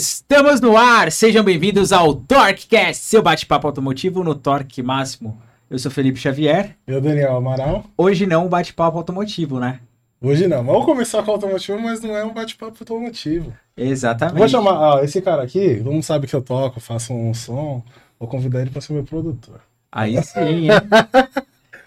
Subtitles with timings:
[0.00, 5.38] Estamos no ar, sejam bem-vindos ao TorqueCast, seu bate-papo automotivo no Torque Máximo.
[5.68, 6.74] Eu sou Felipe Xavier.
[6.86, 7.84] Eu, Daniel Amaral.
[7.98, 9.78] Hoje não um bate-papo automotivo, né?
[10.18, 10.64] Hoje não.
[10.64, 13.52] Vamos começar com automotivo, mas não é um bate-papo automotivo.
[13.76, 14.38] Exatamente.
[14.38, 17.84] Vou chamar ah, esse cara aqui, todo mundo sabe que eu toco, faço um som.
[18.18, 19.60] Vou convidar ele para ser meu produtor.
[19.92, 20.68] Aí sim, hein?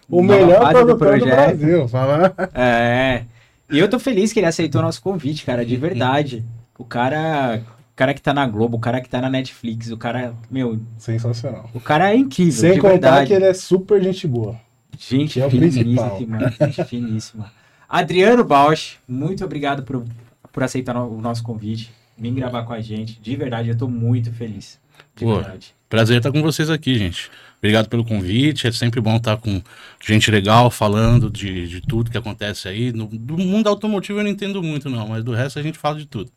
[0.07, 1.57] o Nova melhor do produtor do, projeto.
[1.57, 1.88] Brasil.
[1.88, 2.35] Fala.
[2.54, 3.23] É.
[3.71, 6.45] E eu tô feliz que ele aceitou nosso convite, cara, de verdade.
[6.77, 7.62] O cara,
[7.93, 10.79] o cara que tá na Globo, o cara que tá na Netflix, o cara, meu,
[10.98, 11.70] Sensacional.
[11.76, 13.27] o cara é incrível, Sem de contar verdade.
[13.27, 14.59] que ele é super gente boa.
[14.98, 16.20] Gente que é o finíssima,
[16.59, 17.51] gente finíssima.
[17.87, 20.03] Adriano Bausch, muito obrigado por,
[20.51, 23.20] por aceitar o nosso convite, vir gravar com a gente.
[23.21, 24.79] De verdade, eu tô muito feliz.
[25.15, 25.35] De Pô.
[25.35, 25.75] verdade.
[25.87, 27.29] Prazer estar com vocês aqui, gente.
[27.59, 28.65] Obrigado pelo convite.
[28.65, 29.62] É sempre bom estar com
[30.03, 32.91] gente legal falando de, de tudo que acontece aí.
[32.91, 35.99] No, do mundo automotivo eu não entendo muito, não, mas do resto a gente fala
[35.99, 36.31] de tudo.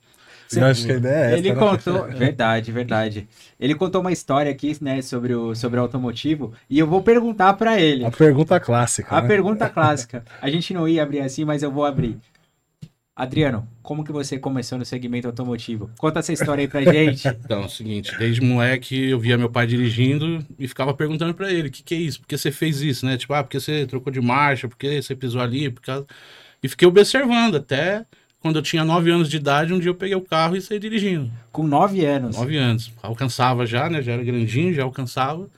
[0.54, 1.38] Eu acho que a ideia é essa.
[1.38, 1.56] Ele né?
[1.56, 3.28] contou, verdade, verdade.
[3.58, 7.54] Ele contou uma história aqui, né, sobre o, sobre o automotivo, e eu vou perguntar
[7.54, 8.04] pra ele.
[8.04, 9.16] A pergunta clássica.
[9.16, 9.28] A né?
[9.28, 10.24] pergunta clássica.
[10.40, 12.18] A gente não ia abrir assim, mas eu vou abrir.
[13.16, 15.90] Adriano, como que você começou no segmento automotivo?
[15.96, 17.26] Conta essa história aí pra gente.
[17.46, 21.50] Então, é o seguinte, desde moleque eu via meu pai dirigindo e ficava perguntando pra
[21.50, 22.20] ele, o que que é isso?
[22.20, 23.16] Por que você fez isso, né?
[23.16, 26.06] Tipo, ah, porque você trocou de marcha, porque você pisou ali, por causa...
[26.62, 28.04] E fiquei observando até
[28.46, 30.78] quando eu tinha 9 anos de idade, um dia eu peguei o carro e saí
[30.78, 31.30] dirigindo.
[31.50, 32.36] Com nove anos.
[32.36, 32.92] 9 anos.
[33.02, 34.00] Alcançava já, né?
[34.00, 35.48] Já era grandinho, já alcançava.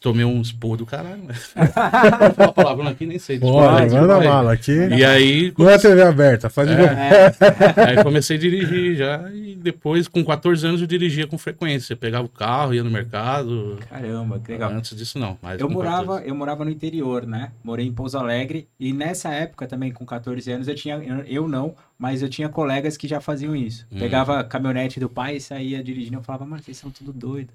[0.00, 1.52] Tomei um expor do caralho, mas...
[1.54, 3.38] Vou falar palavrão aqui, nem sei.
[3.38, 4.26] Bora, manda Vai.
[4.26, 4.72] bala aqui.
[4.72, 6.88] E aí, Não é TV aberta, faz de novo.
[6.88, 7.34] É,
[7.86, 11.92] Aí comecei a dirigir já, e depois, com 14 anos, eu dirigia com frequência.
[11.92, 13.78] Eu pegava o carro, ia no mercado.
[13.90, 14.72] caramba, que legal.
[14.72, 15.36] Antes disso, não.
[15.42, 16.28] Mas Eu morava, 14.
[16.28, 17.52] eu morava no interior, né?
[17.62, 21.48] Morei em Pouso Alegre e nessa época também, com 14 anos, eu tinha, eu, eu
[21.48, 23.86] não, mas eu tinha colegas que já faziam isso.
[23.92, 23.98] Hum.
[23.98, 26.16] Pegava a caminhonete do pai e saía dirigindo.
[26.16, 27.52] Eu falava, mano, vocês são tudo doido.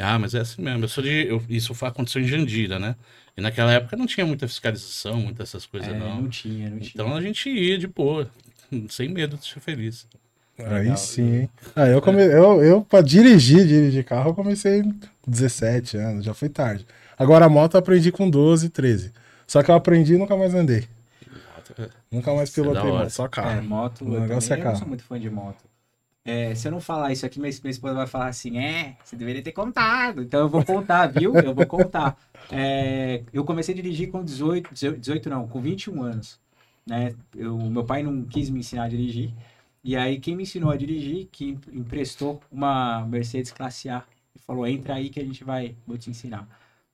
[0.00, 0.84] Ah, mas é assim mesmo.
[0.84, 1.26] Eu sou de.
[1.28, 2.96] eu- isso foi, aconteceu em Jandira, né?
[3.36, 6.22] E naquela época não tinha muita fiscalização, muitas essas coisas, É, não.
[6.22, 6.90] não tinha, não tinha.
[6.94, 8.30] Então a gente ia de boa,
[8.88, 10.06] sem medo de ser feliz.
[10.58, 10.96] Aí Legal.
[10.96, 11.50] sim, hein?
[11.74, 12.22] Ah, eu, come...
[12.22, 16.86] eu, eu, pra dirigir, dirigir carro, eu comecei com 17 anos, já foi tarde.
[17.18, 19.12] Agora a moto eu aprendi com 12, 13.
[19.46, 20.86] Só que eu aprendi e nunca mais andei.
[22.10, 23.62] Nunca mais é pilotei moto, só É, carro.
[23.64, 24.78] moto, O eu, negócio é eu não carro.
[24.78, 25.64] sou muito fã de moto.
[26.24, 29.16] É, se eu não falar isso aqui, minha, minha esposa vai falar assim, é, você
[29.16, 30.22] deveria ter contado.
[30.22, 31.34] Então eu vou contar, viu?
[31.42, 32.16] Eu vou contar.
[32.50, 36.38] É, eu comecei a dirigir com 18, 18 não, com 21 anos.
[36.86, 37.14] Né?
[37.34, 39.32] Eu, meu pai não quis me ensinar a dirigir.
[39.82, 44.04] E aí quem me ensinou a dirigir, que emprestou uma Mercedes Classe A.
[44.34, 46.48] E falou, entra aí que a gente vai, vou te ensinar.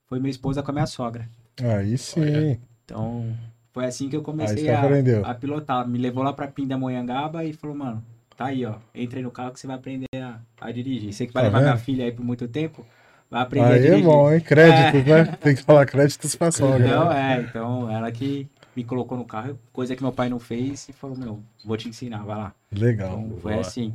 [0.06, 1.28] Foi minha esposa com a minha sogra.
[1.62, 2.20] Aí sim.
[2.20, 2.60] Olha.
[2.84, 3.36] Então,
[3.72, 4.82] foi assim que eu comecei a,
[5.24, 5.86] a pilotar.
[5.86, 8.04] Me levou lá pra Pindamonhangaba e falou, mano,
[8.38, 8.76] tá aí, ó.
[8.94, 11.12] Entra aí no carro que você vai aprender a, a dirigir.
[11.12, 11.84] Você que vai Tá levar minha vendo?
[11.84, 12.86] filha aí por muito tempo,
[13.30, 14.04] vai aprender a Aí é dirigir.
[14.04, 14.40] bom, hein?
[14.40, 15.24] Créditos, né?
[15.40, 16.86] Tem que falar créditos pra sogra.
[16.86, 17.36] Então, né?
[17.36, 20.92] é, então ela que me colocou no carro, coisa que meu pai não fez, e
[20.92, 22.54] falou, meu, vou te ensinar, vai lá.
[22.72, 23.10] Legal.
[23.20, 23.60] Então, foi Boa.
[23.66, 23.92] assim.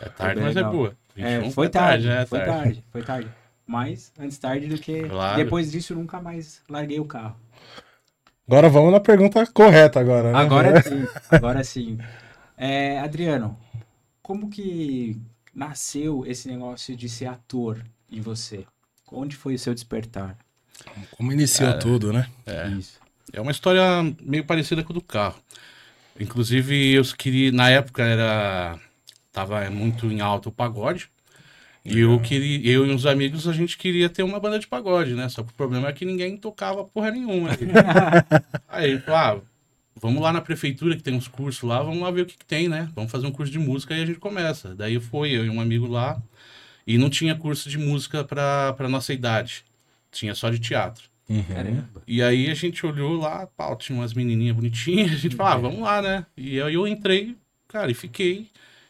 [0.00, 0.72] É tarde, mas é legal.
[0.72, 0.96] boa.
[1.16, 2.26] É, 21 foi tarde, né?
[2.26, 3.28] foi tarde, foi tarde.
[3.66, 5.08] Mas antes tarde do que.
[5.08, 5.36] Claro.
[5.42, 7.36] Depois disso, nunca mais larguei o carro.
[8.46, 10.38] Agora vamos na pergunta correta agora, né?
[10.38, 11.98] Agora sim, agora sim.
[12.56, 13.58] É, Adriano,
[14.22, 15.20] como que
[15.54, 18.64] nasceu esse negócio de ser ator em você?
[19.10, 20.38] Onde foi o seu despertar?
[21.10, 22.28] Como iniciou tudo, né?
[22.46, 22.68] É.
[22.68, 23.00] Isso.
[23.32, 23.82] É uma história
[24.22, 25.38] meio parecida com a do carro.
[26.18, 27.52] Inclusive, eu queria.
[27.52, 28.78] Na época era.
[29.32, 31.10] Tava muito em alta o pagode.
[31.84, 32.70] E eu queria.
[32.70, 35.28] Eu e uns amigos, a gente queria ter uma banda de pagode, né?
[35.28, 37.50] Só que o problema é que ninguém tocava porra nenhuma.
[38.68, 39.51] Aí, falou, ah,
[40.02, 42.44] vamos lá na prefeitura que tem uns cursos lá, vamos lá ver o que, que
[42.44, 42.90] tem, né?
[42.94, 44.74] Vamos fazer um curso de música e a gente começa.
[44.74, 46.20] Daí foi eu e um amigo lá.
[46.84, 49.64] E não tinha curso de música pra, pra nossa idade.
[50.10, 51.04] Tinha só de teatro.
[51.48, 52.02] Caramba.
[52.06, 55.56] E aí a gente olhou lá, pau, tinha umas menininhas bonitinhas, a gente falou, ah,
[55.56, 56.26] vamos lá, né?
[56.36, 57.36] E aí eu entrei,
[57.68, 58.48] cara, e fiquei.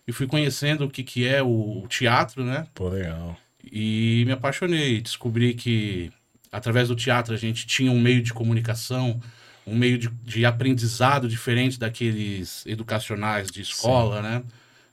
[0.09, 2.67] E fui conhecendo o que, que é o teatro, né?
[2.75, 3.37] Pô, legal.
[3.63, 5.01] E me apaixonei.
[5.01, 6.11] Descobri que
[6.51, 9.21] através do teatro a gente tinha um meio de comunicação,
[9.67, 14.43] um meio de, de aprendizado diferente daqueles educacionais de escola, né?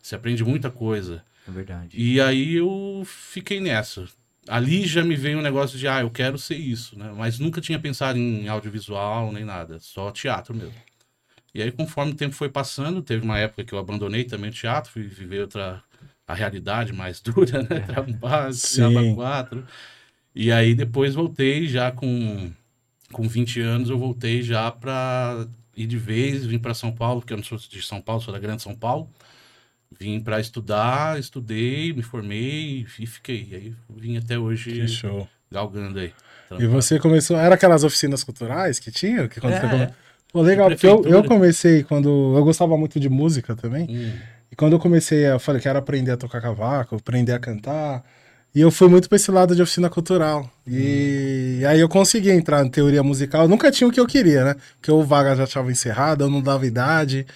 [0.01, 1.23] Você aprende muita coisa.
[1.47, 1.89] É verdade.
[1.93, 4.07] E aí eu fiquei nessa.
[4.47, 7.11] Ali já me veio um negócio de, ah, eu quero ser isso, né?
[7.15, 10.73] Mas nunca tinha pensado em audiovisual nem nada, só teatro mesmo.
[11.53, 14.53] E aí, conforme o tempo foi passando, teve uma época que eu abandonei também o
[14.53, 15.83] teatro, fui viver outra,
[16.27, 17.79] a realidade mais dura, né?
[17.79, 18.87] Trabalho, Sim.
[18.89, 19.67] criava quatro.
[20.33, 22.51] E aí depois voltei já com,
[23.11, 25.45] com 20 anos, eu voltei já pra
[25.75, 28.33] ir de vez, vim para São Paulo, porque eu não sou de São Paulo, sou
[28.33, 29.09] da Grande São Paulo.
[29.99, 33.47] vim para estudar, estudei, me formei e fiquei.
[33.51, 35.27] E aí vim até hoje Que show.
[35.51, 36.13] galgando aí.
[36.59, 37.37] E você começou.
[37.37, 39.27] Era aquelas oficinas culturais que tinha?
[39.27, 39.93] Que quando É, você é.
[40.31, 42.07] Pô, legal, porque eu, eu comecei quando.
[42.35, 43.87] Eu gostava muito de música também.
[43.89, 44.13] Hum,
[44.51, 48.03] E quando eu comecei, eu falei, quero aprender a tocar cavaco, aprender a cantar.
[48.53, 50.49] E eu fui muito pra esse lado de oficina cultural.
[50.67, 53.43] E aí eu consegui entrar em teoria musical.
[53.43, 54.55] Eu nunca tinha o que eu queria, né?
[54.79, 57.27] Porque o vaga já estava encerrada, eu não dava idade.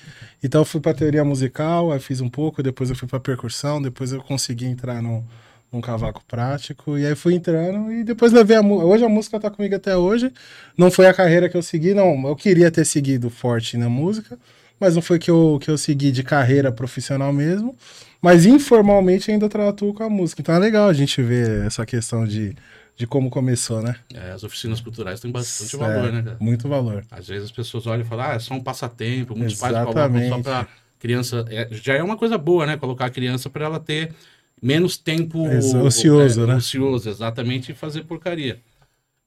[0.44, 3.82] Então eu fui pra teoria musical, aí fiz um pouco, depois eu fui pra percussão,
[3.82, 5.24] depois eu consegui entrar no,
[5.72, 6.98] num cavaco prático.
[6.98, 8.88] E aí fui entrando e depois levei a música.
[8.88, 10.34] Hoje a música tá comigo até hoje.
[10.76, 12.28] Não foi a carreira que eu segui, não.
[12.28, 14.38] Eu queria ter seguido forte na música,
[14.80, 17.76] mas não foi que eu, que eu segui de carreira profissional mesmo.
[18.24, 20.42] Mas informalmente ainda atuo com a música.
[20.42, 22.56] Então é legal a gente ver essa questão de,
[22.96, 23.96] de como começou, né?
[24.14, 26.38] é, as oficinas culturais têm bastante É, valor, né, cara?
[26.40, 27.06] Muito valor.
[27.12, 29.94] Às vezes as pessoas olham e falam, ah, é só um passatempo, muitos pais colocam
[29.96, 30.30] Exatamente.
[30.30, 30.68] só pra
[31.00, 31.46] criança.
[31.50, 32.78] é, já é uma coisa boa, né?
[32.78, 34.14] Colocar a criança para ela ter
[34.62, 36.56] menos tempo Ex- ocioso, é, né?
[36.56, 38.62] Ocioso, exatamente, e fazer porcaria.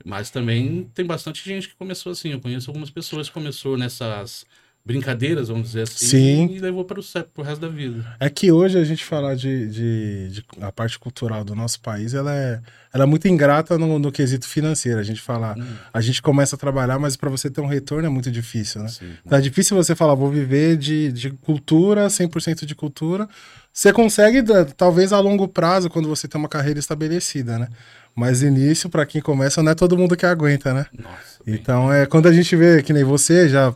[0.04, 2.30] Mas também tem bastante gente que começou assim.
[2.30, 4.46] Eu conheço algumas pessoas que começou nessas
[4.86, 6.46] brincadeiras, vamos dizer assim, Sim.
[6.52, 7.02] e levou para o
[7.34, 8.06] pro resto da vida.
[8.20, 12.14] É que hoje a gente falar de, de, de- a parte cultural do nosso país,
[12.14, 12.60] ela é,
[12.94, 15.00] ela é muito ingrata no, no quesito financeiro.
[15.00, 15.56] A gente fala,
[15.92, 18.86] a gente começa a trabalhar, mas para você ter um retorno é muito difícil, né?
[18.86, 23.28] Assim, Então é difícil você falar, vou viver de, de cultura, 100% de cultura.
[23.72, 24.42] Você consegue,
[24.76, 27.68] talvez a longo prazo, quando você tem uma carreira estabelecida, né?
[28.14, 30.86] Mas início, para quem começa, não é todo mundo que aguenta, né?
[30.96, 33.74] Nossa, Então, é quando a gente vê, que nem você, já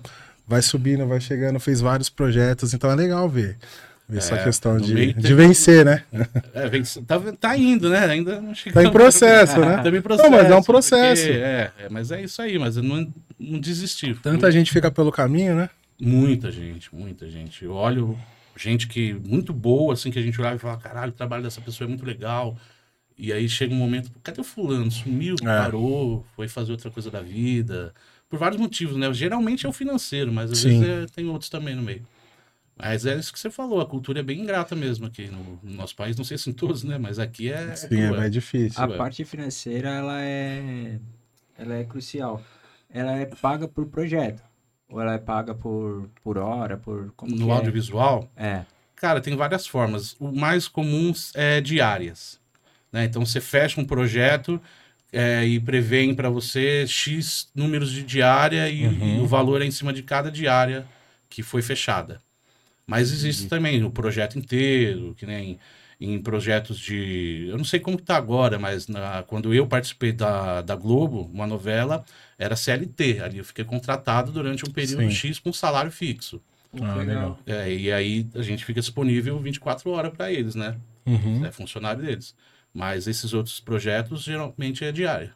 [0.51, 3.57] vai subindo, vai chegando, fez vários projetos, então é legal ver.
[4.09, 6.03] Ver essa É, questão de, meio de vencer, né?
[6.53, 6.69] É,
[7.07, 8.01] tá, tá indo, né?
[8.07, 8.89] Ainda não Tá chegamos.
[8.91, 9.77] em processo, né?
[9.81, 10.29] Tá em processo.
[10.29, 11.29] Não, mas é um porque- processo.
[11.29, 13.07] é, é, mas é isso aí, mas eu não,
[13.39, 14.13] não desisti.
[14.15, 15.71] Tanta gente fica pelo caminho, né?
[16.01, 17.65] Muita gente, muita gente.
[17.65, 18.19] Eu olho
[18.57, 21.61] gente que muito boa, assim, que a gente olhava e fala, caralho, o trabalho dessa
[21.61, 22.57] pessoa é muito legal.
[23.17, 24.91] E aí chega um momento, cadê o fulano?
[24.91, 25.45] Sumiu, É.
[25.45, 27.95] parou, foi fazer outra coisa da vida.
[28.31, 29.13] Por vários motivos, né?
[29.13, 30.81] Geralmente é o financeiro, mas às Sim.
[30.81, 32.07] vezes é- tem outros também no meio.
[32.77, 35.75] Mas é isso que você falou, a cultura é bem ingrata mesmo aqui no, no
[35.75, 36.17] nosso país.
[36.17, 36.97] Não sei se em todos, né?
[36.97, 37.75] Mas aqui é.
[37.77, 38.83] Sim, é, é difícil.
[38.83, 38.97] A ué.
[38.97, 40.99] parte financeira, ela é,
[41.59, 42.41] ela é crucial.
[42.89, 44.43] Ela é paga por projeto.
[44.89, 47.13] Ou ela é paga por, por hora, por...
[47.17, 47.53] Como No é?
[47.53, 48.65] audiovisual, É.
[48.97, 50.15] Cara, tem várias formas.
[50.21, 52.39] O mais comum é diárias.
[52.93, 53.05] Né?
[53.05, 54.61] Então você fecha um projeto
[55.13, 59.19] é, e prevê para você X números de diária e, Uhum.
[59.19, 60.87] e o valor é em cima de cada diária
[61.29, 62.21] que foi fechada.
[62.87, 65.59] Mas existe também o projeto inteiro, que nem
[66.01, 67.47] em projetos de.
[67.49, 71.47] Eu não sei como está agora, mas na- quando eu participei da, da Globo, uma
[71.47, 72.05] novela,
[72.39, 73.21] era CLT.
[73.21, 75.11] Ali eu fiquei contratado durante um período Sim.
[75.11, 76.41] X com salário fixo.
[76.77, 77.39] Pô, Ah, legal.
[77.47, 80.77] É, e aí a gente fica disponível 24 horas para eles, né?
[81.07, 81.45] Uhum.
[81.45, 82.35] É funcionário deles.
[82.73, 85.33] Mas esses outros projetos geralmente é diário.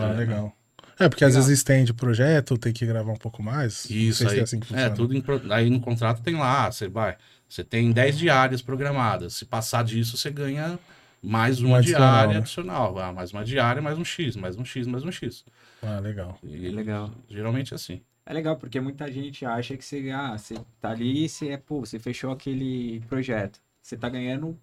[0.00, 0.56] Ah, legal.
[0.98, 3.88] É, porque às vezes estende o projeto, tem que gravar um pouco mais.
[3.88, 4.40] Isso se aí.
[4.40, 4.92] é assim que funciona.
[4.92, 7.16] é, tudo em aí no contrato tem lá, você vai.
[7.48, 9.34] Você tem 10 diárias programadas.
[9.34, 10.78] Se passar disso, você ganha
[11.22, 12.38] mais uma Um adicional, diária né?
[12.38, 12.98] adicional.
[12.98, 15.44] Ah, mais uma diária, mais um X, mais um X, mais um X.
[15.82, 16.38] Ah, legal.
[16.44, 17.10] E É legal.
[17.28, 18.02] Geralmente é assim.
[18.26, 21.80] É legal, porque muita gente acha que você, ah, você tá ali, você, é, pô,
[21.80, 23.58] você fechou aquele projeto.
[23.82, 24.56] Você tá ganhando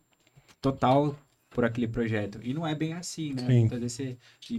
[0.62, 1.16] total
[1.50, 2.40] por aquele projeto.
[2.44, 3.46] E não é bem assim, né?
[3.46, 3.60] Sim.
[3.62, 4.18] Muitas vezes você,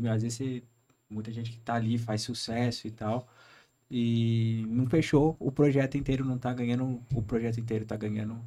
[0.08, 0.62] às vezes você,
[1.08, 3.28] muita gente que tá ali faz sucesso e tal.
[3.90, 8.38] E não fechou o projeto inteiro, não tá ganhando, o projeto inteiro tá ganhando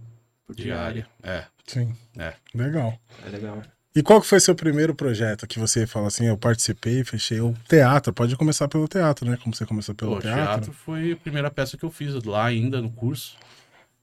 [0.45, 1.07] por diária.
[1.21, 1.41] Diária.
[1.41, 1.48] É.
[1.65, 1.95] Sim.
[2.17, 2.33] É.
[2.53, 3.00] Legal.
[3.25, 3.62] É legal.
[3.93, 7.53] E qual que foi seu primeiro projeto que você fala assim, eu participei, fechei o
[7.67, 8.13] teatro?
[8.13, 9.38] Pode começar pelo teatro, né?
[9.43, 10.43] Como você começou pelo Pô, o teatro.
[10.43, 13.36] teatro foi a primeira peça que eu fiz lá ainda no curso,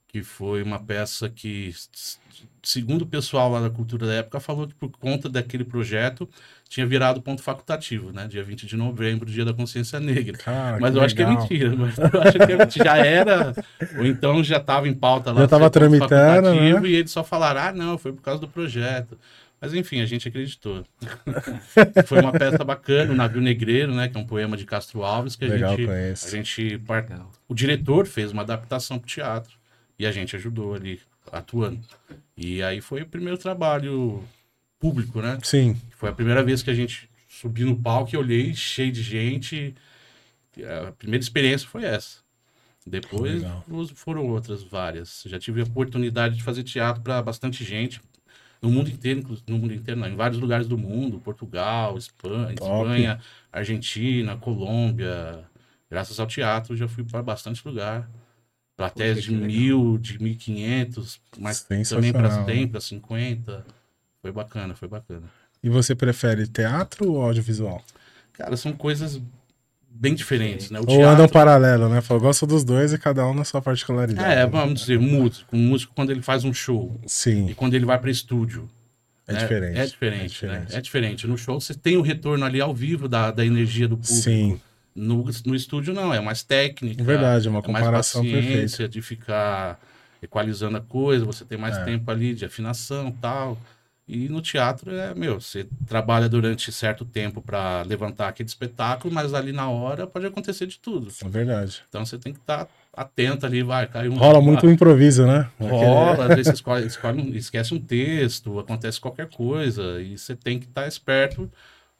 [0.08, 1.70] que foi uma peça que,
[2.62, 6.28] segundo o pessoal lá da cultura da época, falou que por conta daquele projeto
[6.66, 8.26] tinha virado ponto facultativo, né?
[8.26, 10.38] Dia 20 de novembro, dia da consciência negra.
[10.38, 11.42] Cara, Mas eu acho que é legal.
[11.42, 13.54] mentira, mas eu acho que é já era,
[13.98, 15.42] ou então já estava em pauta lá.
[15.42, 16.88] Já tava ser ponto tramitando, facultativo, né?
[16.88, 19.18] E eles só falaram, ah, não, foi por causa do projeto.
[19.60, 20.84] Mas enfim, a gente acreditou.
[22.06, 24.08] foi uma peça bacana, o Navio Negreiro, né?
[24.08, 26.26] Que é um poema de Castro Alves, que a Legal, gente, conheço.
[26.26, 27.30] a gente Legal.
[27.48, 29.57] o diretor fez uma adaptação para o teatro
[29.98, 31.00] e a gente ajudou ali
[31.32, 31.80] atuando.
[32.36, 34.22] E aí foi o primeiro trabalho
[34.78, 35.38] público, né?
[35.42, 35.76] Sim.
[35.90, 39.74] Foi a primeira vez que a gente subiu no palco e olhei cheio de gente.
[40.88, 42.18] A primeira experiência foi essa.
[42.86, 43.42] Depois
[43.94, 45.24] foram outras várias.
[45.26, 48.00] Já tive a oportunidade de fazer teatro para bastante gente
[48.60, 52.54] no mundo inteiro, no mundo inteiro, não, em vários lugares do mundo, Portugal, Espanha.
[52.54, 53.20] Espanha,
[53.52, 55.44] Argentina, Colômbia.
[55.90, 58.08] Graças ao teatro já fui para bastante lugar.
[58.78, 59.60] Plateias Poxa, de que legal.
[59.60, 62.46] mil, de 1.500, mas também para Sensacional.
[62.46, 63.66] 100, para 50.
[64.22, 65.24] Foi bacana, foi bacana.
[65.60, 67.82] E você prefere teatro ou audiovisual?
[68.32, 69.20] Cara, são coisas
[69.90, 70.78] bem diferentes, né?
[70.78, 72.00] O Ou andam paralelo, né?
[72.08, 74.32] Eu gosto dos dois e cada um na sua particularidade.
[74.32, 75.56] É, vamos dizer, músico.
[75.56, 78.70] Um músico, quando ele faz um show Sim, e quando ele vai para estúdio.
[79.26, 79.38] é né?
[79.40, 79.78] diferente.
[79.80, 80.70] É diferente, É diferente.
[80.72, 80.78] né?
[80.78, 81.26] É diferente.
[81.26, 84.22] No show você tem o retorno ali ao vivo da, da energia do público.
[84.22, 84.60] Sim,
[84.98, 87.02] No, no estúdio não, é mais técnica.
[87.04, 88.88] verdade, uma é mais comparação paciência perfeita.
[88.88, 89.80] de ficar
[90.22, 91.84] equalizando a coisa, você tem mais É.
[91.84, 93.58] tempo ali de afinação e tal.
[94.06, 99.34] E no teatro é, meu, você trabalha durante certo tempo para levantar aquele espetáculo, mas
[99.34, 101.08] ali na hora pode acontecer de tudo.
[101.22, 101.82] É verdade.
[101.88, 104.16] Então você tem que estar atento ali, vai, cai um.
[104.16, 105.48] Rola muito o improviso, né?
[105.60, 110.58] Rola, às vezes você escolhe, escolhe esquece um texto, acontece qualquer coisa, e você tem
[110.58, 111.48] que estar esperto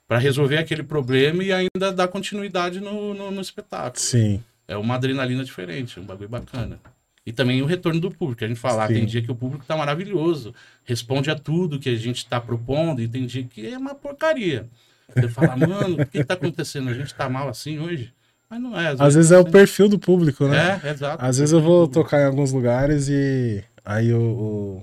[0.09, 4.01] para resolver aquele problema e ainda dar continuidade no, no, no espetáculo.
[4.01, 6.81] Sim, É uma adrenalina diferente, um bagulho bacana.
[7.27, 8.43] E também o retorno do público.
[8.43, 8.95] A gente fala, ah, Sim.
[8.95, 13.03] tem dia que o público tá maravilhoso, responde a tudo que a gente tá propondo,
[13.03, 14.67] e tem dia que é uma porcaria.
[15.15, 16.89] Você fala, mano, o que tá acontecendo?
[16.89, 18.13] A gente tá mal assim hoje?
[18.49, 18.95] Mas não é.
[18.99, 20.81] às vezes é o perfil do público, né?
[20.83, 21.23] É, exato.
[21.23, 24.83] Às vezes eu vou tocar em alguns lugares e aí o-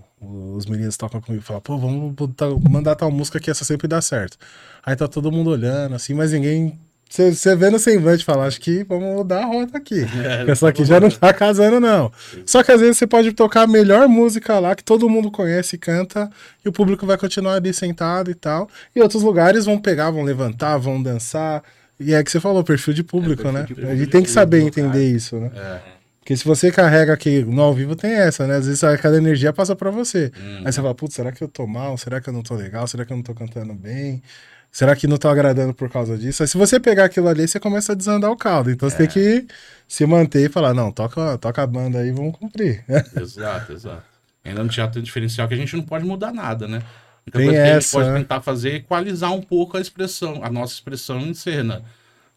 [0.56, 3.88] os meninos tocam comigo e falam, pô, vamos botar- mandar tal música que essa sempre
[3.88, 4.38] dá certo.
[4.86, 6.80] Aí tá todo mundo olhando assim, mas ninguém.
[7.08, 10.02] Você vê no semblante falar, acho que vamos mudar a rota aqui.
[10.48, 12.12] É, Essa aqui já não tá casando, não.
[12.46, 15.76] Só que às vezes você pode tocar a melhor música lá, que todo mundo conhece
[15.76, 16.30] e canta,
[16.66, 18.68] e o público vai continuar ali sentado e tal.
[18.96, 21.64] E outros lugares vão pegar, vão levantar, vão dançar.
[22.00, 23.66] E é que você falou, perfil de público, perfil né?
[23.66, 25.52] de a público, gente tem que saber entender isso, né?
[25.56, 25.95] É.
[26.26, 28.56] Porque se você carrega aqui no ao vivo, tem essa, né?
[28.56, 30.32] Às vezes aquela energia passa pra você.
[30.36, 30.64] Hum.
[30.66, 31.96] Aí você fala, putz, será que eu tô mal?
[32.00, 32.88] Será que eu não tô legal?
[32.88, 34.24] Será que eu não tô cantando bem?
[34.72, 36.42] Será que não tô agradando por causa disso?
[36.42, 38.72] Aí se você pegar aquilo ali, você começa a desandar o caldo.
[38.72, 39.46] Então você tem que
[39.88, 42.84] se manter e falar, não, toca, toca a banda aí, vamos cumprir.
[43.16, 44.04] Exato, exato.
[44.44, 46.82] Ainda no teatro diferencial que a gente não pode mudar nada, né?
[47.28, 48.18] Única Tem coisa que a gente essa, pode né?
[48.18, 51.84] tentar fazer é equalizar um pouco a expressão, a nossa expressão em cena.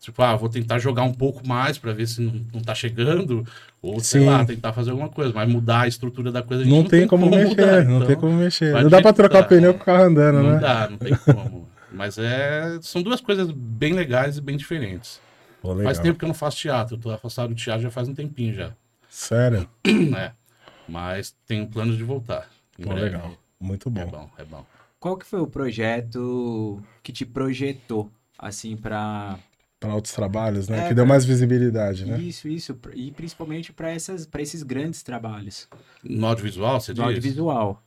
[0.01, 3.45] Tipo, ah, vou tentar jogar um pouco mais pra ver se não, não tá chegando,
[3.83, 4.27] ou sei Sim.
[4.27, 7.07] lá, tentar fazer alguma coisa, mas mudar a estrutura da coisa a gente Não, tem,
[7.07, 8.73] como, mexer, mudar, não então tem como mexer.
[8.75, 9.49] Não do dá que trocar dá.
[9.49, 10.59] pneu com o carro andando, Não né?
[10.61, 11.69] dá, não tem como.
[11.91, 15.21] Mas é, são duas coisas bem legais e bem diferentes.
[15.61, 15.85] Pô, legal.
[15.87, 18.15] Faz tempo que eu não faço teatro, eu tô afastado do teatro já faz um
[18.15, 18.73] tempinho já,
[19.09, 19.69] Sério?
[19.85, 20.33] né?
[20.89, 22.49] Mas tenho planos de voltar.
[22.81, 23.07] Pô, breve.
[23.07, 23.33] legal.
[23.61, 24.11] Muito É bom.
[24.11, 24.65] bom, é bom.
[25.01, 29.39] Qual que foi o projeto que te projetou, assim, pra...
[29.81, 30.87] Para outros trabalhos, né?
[30.87, 32.19] É, que deu mais visibilidade, né?
[32.21, 32.77] Isso, isso.
[32.95, 35.69] E principalmente para esses grandes trabalhos
[36.03, 37.05] No audiovisual, você do diz?
[37.05, 37.83] audiovisual.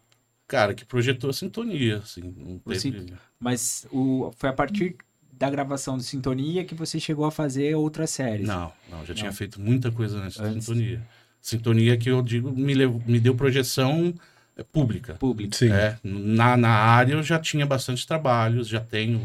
[0.48, 2.62] Cara, que projetou a sintonia, assim.
[2.66, 3.14] Teve...
[3.40, 4.96] Mas o, foi a partir
[5.42, 8.48] da gravação do Sintonia que você chegou a fazer outras séries.
[8.48, 9.36] Não, não, já tinha Não.
[9.36, 10.66] feito muita coisa antes, da Antes.
[10.66, 11.02] sintonia.
[11.42, 14.14] Sintonia que eu digo me, levou, me deu projeção
[14.56, 15.16] é, pública.
[15.16, 15.56] Público.
[15.56, 15.72] Sim.
[15.72, 19.20] É, na, na área eu já tinha bastante trabalhos, já tenho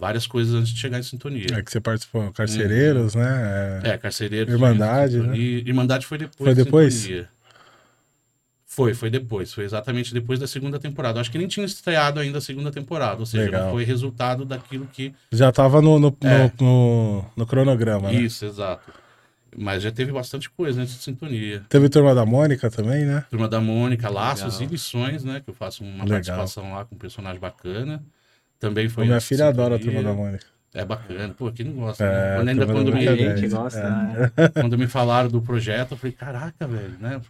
[0.00, 1.46] várias coisas antes de chegar em sintonia.
[1.52, 3.80] É que você participou, Carcereiros, né?
[3.84, 3.90] É.
[3.90, 4.50] É, Carcereiro.
[4.50, 5.36] Irmandade, né?
[5.36, 6.36] Irmandade foi depois.
[6.38, 6.94] Foi de depois?
[6.94, 7.28] Sintonia.
[8.66, 9.52] Foi, foi depois.
[9.52, 11.20] Foi exatamente depois da segunda temporada.
[11.20, 13.18] Acho que nem tinha estreado ainda a segunda temporada.
[13.20, 13.64] Ou seja, Legal.
[13.64, 15.12] não foi resultado daquilo que.
[15.32, 16.50] Já tava no, no, É.
[16.60, 16.66] no,
[17.20, 18.20] no- no cronograma, né?
[18.20, 18.92] Isso, exato.
[19.56, 21.64] Mas já teve bastante coisa antes de sintonia.
[21.68, 23.24] Teve Turma da Mônica também, né?
[23.28, 24.62] Turma da Mônica, Laços Legal.
[24.62, 25.40] e Lições, né?
[25.44, 26.08] Que eu faço uma Legal.
[26.08, 28.00] participação lá com um personagem bacana.
[28.60, 29.06] Também foi.
[29.06, 29.78] minha filha adora a.
[29.78, 30.44] Turma da Mônica.
[30.72, 31.34] É bacana.
[31.36, 32.04] Pô, quem não gosta?
[32.04, 32.36] É, né?
[32.36, 33.52] Quando, ainda quando, me, é gente dez.
[33.52, 33.90] gosta, É.
[33.90, 34.48] né?
[34.54, 37.20] quando me falaram do projeto, eu falei, caraca, velho, né?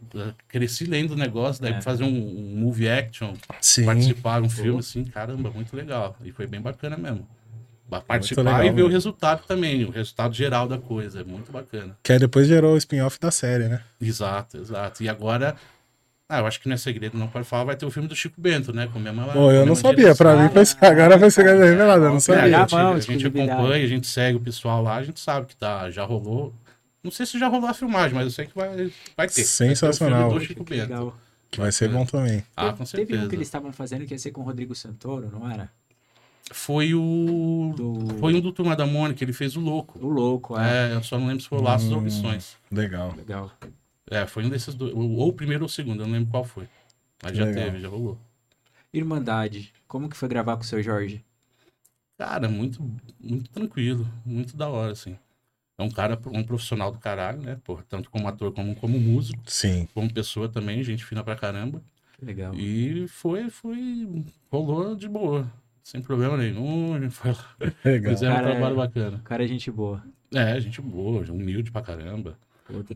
[0.46, 1.80] Cresci lendo o negócio, daí É.
[1.80, 3.86] fazer um, um movie action, Sim.
[3.86, 6.14] participar de um filme assim, caramba, muito legal.
[6.22, 7.26] E foi bem bacana mesmo.
[8.06, 8.82] Participar legal, e ver né?
[8.82, 11.22] o resultado também, o resultado geral da coisa.
[11.22, 11.96] É muito bacana.
[12.02, 13.80] Que aí depois gerou o spin-off da série, né?
[14.00, 15.02] Exato, exato.
[15.02, 15.56] E agora,
[16.30, 18.14] ah, eu acho que não é segredo, não pode falar, vai ter o filme do
[18.14, 18.88] Chico Bento, né?
[18.92, 20.14] Com a mesma, Pô, com a eu não sabia.
[20.14, 20.88] Pra mim foi.
[20.88, 22.50] Agora vai ser revelado, eu não É, a sabia.
[22.50, 25.56] Já gente, a gente acompanha, a gente segue o pessoal lá, a gente sabe que
[25.56, 26.54] tá, já rolou.
[27.02, 29.42] Não sei se já rolou a filmagem, mas eu sei que vai, vai ter.
[29.44, 30.30] Sensacional.
[30.30, 30.88] Vai ter o filme do Chico Que Bento.
[30.90, 31.16] legal.
[31.50, 32.44] Que vai ser bom também.
[32.56, 33.28] Ah, Teve- com Teve um certeza.
[33.28, 35.68] que eles estavam fazendo que ia ser com o Rodrigo Santoro, não era?
[36.52, 37.72] Foi o.
[37.76, 38.18] Do...
[38.18, 39.98] Foi um do Turma da Mônica, ele fez o Louco.
[40.04, 40.90] O Louco, é.
[40.90, 42.02] É, eu só não lembro se foi o Laços ou Hum.
[42.02, 42.56] Opções.
[42.70, 43.14] Legal.
[43.16, 43.50] Legal.
[44.10, 44.92] É, foi um desses dois.
[44.92, 46.68] Ou o primeiro ou o segundo, eu não lembro qual foi.
[47.22, 47.64] Mas já Legal.
[47.64, 48.18] teve, já rolou.
[48.92, 49.72] Irmandade.
[49.86, 51.24] Como que foi gravar com o seu Jorge?
[52.18, 52.82] Cara, muito,
[53.18, 55.16] muito tranquilo, muito da hora, assim.
[55.78, 57.56] É um cara, um profissional do caralho, né?
[57.64, 59.88] Porra, tanto como ator como como músico, Sim.
[59.94, 61.80] como pessoa também, gente fina pra caramba.
[62.20, 62.54] Legal.
[62.54, 65.50] E foi, foi, rolou de boa,
[65.82, 67.10] sem problema nenhum.
[67.10, 67.34] Foi
[67.82, 68.12] Legal.
[68.12, 69.16] fizeram um trabalho bacana.
[69.16, 70.04] O cara é gente boa.
[70.34, 72.36] É, gente boa, humilde pra caramba.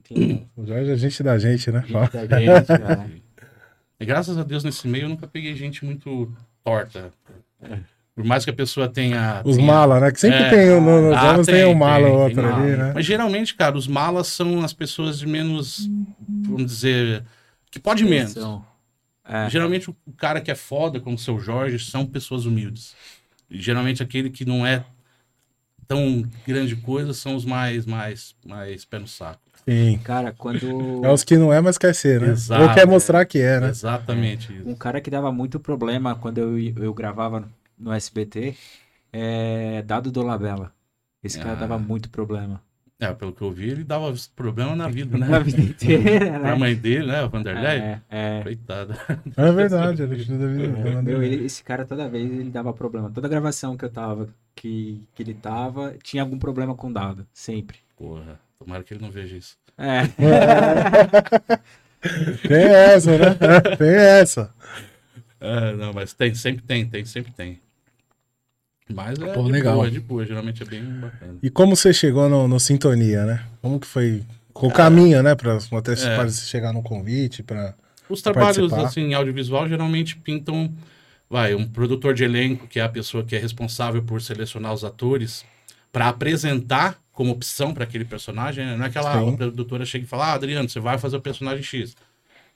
[0.03, 0.49] Que legal.
[0.57, 1.85] O Jorge é gente da gente, né?
[1.87, 3.07] Gente da gente, cara.
[4.01, 6.31] E graças a Deus nesse meio eu nunca peguei gente muito
[6.65, 7.13] torta.
[8.15, 9.41] Por mais que a pessoa tenha.
[9.45, 10.11] Os tenha- mala, né?
[10.11, 10.51] Que sempre É.
[10.51, 12.93] tem, no- nos Ah, jogos tem, um mala ou outro tem ali, né?
[12.93, 15.89] Mas geralmente, cara, os malas são as pessoas de menos.
[16.29, 17.25] Vamos dizer.
[17.71, 18.35] Que pode menos.
[19.27, 19.49] É.
[19.49, 22.95] Geralmente o cara que é foda, como o seu Jorge, são pessoas humildes.
[23.49, 24.85] E geralmente aquele que não é
[25.87, 29.41] tão grande coisa são os mais, mais, mais pé no saco.
[29.67, 29.99] Sim.
[30.05, 31.03] Cara, quando.
[31.05, 32.29] É os que não é, mas quer ser, né?
[32.29, 33.69] Exato, Ou quer mostrar que é, né?
[33.69, 34.69] Exatamente isso.
[34.69, 38.55] Um cara que dava muito problema quando eu, eu gravava no SBT
[39.13, 40.73] é Dado Dolabella.
[41.23, 41.57] Esse cara Ah.
[41.57, 42.61] dava muito problema.
[43.01, 45.27] É, pelo que eu vi, ele dava problema na vida, né?
[45.27, 46.55] Na vida inteira, Pra né?
[46.55, 47.23] mãe dele, né?
[47.25, 47.81] O Vanderlei.
[47.81, 48.41] É, é.
[48.43, 48.97] Coitada.
[49.37, 53.11] É verdade, ele da vida meu, ele- esse cara toda vez ele dava problema.
[53.11, 57.27] Toda gravação que eu tava, que, que ele tava, tinha algum problema com o dado.
[57.33, 57.79] Sempre.
[57.97, 59.57] Porra, tomara que ele não veja isso.
[59.79, 60.03] É.
[62.47, 63.35] Tem essa, né?
[63.79, 64.51] Tem essa.
[65.41, 67.61] É, não, mas tem, sempre tem, tem, sempre tem.
[68.93, 69.77] Mas é Pô, de legal.
[69.77, 71.39] boa, é de boa, geralmente é bem bacana.
[71.43, 73.45] E como você chegou no, no Sintonia, né?
[73.63, 74.23] Como que foi
[74.55, 75.35] o caminho, né?
[75.35, 76.17] Pra, até É.
[76.17, 77.75] para chegar no convite, pra...
[78.09, 78.87] Os trabalhos participar.
[78.87, 80.71] assim, em audiovisual geralmente pintam,
[81.29, 84.85] vai, um produtor de elenco, que é a pessoa que é responsável por selecionar os
[84.85, 85.45] atores,
[85.91, 88.77] para apresentar como opção para aquele personagem, né?
[88.77, 89.33] Não é que ela, Sim.
[89.35, 91.97] a produtora chega e fala, ah, Adriano, você vai fazer o personagem X.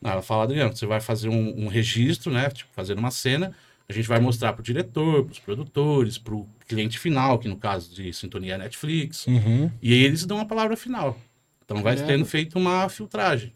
[0.02, 2.50] Não, ela fala, Adriano, você vai fazer um, um registro, né?
[2.50, 3.52] Tipo, fazer uma cena,
[3.88, 8.12] a gente vai mostrar pro diretor, pros produtores, pro cliente final, que no caso de
[8.12, 9.70] Sintonia é Netflix, Uhum.
[9.80, 11.18] e aí eles dão a palavra final.
[11.64, 12.12] Então vai Caramba.
[12.12, 13.52] tendo feito uma filtragem.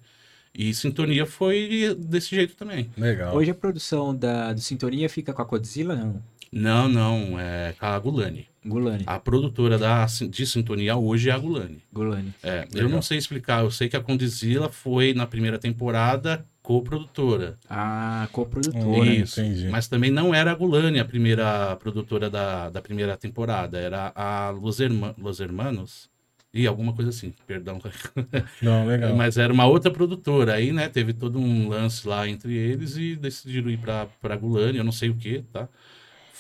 [0.55, 2.91] E Sintonia foi desse jeito também.
[2.97, 3.35] Legal.
[3.35, 6.23] Hoje a produção da, do Sintonia fica com a Godzilla, não?
[6.53, 8.47] Não, não, é com a Gulani.
[8.65, 9.03] Gulani.
[9.07, 11.83] A produtora da, de Sintonia hoje é a Gulani.
[11.93, 12.33] Gulani.
[12.43, 17.59] É, eu não sei explicar, eu sei que a Condizila foi na primeira temporada co-produtora.
[17.69, 19.11] A coprodutora.
[19.11, 19.41] Isso.
[19.41, 19.69] entendi.
[19.69, 24.51] Mas também não era a Gulani a primeira produtora da, da primeira temporada, era a
[24.51, 26.11] Los, Herma, Los Hermanos.
[26.55, 27.81] E alguma coisa assim, perdão.
[28.61, 29.17] Não, legal.
[29.17, 30.53] Mas era uma outra produtora.
[30.53, 34.77] Aí, né, teve todo um lance lá entre eles e decidiram ir pra, pra Gulani,
[34.77, 35.67] eu não sei o que, tá?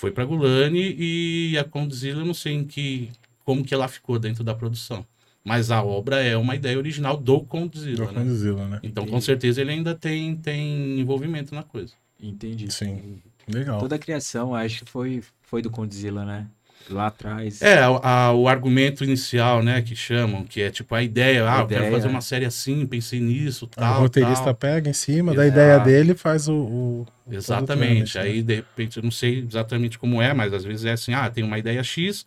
[0.02, 3.08] Foi pra Gulani e a Condzilla, eu não sei em que,
[3.44, 5.06] como que ela ficou dentro da produção.
[5.44, 8.24] Mas a obra é uma ideia original do Condzilla, Do né?
[8.24, 8.80] Condzilla, né?
[8.82, 11.92] Então, com certeza, ele ainda tem, tem envolvimento na coisa.
[12.20, 12.68] Entendi.
[12.72, 13.22] Sim.
[13.46, 13.78] Legal.
[13.78, 16.48] Toda a criação, acho que foi, foi do Condzilla, né?
[16.90, 17.62] Lá atrás.
[17.62, 17.86] É, a-
[18.28, 21.66] a- o argumento inicial, né, que chamam, que é tipo a ideia, ah, A eu
[21.66, 21.92] quero ideia.
[21.92, 24.54] fazer uma série assim, pensei nisso, o tal, roteirista tal.
[24.54, 25.58] pega em cima da Exato.
[25.58, 26.54] ideia dele e faz o.
[26.54, 28.18] o- o Exatamente.
[28.18, 28.24] né?
[28.24, 31.30] Aí, de repente, eu não sei exatamente como é, mas às vezes é assim, ah,
[31.30, 32.26] tem uma ideia X,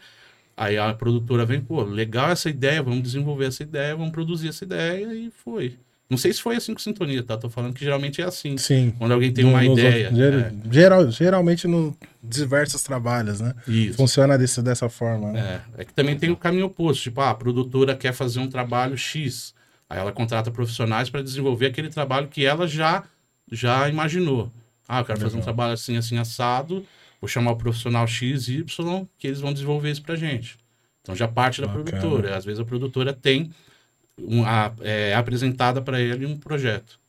[0.57, 4.63] aí a produtora vem, pô, legal essa ideia, vamos desenvolver essa ideia, vamos produzir essa
[4.63, 5.77] ideia, e foi.
[6.09, 7.35] Não sei se foi assim com Sintonia, tá?
[7.35, 8.57] Tô falando que geralmente é assim.
[8.57, 8.93] Sim.
[8.97, 10.09] Quando alguém tem uma nos ideia.
[10.09, 10.33] outros- ger-
[10.69, 13.53] é, geral, geralmente no diversos trabalhos, né?
[13.67, 13.97] isso.
[13.97, 15.31] Funciona desse, dessa forma.
[15.31, 15.61] Né?
[15.77, 17.01] É, é que também tem o caminho oposto.
[17.03, 19.53] Tipo, ah, a produtora quer fazer um trabalho X.
[19.89, 23.03] Aí ela contrata profissionais para desenvolver aquele trabalho que ela já,
[23.51, 24.51] já imaginou.
[24.87, 26.85] Ah, eu quero fazer um trabalho assim, assim, assado.
[27.19, 30.57] Vou chamar o profissional X, Y, que eles vão desenvolver isso pra gente.
[31.01, 31.83] Então já parte da Bacana.
[31.83, 32.35] produtora.
[32.37, 33.49] Às vezes a produtora tem
[34.19, 36.99] um, a- é apresentada para ele um projeto.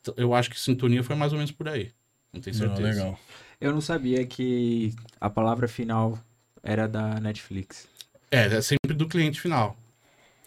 [0.00, 1.90] Então, Eu acho que Sintonia foi mais ou menos por aí.
[2.32, 2.88] Não tenho Não, certeza.
[2.88, 3.18] legal.
[3.60, 6.18] Eu não sabia que a palavra final
[6.62, 7.86] era da Netflix.
[8.30, 9.76] É, é sempre do cliente final.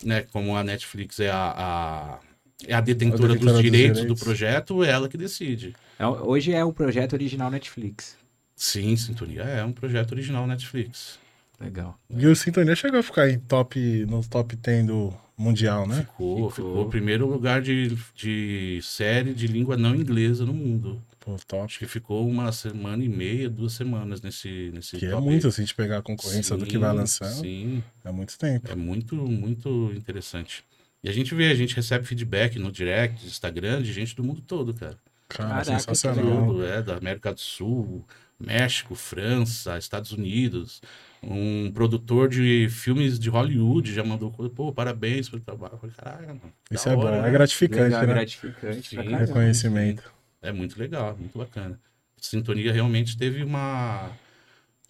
[0.03, 0.23] Né?
[0.31, 2.19] Como a Netflix é a, a-
[2.67, 4.19] é a detentora, A detentora dos, dos direitos direitos.
[4.19, 5.75] do projeto, é ela que decide.
[5.97, 8.15] É, hoje é o projeto original Netflix.
[8.55, 11.17] Sim, Sintonia é um projeto original Netflix.
[11.59, 11.97] Legal.
[12.09, 15.97] E o Sintonia chegou a ficar em top, no top 10 do Mundial, né?
[16.01, 16.51] Ficou, Ficou.
[16.51, 21.01] ficou o primeiro lugar de, de série de língua não inglesa no mundo.
[21.19, 21.63] Pô, top.
[21.63, 25.51] Acho que ficou uma semana e meia, duas semanas nesse, nesse Que é muito, aí.
[25.53, 28.71] se a gente pegar a concorrência do que Sim, vai lançando, Sim, é muito tempo.
[28.71, 30.63] É muito, muito interessante.
[31.03, 34.41] E a gente vê, a gente recebe feedback no direct, Instagram, de gente do mundo
[34.41, 34.97] todo, cara.
[35.29, 36.47] Cara, Caraca, sensacional.
[36.47, 38.05] Tudo, é, da América do Sul,
[38.39, 40.81] México, França, Estados Unidos.
[41.23, 45.77] Um produtor de filmes de Hollywood já mandou coisa, pô, parabéns pelo trabalho.
[45.77, 47.27] Falei, Caralho, Isso é hora, bom, né?
[47.27, 48.13] é gratificante, Legal, né?
[48.13, 48.89] gratificante.
[48.89, 48.95] Sim.
[48.97, 49.17] caramba.
[49.17, 50.13] Reconhecimento.
[50.41, 51.79] É muito legal, muito bacana.
[52.17, 54.11] Sintonia realmente teve uma,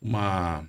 [0.02, 0.66] uma,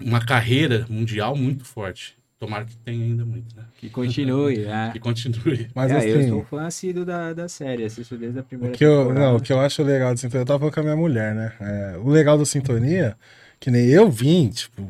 [0.00, 2.17] uma carreira mundial muito forte.
[2.38, 3.64] Tomara que tenha ainda muito, né?
[3.78, 4.90] Que continue, né?
[4.92, 5.68] Que continue.
[5.74, 8.76] Mas É, eu assim, sou fã assíduo da, da série, assisto desde a o primeira
[8.76, 9.20] que, eu, temporada.
[9.20, 11.34] não, o que eu acho legal do Sintonia, eu tava falando com a minha mulher,
[11.34, 11.52] né?
[11.60, 13.16] É, o legal do Sintonia,
[13.60, 14.86] Que nem eu vim, tipo,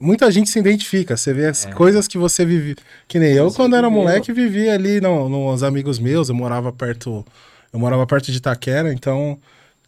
[0.00, 1.16] muita gente se identifica.
[1.16, 1.70] Você vê as É.
[1.70, 2.74] coisas que você vive.
[3.06, 6.28] Que nem eu, Você quando era moleque, vivia ali no, nos amigos meus.
[6.28, 7.24] Eu morava perto.
[7.72, 9.38] Eu morava perto de Itaquera, então.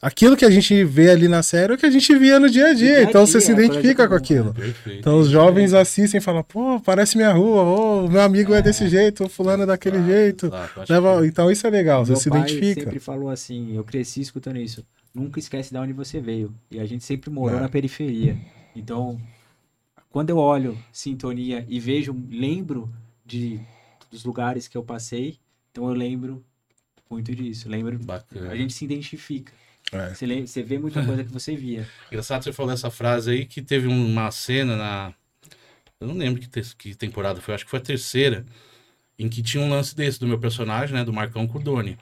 [0.03, 2.49] Aquilo que a gente vê ali na série é o que a gente via no
[2.49, 2.95] dia a dia.
[2.95, 4.55] dia então você dia, se é coisa identifica com aquilo.
[4.55, 4.99] Perfeito.
[4.99, 8.89] Então os jovens assistem e falam, pô, parece minha rua, ô, meu amigo é, desse
[8.89, 10.47] jeito, o fulano é daquele jeito.
[10.47, 12.81] Exato, acho Leva- que- Então isso é legal, você Meu se pai identifica.
[12.85, 14.83] sempre falou assim, eu cresci escutando isso.
[15.15, 16.55] Nunca esquece de onde você veio.
[16.71, 17.61] E a gente sempre morou É.
[17.61, 18.39] na periferia.
[18.75, 19.21] Então,
[20.09, 22.89] quando eu olho sintonia e vejo, lembro
[23.27, 23.61] de
[24.11, 25.37] dos lugares que eu passei,
[25.71, 26.43] então eu lembro
[27.11, 27.69] muito disso.
[27.69, 28.51] Lembro, Bacana.
[28.51, 29.53] a gente se identifica.
[29.93, 30.15] É.
[30.15, 31.87] Você, lem- você vê muita coisa que você via.
[32.11, 35.15] Engraçado você falou essa frase aí que teve uma cena na.
[36.01, 38.47] Eu não lembro que, te- que temporada foi, acho que foi a terceira,
[39.19, 41.05] em que tinha um lance desse do meu personagem, né?
[41.05, 41.99] Do Marcão Cordone.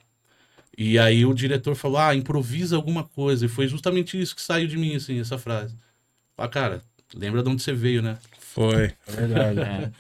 [0.77, 3.47] E aí o diretor falou: ah, improvisa alguma coisa.
[3.47, 5.77] E foi justamente isso que saiu de mim, assim, essa frase.
[6.37, 6.83] Ah, cara,
[7.15, 8.19] lembra de onde você veio, né?
[8.59, 9.93] Foi, é verdade.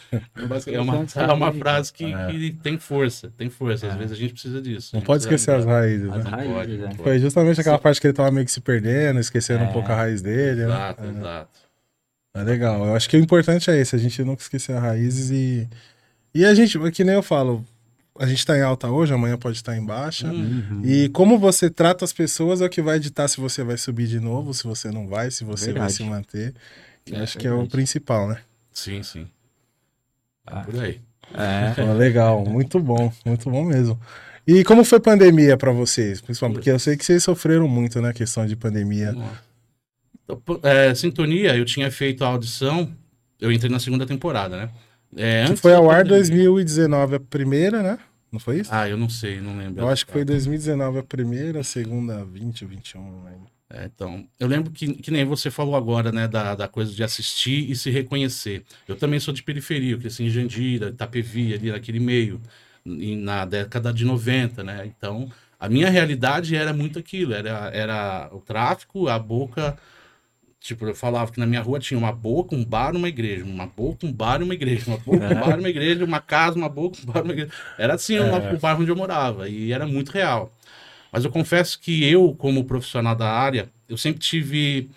[0.66, 2.27] É uma, é uma frase que, É.
[2.27, 3.87] que tem força, tem força.
[3.87, 3.97] Às É.
[3.99, 4.97] vezes a gente precisa disso.
[4.97, 6.25] Não pode esquecer as raízes, As né?
[6.25, 6.87] Não raízes, pode, é.
[6.88, 6.97] pode.
[7.03, 9.73] Foi justamente aquela parte que ele tava meio que se perdendo, esquecendo um É.
[9.73, 10.62] pouco a raiz dele.
[10.62, 10.75] né?
[10.75, 11.09] Exato, É.
[11.09, 11.59] exato.
[12.35, 12.85] É legal.
[12.85, 15.68] Eu acho que o importante é esse, a gente nunca esquecer as raízes e.
[16.35, 17.64] E a gente, que nem eu falo,
[18.18, 20.27] a gente tá em alta hoje, amanhã pode estar em baixa.
[20.29, 20.83] Hum.
[20.85, 24.09] E como você trata as pessoas é o que vai ditar se você vai subir
[24.09, 25.92] de novo, se você não vai, se você vai Verdade.
[25.94, 26.55] se manter.
[27.07, 28.37] Eu É, acho que é o principal, né?
[28.78, 29.26] Sim, sim.
[30.46, 30.60] Ah.
[30.62, 31.00] Por aí.
[31.34, 31.82] É.
[31.94, 33.98] Legal, muito bom, muito bom mesmo.
[34.46, 36.20] E como foi pandemia pra vocês?
[36.20, 38.12] Principalmente porque eu sei que vocês sofreram muito, né?
[38.12, 39.14] Questão de pandemia.
[40.24, 42.90] Então, é, Sintonia, eu tinha feito a audição,
[43.40, 44.70] eu entrei na segunda temporada, né?
[45.16, 47.98] É, Que foi ao ar pandemia- 2019 a primeira, né?
[48.30, 48.70] Não foi isso?
[48.72, 49.82] Ah, eu não sei, não lembro.
[49.82, 53.48] eu acho que foi 2019 a primeira, a segunda 20 ou 21, não lembro.
[53.70, 57.04] É, então, eu lembro que, que nem você falou agora, né, da, da coisa de
[57.04, 58.64] assistir e se reconhecer.
[58.87, 62.40] Eu também sou de periferia, eu cresci em Jandira, Itapevi, ali naquele meio,
[62.85, 64.87] na década de 90, né?
[64.87, 69.76] Então, a minha realidade era muito aquilo, era, era o tráfico, a boca...
[70.61, 73.44] Tipo, eu falava que na minha rua tinha uma boca, um bar, uma igreja.
[73.44, 74.87] Uma boca, um bar, uma igreja.
[74.88, 76.04] Uma boca, um bar, uma igreja.
[76.04, 77.52] Uma casa, uma boca, um bar, uma igreja.
[77.78, 78.52] Era assim É.
[78.52, 79.48] o bairro onde eu morava.
[79.48, 80.52] E era muito real.
[81.12, 84.88] Mas eu confesso que eu, como profissional da área, eu sempre tive.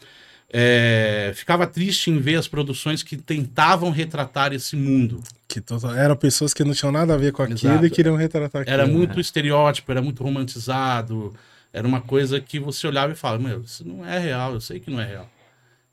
[0.53, 5.21] é, ficava triste em ver as produções que tentavam retratar esse mundo.
[5.47, 7.85] Que to- eram pessoas que não tinham nada a ver com aquilo Exato.
[7.85, 8.73] e queriam retratar aquilo.
[8.73, 11.33] Era muito estereótipo, era muito romantizado.
[11.73, 14.79] Era uma coisa que você olhava e falava: Meu, isso não é real, eu sei
[14.79, 15.29] que não é real.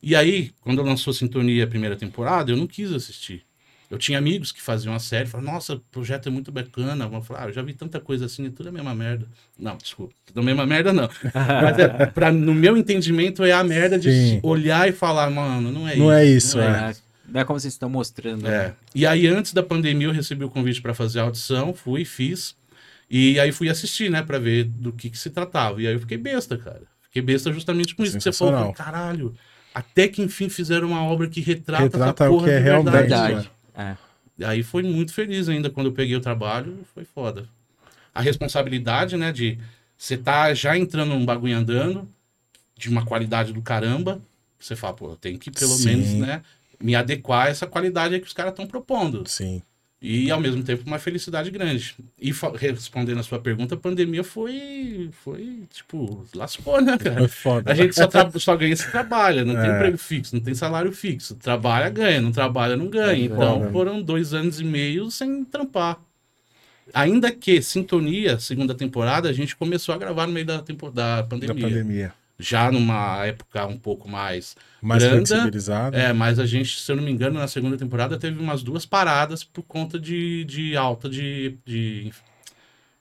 [0.03, 3.45] E aí, quando lançou Sintonia a primeira temporada, eu não quis assistir.
[3.91, 7.05] Eu tinha amigos que faziam a série, falavam, nossa, o projeto é muito bacana.
[7.07, 9.27] Eu falava, ah, eu já vi tanta coisa assim, é tudo a mesma merda.
[9.59, 11.09] Não, desculpa, tudo a mesma merda não.
[11.35, 14.41] Mas é, pra, no meu entendimento é a merda de Sim.
[14.43, 16.13] olhar e falar, mano, não é Não isso.
[16.13, 16.91] é isso, não é.
[16.91, 16.95] É,
[17.29, 18.47] Não é como vocês estão mostrando.
[18.47, 18.69] é.
[18.69, 18.75] né?
[18.95, 22.55] E aí, antes da pandemia, eu recebi o convite para fazer a audição, fui, fiz.
[23.11, 25.81] E aí fui assistir, né, pra ver do que, que se tratava.
[25.81, 26.83] E aí eu fiquei besta, cara.
[27.05, 28.71] Fiquei besta justamente com isso que você falou.
[28.75, 29.35] Caralho,
[29.75, 32.65] até que enfim fizeram uma obra que retrata, Retrata essa o porra que é de
[32.65, 33.27] realmente, verdade.
[33.35, 33.51] Verdade.
[33.79, 33.97] É.
[34.37, 37.49] E aí foi muito feliz ainda quando eu peguei o trabalho, foi foda.
[38.15, 39.59] A responsabilidade, né, de
[39.97, 42.09] você tá já entrando num bagulho andando,
[42.77, 44.21] de uma qualidade do caramba,
[44.59, 45.87] você fala, pô, eu tenho que pelo Sim.
[45.87, 46.43] menos, né,
[46.81, 49.29] me adequar a essa qualidade que os caras estão propondo.
[49.29, 49.63] Sim.
[50.01, 51.97] E ao mesmo tempo uma felicidade grande.
[52.21, 57.19] E respondendo a sua pergunta, a pandemia foi, foi tipo, lascou, né, cara?
[57.19, 57.73] Foi foda.
[57.73, 58.09] A gente só,
[58.39, 59.75] só ganha se trabalha, não tem É.
[59.75, 61.35] emprego fixo, não tem salário fixo.
[61.35, 63.21] Trabalha, ganha, não trabalha, não ganha.
[63.23, 63.73] É então foda.
[63.73, 65.99] foram dois anos e meio sem trampar.
[66.95, 71.23] Ainda que Sintonia, segunda temporada, a gente começou a gravar no meio da, tempo, da
[71.23, 72.15] da pandemia.
[72.39, 75.97] Já numa época um pouco mais Mais Granda, flexibilizado.
[75.97, 78.87] é, mas a gente, se eu não me engano, na segunda temporada teve umas duas
[78.87, 82.13] paradas por conta de, de alta de, de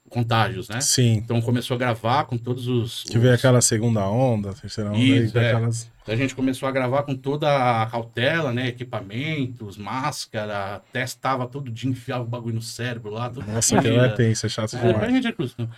[0.09, 0.81] contágios, né?
[0.81, 1.13] Sim.
[1.15, 3.03] Então começou a gravar com todos os.
[3.03, 5.51] Que veio os- aquela segunda onda, terceira onda, Isso, e é.
[5.51, 5.91] aquelas...
[6.07, 8.69] Então a gente começou a gravar com toda a cautela, né?
[8.69, 13.29] Equipamentos, máscara, testava todo dia, enfiava o bagulho no cérebro lá.
[13.29, 15.11] todo Nossa, aquilo é tenso, é chato É, demais.
[15.11, 15.69] gente é cruz, não.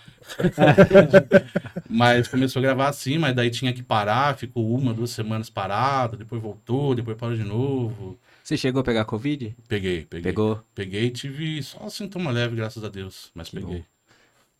[1.90, 6.16] mas começou a gravar assim, mas daí tinha que parar, ficou uma, duas semanas parado,
[6.16, 8.16] depois voltou, depois parou de novo.
[8.44, 9.56] Você chegou a pegar Covid?
[9.66, 10.22] Peguei, peguei.
[10.22, 10.62] Pegou?
[10.76, 13.78] Peguei e tive só sintoma leve, graças a Deus, mas Que peguei.
[13.80, 13.84] bom.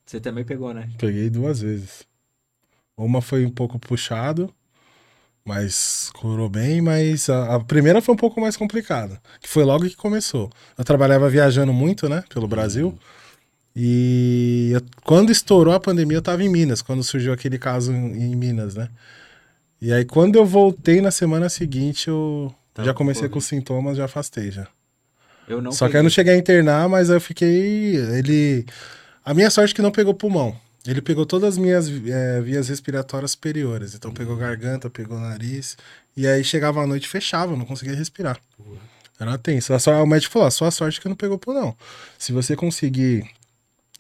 [0.05, 0.91] Você também pegou, né?
[0.99, 2.05] Peguei duas vezes.
[2.97, 4.53] Uma foi um pouco puxado,
[5.45, 9.89] mas curou bem, mas a, a primeira foi um pouco mais complicada, que foi logo
[9.89, 10.51] que começou.
[10.77, 12.97] Eu trabalhava viajando muito, né, pelo Brasil,
[13.75, 18.33] e eu- quando estourou a pandemia eu tava em Minas, quando surgiu aquele caso em,
[18.33, 18.89] em Minas, né?
[19.81, 24.05] E aí, quando eu voltei na semana seguinte, eu já com comecei com sintoma, já
[24.05, 24.67] afastei já.
[25.49, 26.03] Eu não Só que eu peguei.
[26.03, 27.97] não cheguei a internar, mas eu fiquei.
[27.97, 28.67] Ele.
[29.25, 30.55] A minha sorte é que não pegou pulmão.
[30.87, 33.95] Ele pegou todas as minhas eh, vias respiratórias superiores.
[33.95, 35.77] Então pegou garganta, pegou nariz.
[36.17, 38.41] E aí chegava à noite fechava, eu não conseguia respirar.
[39.19, 39.75] Era tenso.
[39.75, 41.77] A só- O médico falou: a sua sorte é que não pegou pulmão.
[42.19, 43.29] Se você conseguir.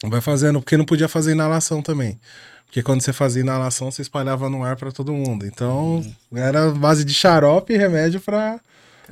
[0.02, 2.18] Vai fazendo, porque não podia fazer inalação também.
[2.64, 5.44] Porque quando você fazia inalação, você espalhava no ar pra todo mundo.
[5.44, 8.58] Então, era base de xarope e remédio pra,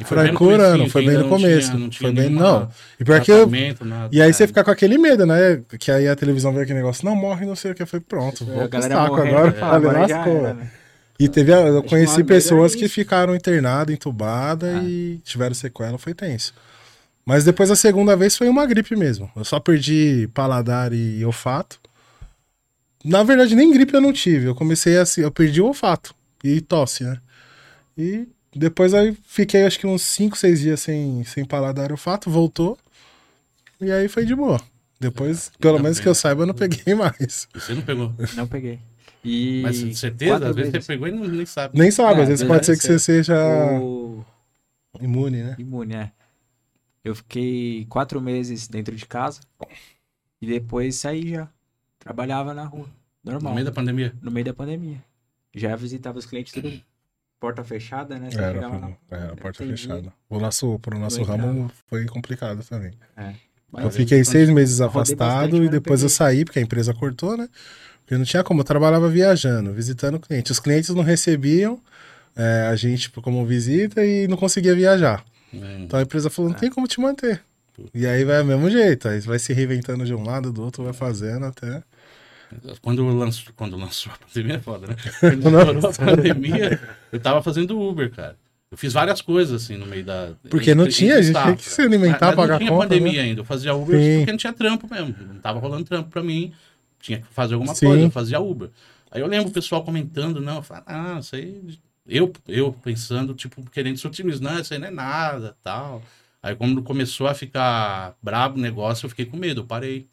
[0.00, 0.88] E foi curando.
[0.90, 1.68] Foi bem no ainda não começo.
[1.70, 2.70] tinha- não tinha foi bem, não.
[3.00, 3.50] E pior que eu,
[3.84, 4.08] nada.
[4.12, 4.46] e aí você É.
[4.46, 5.60] fica com aquele medo, né?
[5.78, 7.84] Que aí a televisão vê aquele negócio, não morre, não sei o que.
[7.84, 9.48] Falei, pronto, vou A pro galera saco morrendo, agora.
[9.48, 9.52] é.
[9.60, 10.36] Falei, Agora lascou.
[10.46, 10.70] era, né?
[11.20, 12.94] E teve, eu conheci pessoas que isso.
[12.94, 14.82] ficaram internadas, entubadas Ah.
[14.84, 16.54] e tiveram sequela, foi tenso.
[17.26, 19.28] Mas depois a segunda vez foi uma gripe mesmo.
[19.36, 21.78] Eu só perdi paladar e olfato.
[23.04, 24.46] Na verdade, nem gripe eu não tive.
[24.46, 27.18] Eu comecei assim, eu perdi o olfato e tosse, né?
[27.96, 32.30] E depois aí fiquei acho que uns 5, 6 dias sem, sem paladar e olfato,
[32.30, 32.78] voltou.
[33.80, 34.60] E aí foi de boa.
[35.00, 37.48] Depois, pelo ainda menos que eu saiba, eu não peguei mais.
[37.54, 38.12] Você não pegou.
[38.34, 38.80] Não peguei.
[39.24, 40.86] E Mas certeza, quatro às vezes vezes.
[40.86, 41.78] você pegou e não, nem sabe.
[41.78, 43.34] Nem sabe, É, às vezes pode ser que você seja
[43.80, 44.24] O
[45.00, 45.56] imune, né?
[45.58, 46.12] imune, é.
[47.04, 49.40] Eu fiquei quatro meses dentro de casa
[50.40, 51.48] e depois saí já.
[51.98, 52.88] Trabalhava na rua.
[53.24, 53.50] Normal.
[53.52, 54.14] No meio da pandemia.
[54.22, 55.02] no meio da pandemia.
[55.54, 56.80] Já visitava os clientes tudo
[57.40, 58.30] porta fechada, né?
[58.30, 59.76] Você Era, chegava lá, era a porta atendia.
[59.76, 60.12] fechada.
[60.28, 62.92] O nosso, pro nosso ramo foi complicado também.
[63.70, 67.36] Mas eu fiquei seis meses afastado bastante, e depois eu saí, porque a empresa cortou,
[67.36, 67.48] né?
[68.00, 70.50] Porque não tinha como, eu trabalhava viajando, visitando o cliente.
[70.50, 71.78] Os clientes não recebiam
[72.34, 75.22] é, a gente como visita e não conseguia viajar.
[75.52, 77.42] É, Então a empresa falou, não tem como te manter.
[77.94, 80.82] E aí vai do mesmo jeito, aí vai se reinventando de um lado, do outro,
[80.82, 81.82] vai fazendo até.
[82.80, 84.96] Quando lançou, quando lançou a pandemia é foda, né?
[85.20, 86.80] Quando estourou a pandemia,
[87.12, 88.36] eu tava fazendo Uber, cara.
[88.70, 90.32] Eu fiz várias coisas assim no meio da.
[90.50, 93.28] Porque não tinha, a gente tinha que se alimentar, pagar não tinha conta, pandemia né?
[93.28, 93.40] ainda.
[93.40, 94.18] Eu fazia Uber Sim.
[94.18, 95.14] porque não tinha trampo mesmo.
[95.26, 96.52] Não tava rolando trampo pra mim.
[97.00, 97.86] Tinha que fazer alguma Sim.
[97.86, 98.68] coisa, eu fazia Uber.
[99.10, 101.78] Aí eu lembro o pessoal comentando, não, eu falava, ah, isso aí.
[102.06, 106.02] Eu, eu pensando, tipo, querendo ser otimista, não, isso aí não é nada, tal.
[106.42, 110.06] Aí quando começou a ficar brabo o negócio, eu fiquei com medo, eu parei.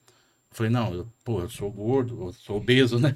[0.56, 3.14] Falei, não, eu, pô, eu sou gordo, eu sou obeso, né?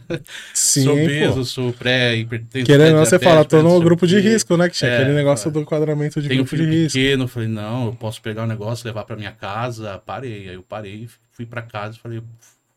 [0.54, 1.04] Sim, sou pô.
[1.04, 2.66] obeso, sou pré-hipertenso.
[2.66, 4.68] Querendo ou não, você fala, tô no grupo de risco, né?
[4.68, 6.98] Que tinha É, aquele negócio do enquadramento de Tenho um grupo de filho risco.
[6.98, 10.50] pequeno, falei, não, eu posso pegar o negócio, levar pra minha casa, parei.
[10.50, 12.22] Aí eu parei, fui pra casa e falei,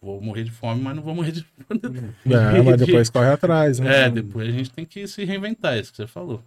[0.01, 1.45] vou morrer de fome, mas não vou morrer de
[2.25, 4.07] É, mas depois corre atrás, né?
[4.07, 6.41] É, depois a gente tem que se reinventar, é isso que você falou.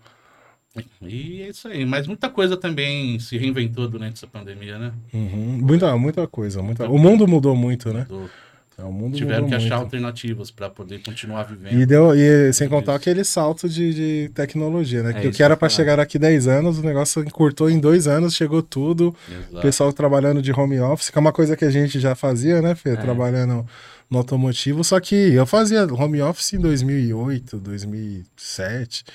[1.01, 1.85] E é isso aí.
[1.85, 4.91] Mas muita coisa também se reinventou durante essa pandemia, né?
[5.13, 5.59] Uhum.
[5.61, 6.61] Muita, muita coisa.
[6.61, 6.87] Muita...
[6.89, 8.05] O mundo mudou muito, né?
[8.09, 8.29] Do-
[8.77, 9.83] É, o Tiveram mudou que achar muito.
[9.85, 11.79] alternativas pra poder continuar vivendo.
[11.79, 13.01] E, deu, e sem Muito contar isso.
[13.01, 15.11] aquele salto de, de tecnologia, né?
[15.11, 15.69] É que o que era falar.
[15.69, 19.15] chegar aqui 10 anos, o negócio encurtou em dois anos, chegou tudo.
[19.29, 19.61] O Exato.
[19.61, 22.75] pessoal trabalhando de home office, que é uma coisa que a gente já fazia, né,
[22.75, 22.89] Fê?
[22.89, 22.95] É.
[22.97, 23.65] Trabalhando
[24.09, 24.83] no automotivo.
[24.83, 29.05] Só que eu fazia home office em 2008, 2007.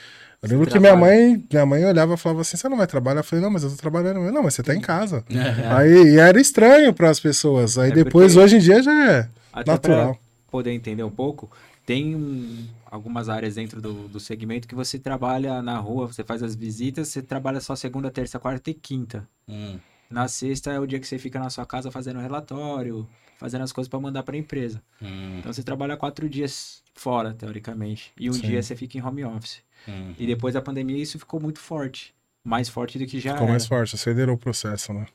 [0.42, 2.86] Eu Você lembro que minha mãe, minha mãe olhava e falava assim: você não vai
[2.86, 3.20] trabalhar?
[3.20, 4.20] Eu falei, não, mas eu tô trabalhando.
[4.20, 5.22] Eu, não, mas você tá em casa.
[5.30, 5.66] É.
[5.74, 7.76] Aí e era estranho para as pessoas.
[7.76, 10.14] Aí É depois, hoje em dia, já é Até natural.
[10.14, 11.50] pra poder entender um pouco,
[11.84, 16.42] tem um- algumas áreas dentro do, do segmento que você trabalha na rua, você faz
[16.42, 19.28] as visitas, você trabalha só segunda, terça, quarta e quinta.
[19.48, 19.78] Hum,
[20.10, 23.06] Na sexta é o dia que você fica na sua casa fazendo relatório,
[23.38, 24.82] fazendo as coisas para mandar para a empresa.
[25.00, 28.40] hum, Então você trabalha quatro dias fora, teoricamente, e um Sim.
[28.42, 29.62] dia você fica em home office.
[29.88, 30.14] Hum.
[30.18, 32.14] E depois da pandemia isso ficou muito forte,
[32.44, 33.68] mais forte do que já Ficou mais era.
[33.68, 35.06] forte, acelerou o processo, né?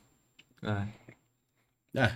[0.62, 0.86] É,
[2.00, 2.12] É,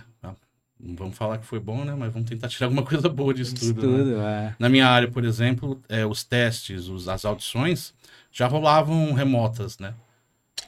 [0.79, 1.93] não vamos falar que foi bom, né?
[1.95, 3.87] Mas vamos tentar tirar alguma coisa boa disso isso tudo.
[3.87, 3.97] né?
[4.03, 4.55] tudo, é.
[4.59, 7.93] Na minha área, por exemplo, é, os testes, os- as audições
[8.31, 9.93] já rolavam remotas, né?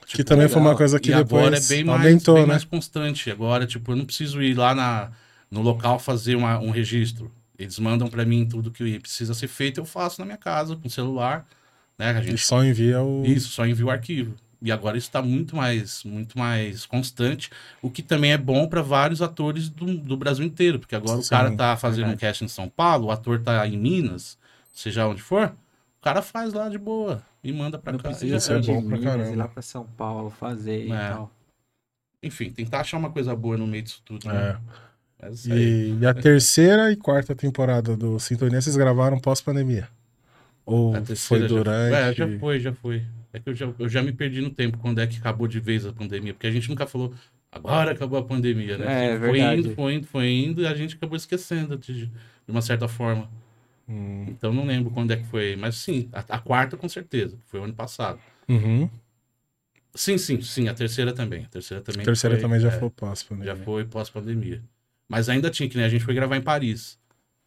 [0.07, 0.77] Que também foi uma legal.
[0.77, 2.49] coisa que e depois agora é bem mais, aumentou, bem né?
[2.49, 3.31] mais constante.
[3.31, 5.11] Agora, tipo, eu não preciso ir lá na,
[5.49, 7.31] no local fazer uma- um registro.
[7.57, 10.87] Eles mandam para mim tudo que precisa ser feito, eu faço na minha casa, com
[10.87, 11.47] o celular.
[11.97, 12.11] Né?
[12.11, 13.23] A E gente só envia o.
[13.25, 14.35] Isso, só envia o arquivo.
[14.61, 17.49] E agora isso está muito mais, muito mais constante,
[17.81, 21.21] o que também é bom para vários atores do, do Brasil inteiro, porque agora o
[21.21, 22.21] Sim, cara tá fazendo um verdade.
[22.21, 24.37] cast em São Paulo, o ator tá em Minas,
[24.71, 25.47] seja onde for,
[25.99, 28.09] o cara faz lá de boa e manda para cá.
[28.09, 29.35] precisa Isso é bom pra Minas, ir caramba.
[29.35, 31.09] lá para São Paulo fazer e É.
[31.09, 31.29] tal.
[32.23, 34.29] Enfim, tentar achar uma coisa boa no meio disso tudo.
[34.29, 34.53] É.
[34.53, 34.59] Né?
[35.19, 35.91] É aí.
[35.91, 39.89] E, e a terceira e quarta temporada do Sintonia vocês gravaram pós-pandemia?
[40.65, 41.95] Ou foi já- durante?
[41.95, 43.03] É, já foi, já foi.
[43.31, 45.59] É que eu já, eu já me perdi no tempo quando é que acabou de
[45.59, 47.13] vez a pandemia, porque a gente nunca falou,
[47.51, 49.13] agora acabou a pandemia, né?
[49.15, 49.59] É, foi verdade.
[49.61, 52.11] indo, foi indo, foi indo, e a gente acabou esquecendo de, de
[52.47, 53.29] uma certa forma.
[53.89, 54.25] Hum.
[54.29, 55.55] Então não lembro quando é que foi.
[55.55, 58.19] Mas sim, a, a quarta com certeza, foi o ano passado.
[58.47, 58.89] Uhum.
[59.95, 61.43] Sim, sim, sim, a terceira também.
[61.43, 62.01] A terceira também.
[62.01, 63.55] A terceira foi, também já é, foi pós-pandemia.
[63.55, 64.61] Já foi pós-pandemia.
[65.07, 66.97] Mas ainda tinha, que nem a gente foi gravar em Paris.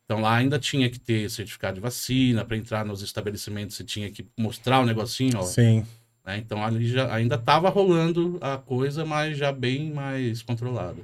[0.06, 4.10] Então lá ainda tinha que ter certificado de vacina, para entrar nos estabelecimentos você tinha
[4.10, 5.42] que mostrar o negocinho, ó.
[5.42, 5.84] Sim.
[6.24, 6.38] né?
[6.38, 11.02] Então ali já ainda tava rolando a coisa, mas já bem mais controlada.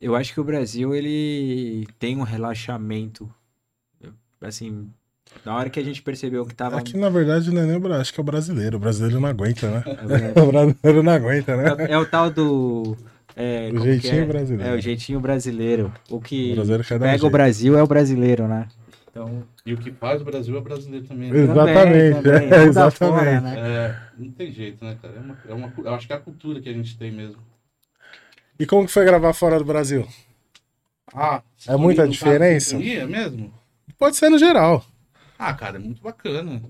[0.00, 3.32] Eu acho que o Brasil, ele tem um relaxamento.
[4.40, 4.88] Assim,
[5.44, 6.78] na hora que a gente percebeu que tava.
[6.78, 8.78] Aqui, na verdade, não é nem o Brasil, acho que é o brasileiro.
[8.78, 9.84] O brasileiro não aguenta, né?
[10.34, 11.86] É, o brasileiro não aguenta, né?
[11.88, 12.96] é o tal do.
[13.36, 14.26] É, O como que jeitinho é?
[14.26, 14.72] brasileiro.
[14.72, 15.92] É, o jeitinho brasileiro.
[16.10, 17.30] O que O brasileiro um pega o jeito.
[17.30, 18.68] Brasil é o brasileiro, né?
[19.10, 19.42] Então.
[19.66, 21.30] E o que faz o Brasil é brasileiro também.
[21.32, 21.40] né?
[21.40, 23.42] Exatamente, também, também, é, muda fora, exatamente.
[23.42, 23.58] né?
[23.58, 25.14] É, não tem jeito, né, cara?
[25.16, 27.38] É uma, é uma, eu acho que é a cultura que a gente tem mesmo.
[28.58, 30.06] E como que foi gravar fora do Brasil?
[31.12, 32.78] Ah, É muita diferença?
[32.78, 33.52] mesmo?
[33.98, 34.84] Pode ser no geral.
[35.38, 36.62] Ah, cara, é muito bacana.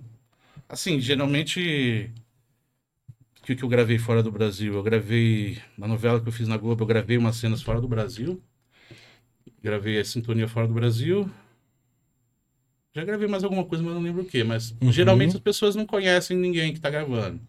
[0.69, 2.11] Assim, geralmente.
[3.51, 4.75] Que, que eu gravei fora do Brasil?
[4.75, 5.59] Eu gravei.
[5.77, 8.41] Na novela que eu fiz na Globo, eu gravei umas cenas fora do Brasil.
[9.61, 11.29] Gravei a Sintonia fora do Brasil.
[12.95, 14.45] Já gravei mais alguma coisa, mas não lembro o que.
[14.45, 14.93] Mas Uhum.
[14.93, 17.41] geralmente as pessoas não conhecem ninguém que tá gravando.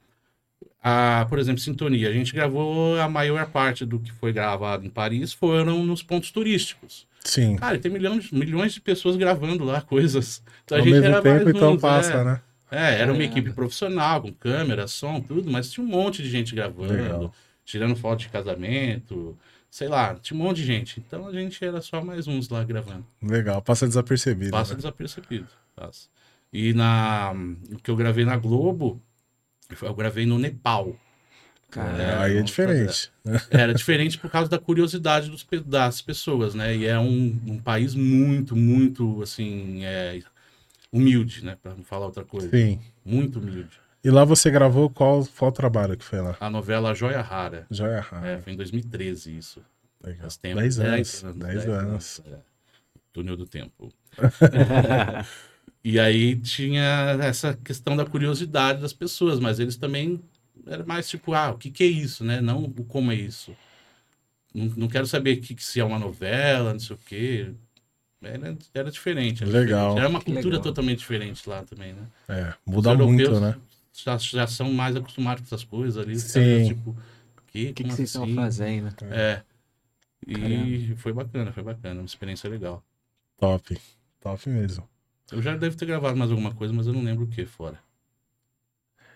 [0.81, 2.09] Ah, por exemplo, Sintonia.
[2.09, 6.31] A gente gravou a maior parte do que foi gravado em Paris foram nos pontos
[6.31, 7.05] turísticos.
[7.23, 7.57] Sim.
[7.57, 10.41] Cara, tem milhões, milhões de pessoas gravando lá coisas.
[10.65, 12.23] Então Ao mesmo tempo, então passa, é.
[12.23, 12.41] né?
[12.71, 13.25] É, era uma É.
[13.25, 17.33] equipe profissional, com câmera, som, tudo, mas tinha um monte de gente gravando, Legal.
[17.65, 19.37] tirando foto de casamento,
[19.69, 20.99] sei lá, tinha um monte de gente.
[21.05, 23.05] Então a gente era só mais uns lá gravando.
[23.21, 24.51] Legal, passa desapercebido.
[24.51, 24.77] Passa né?
[24.77, 25.47] desapercebido.
[25.75, 26.07] Passa.
[26.53, 27.33] E na,
[27.71, 29.01] o que eu gravei na Globo,
[29.81, 30.95] eu gravei no Nepal.
[31.69, 33.09] Cara, É, aí é diferente.
[33.49, 36.75] Era diferente por causa da curiosidade dos das pessoas, né?
[36.75, 40.19] E é um, um país muito, muito, assim, é,
[40.91, 41.57] humilde, né?
[41.61, 42.49] Pra não falar outra coisa.
[42.49, 42.79] Sim.
[43.03, 43.79] Muito humilde.
[44.03, 46.35] E lá você gravou qual, qual trabalho que foi lá?
[46.39, 47.67] A novela Joia Rara.
[47.69, 48.27] Joia Rara.
[48.27, 49.61] É, foi em 2013 isso.
[50.03, 50.21] Legal.
[50.21, 50.59] Faz tempo.
[50.59, 51.21] 10 anos.
[51.23, 52.21] 10 10 anos.
[52.25, 52.37] é.
[53.13, 53.91] Túnel do tempo.
[55.83, 60.21] E aí tinha essa questão da curiosidade das pessoas, mas eles também
[60.67, 62.39] era mais tipo, ah, o que que é isso, né?
[62.39, 63.55] Não o como é isso.
[64.53, 67.51] Não, não quero saber que, que se é uma novela, não sei o quê.
[68.23, 69.43] Era, era diferente.
[69.43, 69.89] Era Legal.
[69.89, 69.99] diferente.
[69.99, 70.61] Era uma cultura legal.
[70.61, 72.03] totalmente diferente lá também, né?
[72.27, 73.55] É, muda muito, né?
[73.93, 76.17] Já, já são mais acostumados com essas coisas ali.
[76.19, 76.39] Sim.
[76.39, 76.97] caras, tipo,
[77.47, 78.35] que, O que, que vocês estão assim?
[78.35, 78.95] fazendo?
[79.09, 79.41] É.
[80.25, 80.95] E Caramba.
[80.97, 82.83] foi bacana, foi bacana, uma experiência legal.
[83.39, 83.77] Top.
[84.21, 84.87] Top mesmo.
[85.31, 87.79] Eu já devo ter gravado mais alguma coisa, mas eu não lembro o que fora.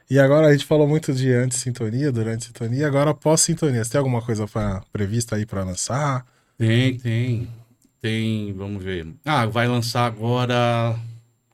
[0.09, 3.83] E agora a gente falou muito de antes-sintonia, durante sintonia, agora pós-sintonia.
[3.83, 6.25] Você tem alguma coisa pra, prevista aí pra lançar?
[6.57, 7.47] Tem, tem.
[8.05, 9.07] Tem, vamos ver.
[9.25, 10.95] Ah, vai lançar agora.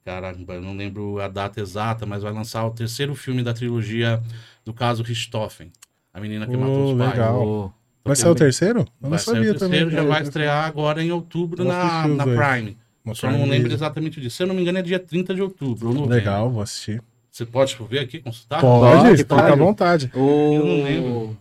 [0.04, 4.22] Caramba, eu não lembro a data exata, mas vai lançar o terceiro filme da trilogia
[4.66, 5.72] do caso Richthofen.
[6.14, 7.12] A menina que Oh, matou os pais.
[7.12, 7.48] legal.
[7.48, 7.72] Ô,
[8.04, 8.80] Vai ser o terceiro?
[8.80, 10.04] Eu não Vai ser o sabia terceiro, também.
[10.04, 12.24] já vai estrear agora em outubro na, na.
[12.26, 12.76] Prime.
[13.06, 14.36] Uma Só não lembro exatamente disso.
[14.36, 16.06] Se eu não me engano, é dia 30 de outubro.
[16.06, 17.02] Legal, vou assistir.
[17.32, 18.60] Você pode ver aqui, consultar?
[18.60, 20.12] Pode, Pode, fica à vontade.
[20.14, 20.54] O...
[20.54, 21.38] Eu não lembro.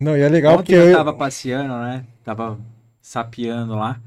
[0.00, 0.96] Não, e é legal Ontem porque eu eu...
[0.96, 2.04] tava passeando, né?
[2.22, 2.56] Tava
[3.02, 3.98] sapeando lá.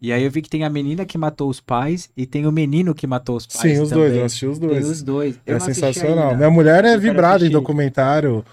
[0.00, 2.52] E aí eu vi que tem a menina que matou os pais e tem o
[2.52, 3.60] menino que matou os pais.
[3.60, 4.18] Sim, os dois, também.
[4.20, 4.86] eu assisti os Tem dois.
[4.90, 5.40] os dois.
[5.46, 6.24] Eu É sensacional.
[6.24, 6.36] ainda.
[6.36, 8.44] Minha mulher é Eu vibrada em documentário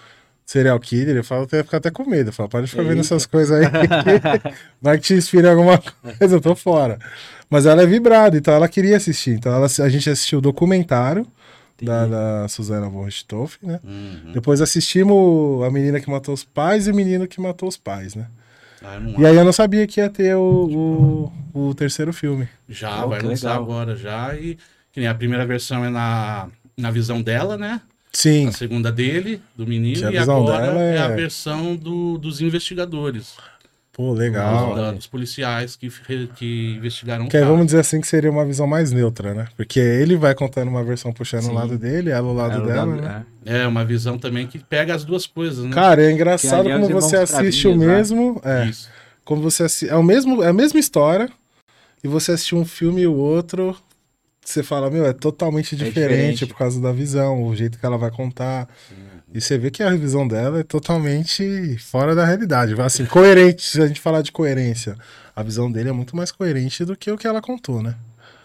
[0.45, 1.17] serial killer.
[1.17, 2.29] Eu falo, eu fico até com medo.
[2.29, 3.01] Eu falo, pode ficar vendo Eita.
[3.01, 3.65] essas coisas aí.
[4.81, 6.97] Vai que te inspira alguma coisa, eu tô fora.
[7.49, 9.31] Mas ela é vibrada, então ela queria assistir.
[9.31, 11.27] Então ela, a gente assistiu o documentário
[11.81, 13.79] da, da Suzana von Richthofen, né?
[13.83, 14.31] Uhum.
[14.31, 18.15] Depois assistimos a menina que matou os pais e o menino que matou os pais,
[18.15, 18.27] né?
[18.83, 22.47] Ah, E aí eu não sabia que ia ter o, o, o terceiro filme.
[22.67, 23.63] Já, Oh, vai que lançar legal.
[23.63, 24.35] agora já.
[24.35, 24.57] E
[24.91, 27.81] que nem a primeira versão é na, na visão dela, né?
[28.11, 30.95] Sim, A segunda dele, do menino, e agora é...
[30.97, 33.35] é- a versão do, dos investigadores.
[33.93, 34.75] Pô, legal.
[34.75, 35.89] da- dos policiais que,
[36.35, 37.53] que investigaram o Que aí caso.
[37.53, 39.47] vamos dizer assim que seria uma visão mais neutra, né?
[39.55, 41.53] Porque ele vai contando uma versão puxando o Sim.
[41.53, 43.25] lado dele, ela o lado É, o dela, né?
[43.45, 45.71] É, uma visão também que pega as duas coisas, né?
[45.73, 47.85] Cara, é engraçado é como os você assiste o né?
[47.85, 48.41] mesmo.
[48.43, 48.89] É, Isso.
[49.23, 51.29] como você assi- é o mesmo, é a mesma história,
[52.03, 53.77] e você assistir um filme e o outro,
[54.43, 56.45] você fala, meu, é totalmente diferente, diferente.
[56.47, 58.67] por causa da visão, o jeito que ela vai contar.
[59.33, 62.79] E você vê que a visão dela é totalmente fora da realidade.
[62.79, 64.95] Assim, coerente, se a gente falar de coerência.
[65.35, 67.95] A visão dele é muito mais coerente do que o que ela contou, né?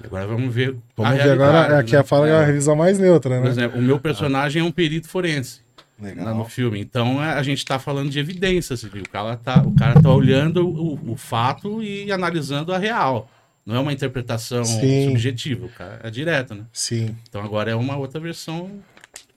[0.03, 0.75] Agora vamos ver.
[0.97, 1.99] Vamos a ver agora, realidade, aqui né?
[1.99, 3.51] a fala é a revisão mais neutra, Por né?
[3.51, 5.61] exemplo, o meu personagem é um perito forense.
[6.01, 6.27] Legal.
[6.27, 6.81] lá no filme.
[6.81, 8.83] Então é, a gente tá falando de evidências.
[8.85, 9.03] viu?
[9.03, 13.29] O cara tá, o cara tá olhando o, o fato e analisando a real.
[13.67, 15.09] não é uma interpretação Sim.
[15.09, 16.63] subjetiva, o cara é direto, né?
[16.73, 17.17] Sim.
[17.29, 18.71] Então agora é uma outra versão,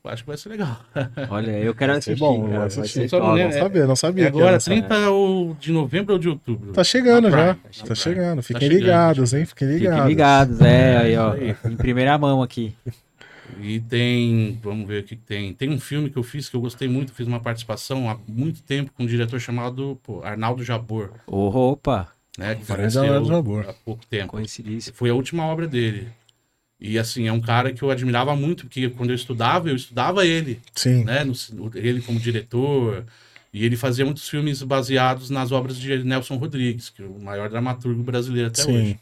[0.06, 0.78] acho que vai ser legal.
[1.30, 2.20] Olha, eu quero assistir.
[2.20, 3.00] bom, cara, vou vai assistir.
[3.02, 4.24] ser Só não Não sabia, não É sabia.
[4.24, 6.72] que agora, era essa- 30 ou de novembro ou de outubro?
[6.74, 7.56] Tá chegando já.
[7.56, 8.42] Prime, Tá chegando.
[8.42, 9.46] Fiquem chegando, ligados, hein?
[9.46, 9.96] Fiquem ligados.
[9.98, 11.36] Fiquem ligados, é, aí, ó.
[11.36, 12.74] Em primeira mão aqui.
[13.60, 15.54] E tem, vamos ver o que tem.
[15.54, 18.64] Tem um filme que eu fiz que eu gostei muito, fiz uma participação há muito
[18.64, 22.08] tempo com um diretor chamado pô, Arnaldo Jabor, Ô, roupa.
[22.38, 22.56] né?
[22.56, 23.66] Que faleceu Arnaldo Jabor.
[23.70, 24.30] há pouco tempo.
[24.30, 24.94] Coincidência.
[24.96, 26.08] Foi a última obra dele.
[26.82, 30.26] E assim, é um cara que eu admirava muito, porque quando eu estudava, eu estudava
[30.26, 31.04] ele, Sim.
[31.04, 31.24] né?
[31.24, 31.36] No,
[31.76, 33.06] ele como diretor.
[33.54, 37.50] E ele fazia muitos filmes baseados nas obras de Nelson Rodrigues, que é o maior
[37.50, 38.76] dramaturgo brasileiro até Sim.
[38.76, 39.00] hoje.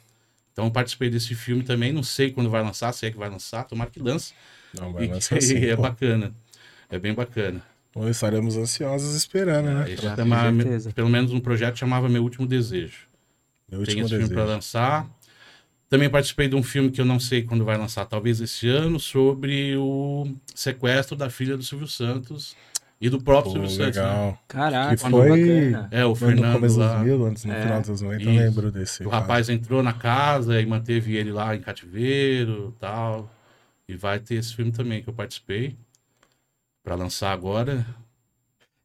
[0.51, 3.29] Então eu participei desse filme também, não sei quando vai lançar, se é que vai
[3.29, 4.33] lançar, tomara que lance.
[4.77, 5.83] Não, vai E lançar que assim, é pô.
[5.83, 6.33] bacana.
[6.89, 7.61] É bem bacana.
[7.93, 9.89] Pô, estaremos ansiosos esperando, né?
[9.89, 10.91] Esse com chama- certeza.
[10.91, 13.07] pelo menos um projeto chamava Meu Último Desejo.
[13.71, 14.53] Meu Tem último esse filme para desejo.
[14.55, 15.07] lançar.
[15.89, 18.99] Também participei de um filme que eu não sei quando vai lançar, talvez esse ano,
[18.99, 22.55] sobre o sequestro da filha do Silvio Santos
[23.01, 23.97] e do próprio Pô, Silvio Santos.
[23.97, 24.03] né?
[24.03, 24.39] legal.
[24.47, 25.87] Caraca, Que foi- bacana.
[25.91, 26.93] É, o No Fernando começo lá.
[26.97, 29.01] dos mil, antes no É, final dos 90, eu lembro desse.
[29.03, 29.21] O cara.
[29.21, 33.27] rapaz entrou na casa e manteve ele lá em cativeiro tal.
[33.87, 35.75] E vai ter esse filme também que eu participei.
[36.83, 37.83] Pra lançar agora.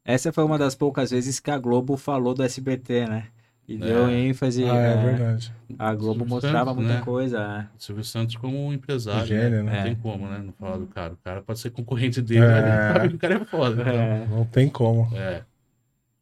[0.03, 3.27] Essa foi uma das poucas vezes que a Globo falou do SBT, né?
[3.67, 4.63] E deu ênfase.
[4.65, 5.51] Ah, é é, verdade.
[5.79, 7.01] a Globo Silvio mostrava Santos, muita né?
[7.05, 7.69] coisa.
[7.77, 9.25] O Silvio Santos como um empresário.
[9.25, 9.71] Gênio, né?
[9.71, 9.77] né?
[9.77, 9.95] Não tem É.
[9.95, 10.41] como, né?
[10.45, 11.13] Não falar do cara.
[11.13, 12.93] O cara pode ser concorrente dele, É.
[12.93, 13.81] sabe que o cara é foda.
[13.81, 13.85] É.
[13.85, 13.95] então.
[14.03, 14.27] É.
[14.27, 15.09] Não tem como.
[15.17, 15.41] É.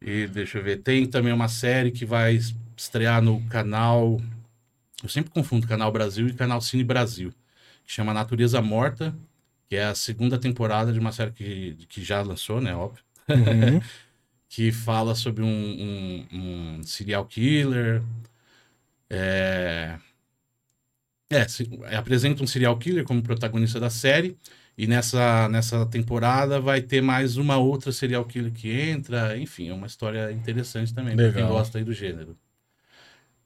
[0.02, 0.78] E deixa eu ver.
[0.78, 2.39] Tem também uma série que vai
[2.78, 4.20] estrear no canal.
[5.02, 7.32] Eu sempre confundo Canal Brasil e Canal Cine Brasil.
[7.86, 9.14] Que chama Natureza Morta.
[9.70, 12.74] Que é a segunda temporada de uma série que, que já lançou, né?
[12.74, 13.04] Óbvio.
[13.30, 13.82] Uhum.
[14.56, 16.28] que fala sobre um, um-
[16.78, 18.04] um serial killer.
[19.10, 19.97] É...
[21.28, 24.38] É, se- apresenta um serial killer como protagonista da série.
[24.78, 29.36] E nessa, nessa temporada vai ter mais uma outra serial killer que entra.
[29.39, 32.38] Enfim, é uma história interessante também, pra quem gosta aí do gênero.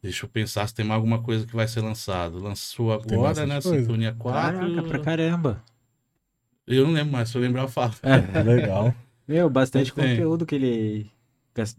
[0.01, 2.37] Deixa eu pensar se tem mais alguma coisa que vai ser lançado.
[2.37, 3.61] Lançou agora, né?
[3.61, 3.79] coisa.
[3.79, 4.59] Sintonia 4.
[4.59, 5.63] Caraca, pra caramba.
[6.67, 7.93] Eu não lembro mais, se eu lembrar eu falo.
[8.43, 8.93] Legal.
[9.27, 10.09] Meu, bastante Tem.
[10.15, 11.11] conteúdo que ele.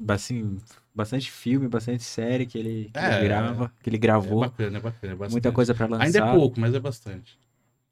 [0.08, 0.58] Assim,
[0.94, 4.40] bastante filme, bastante série que ele, que ele É, grava, que ele É gravou.
[4.40, 5.12] bacana, é bacana.
[5.12, 5.32] É bastante.
[5.32, 6.04] muita coisa pra lançar.
[6.04, 7.38] Ainda é pouco, mas é bastante.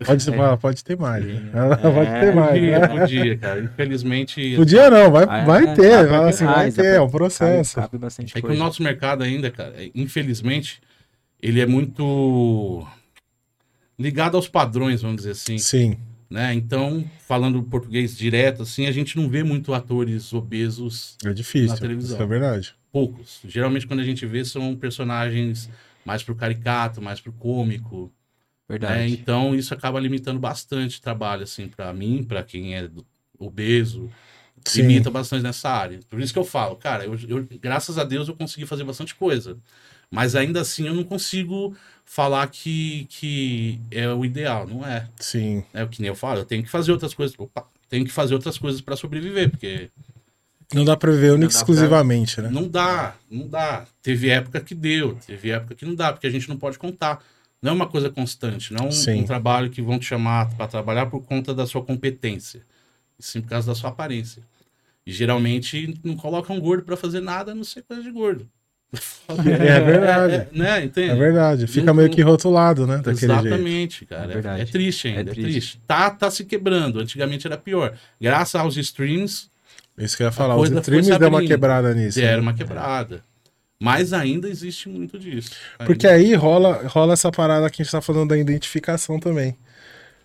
[0.04, 1.24] Pode, ser- pode ter mais.
[1.24, 1.50] né?
[1.54, 1.92] É.
[1.92, 2.50] Pode ter mais.
[2.52, 2.88] Podia, né?
[3.00, 3.60] podia, cara.
[3.60, 4.56] Infelizmente.
[4.56, 6.08] Podia não, vai, Ah, vai é, ter.
[6.08, 7.76] cabe assim, vai ter, é um processo.
[7.76, 8.62] Cabe, cabe bastante É que o coisa.
[8.62, 10.82] nosso mercado ainda, cara, é- infelizmente,
[11.40, 12.84] ele é muito
[13.98, 15.96] ligado aos padrões, vamos dizer assim, Sim,
[16.28, 16.52] né?
[16.54, 21.68] Então, falando português direto, assim, a gente não vê muito atores obesos, é difícil.
[21.68, 22.16] Na televisão.
[22.16, 22.74] Isso é verdade.
[22.92, 23.40] poucos.
[23.46, 25.70] Geralmente, quando a gente vê, são personagens
[26.04, 28.12] mais pro caricato, mais pro cômico, né?
[28.68, 29.12] Verdade.
[29.12, 32.88] Então, isso acaba limitando bastante o trabalho, assim, para mim, para quem é
[33.38, 34.10] obeso,
[34.64, 34.82] Sim.
[34.82, 36.00] limita bastante nessa área.
[36.08, 39.14] Por isso que eu falo, cara, eu, eu- graças a Deus eu consegui fazer bastante
[39.14, 39.56] coisa.
[40.10, 45.08] Mas ainda assim eu não consigo falar que, que é o ideal, não é.
[45.20, 45.62] Sim.
[45.74, 47.36] É o que nem eu falo, eu tenho que fazer outras coisas.
[47.38, 49.90] Opa, tenho que fazer outras coisas para sobreviver, porque
[50.72, 52.48] Não dá pra viver única dá e pra- exclusivamente, né?
[52.48, 53.86] não dá, não dá.
[54.00, 57.22] Teve época que deu, teve época que não dá, porque a gente não pode contar.
[57.60, 60.68] Não é uma coisa constante, não é um, um trabalho que vão te chamar para
[60.68, 62.62] trabalhar por conta da sua competência,
[63.18, 64.42] e sim por causa da sua aparência.
[65.04, 68.48] E geralmente não colocam gordo para fazer nada, a não ser coisa de gordo.
[69.28, 70.34] É verdade.
[70.34, 70.84] É, né?
[70.84, 71.10] Entende?
[71.10, 71.66] É verdade.
[71.66, 72.98] Fica Não- meio que rotulado, né?
[72.98, 73.46] Daquele jeito.
[73.46, 74.32] Exatamente, cara.
[74.32, 75.42] É É, é triste ainda, É é triste.
[75.42, 75.80] triste.
[75.86, 77.00] Tá, tá se quebrando.
[77.00, 77.94] Antigamente era pior.
[78.20, 79.48] Graças aos streams,
[79.98, 80.56] Isso que eu ia falar.
[80.56, 82.20] Os streams deu uma quebrada nisso.
[82.20, 82.42] era né?
[82.42, 83.22] uma quebrada.
[83.78, 85.50] Mas ainda existe muito disso.
[85.84, 89.56] Porque aí rola, rola essa parada que a gente tá falando da identificação também.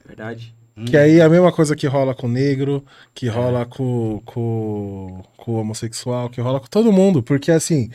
[0.05, 0.53] Verdade.
[0.86, 2.84] Que aí é a mesma coisa que rola com o negro,
[3.14, 7.22] que rola com, com, com o homossexual, que rola com todo mundo.
[7.22, 7.89] Porque assim,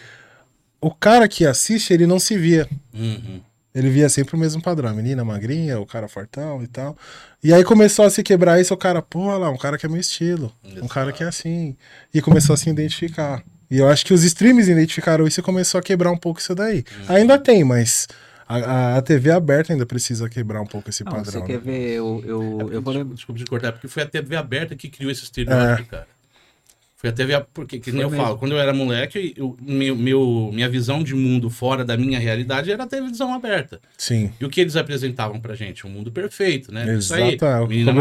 [0.86, 2.68] o cara que assiste, ele não se via.
[2.94, 3.40] Uhum.
[3.74, 6.96] Ele via sempre o mesmo padrão, a menina magrinha, o cara fortão e tal.
[7.44, 9.84] E aí começou a se quebrar isso, o cara, pô, olha lá, um cara que
[9.84, 10.50] é meu estilo,
[10.82, 11.76] um cara que é assim.
[12.14, 13.42] E começou a se identificar.
[13.70, 16.54] E eu acho que os streams identificaram isso e começou a quebrar um pouco isso
[16.54, 16.84] daí.
[17.08, 18.06] Ainda tem, mas
[18.48, 21.32] a, a- TV aberta ainda precisa quebrar um pouco esse Não, padrão.
[21.32, 21.46] você né?
[21.46, 23.14] quer ver, eu, eu, eu vou desculpa, lembrar.
[23.14, 26.06] desculpa de cortar, é porque foi a TV aberta que criou esse estereótipo, cara.
[26.98, 28.24] Foi a TV aberta, porque, que nem eu mesmo.
[28.24, 32.18] falo, quando eu era moleque, eu, meu, meu- minha visão de mundo fora da minha
[32.18, 33.78] realidade era a televisão aberta.
[33.98, 34.32] Sim.
[34.40, 35.86] E o que eles apresentavam pra gente?
[35.86, 36.96] Um mundo perfeito, né?
[36.96, 37.92] Isso aí, Exato, é, o menina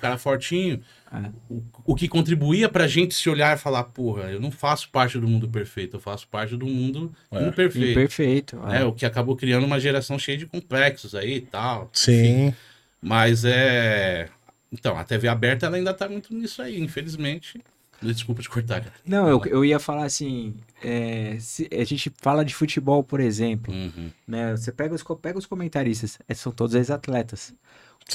[0.00, 0.80] cara fortinho.
[1.12, 1.30] É.
[1.48, 5.16] O, o que contribuía pra gente se olhar e falar, porra, eu não faço parte
[5.18, 7.46] do mundo perfeito, eu faço parte do mundo É.
[7.46, 7.90] imperfeito.
[7.92, 8.60] Imperfeito.
[8.68, 11.88] É, o que acabou criando uma geração cheia de complexos aí e tal.
[11.92, 12.52] Sim.
[13.00, 14.28] Mas é.
[14.72, 17.60] Então, a TV aberta ela ainda tá muito nisso aí, infelizmente.
[18.02, 18.94] Desculpa te cortar, cara.
[19.04, 23.72] Não, eu, eu ia falar assim, é, se a gente fala de futebol, por exemplo,
[23.74, 24.10] Uhum.
[24.26, 24.56] né?
[24.56, 27.52] Você pega os, pega os comentaristas, é, são todos ex-atletas.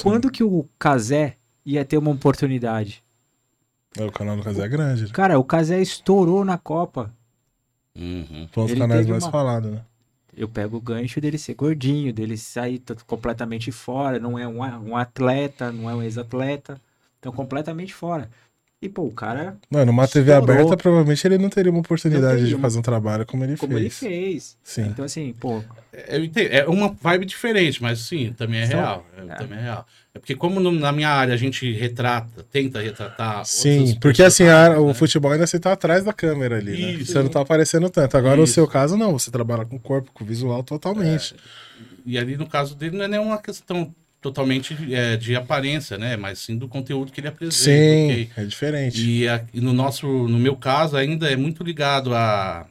[0.02, 3.02] Quando que o Casé ia ter uma oportunidade?
[3.96, 5.02] É, O canal do Casé é grande.
[5.04, 5.08] né?
[5.12, 7.14] Cara, o Casé estourou na Copa.
[7.94, 8.48] Uhum.
[8.52, 9.82] Foi um dos Ele canais mais uma- falados, né?
[10.36, 14.58] Eu pego o gancho dele ser gordinho, dele sair completamente fora, não é um,
[14.90, 16.78] um atleta, não é um ex-atleta,
[17.18, 18.28] então completamente fora.
[18.80, 20.54] E pô, o cara, Mano, uma TV Estourou.
[20.54, 23.72] aberta, provavelmente ele não teria uma oportunidade teria de fazer um trabalho como ele como
[23.72, 23.80] fez.
[23.82, 24.58] ele fez.
[24.62, 24.82] Sim.
[24.88, 25.62] Então assim, pô,
[26.08, 29.06] Eu entendo, é uma vibe diferente, mas sim, também é real.
[29.16, 29.34] É, é.
[29.36, 29.86] Também é real.
[30.14, 33.46] É porque, como no- na minha área a gente retrata, tenta retratar.
[33.46, 34.94] Sim, porque assim, a- o né?
[34.94, 36.92] futebol ainda você tá atrás da câmera ali, né?
[36.92, 37.12] Isso.
[37.12, 38.14] Você não tá aparecendo tanto.
[38.14, 38.52] Agora, no Isso.
[38.52, 39.18] seu caso, não.
[39.18, 41.34] Você trabalha com o corpo, com o visual totalmente.
[42.04, 46.16] E ali no caso dele não é nenhuma questão totalmente é, de aparência, né?
[46.16, 47.54] Mas sim do conteúdo que ele apresenta.
[47.54, 48.30] Sim, ok?
[48.36, 49.10] é diferente.
[49.10, 52.66] E, a- e no nosso, no meu caso, ainda é muito ligado a.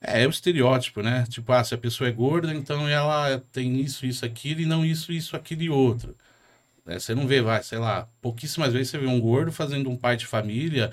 [0.00, 1.24] É, é o estereótipo, né?
[1.28, 4.84] Tipo, ah, se a pessoa é gorda, então ela tem isso, isso, aquilo, e não
[4.84, 6.16] isso, isso, aquilo e outro.
[6.86, 9.96] É, você não vê, vai, sei lá, pouquíssimas vezes você vê um gordo fazendo um
[9.96, 10.90] pai de família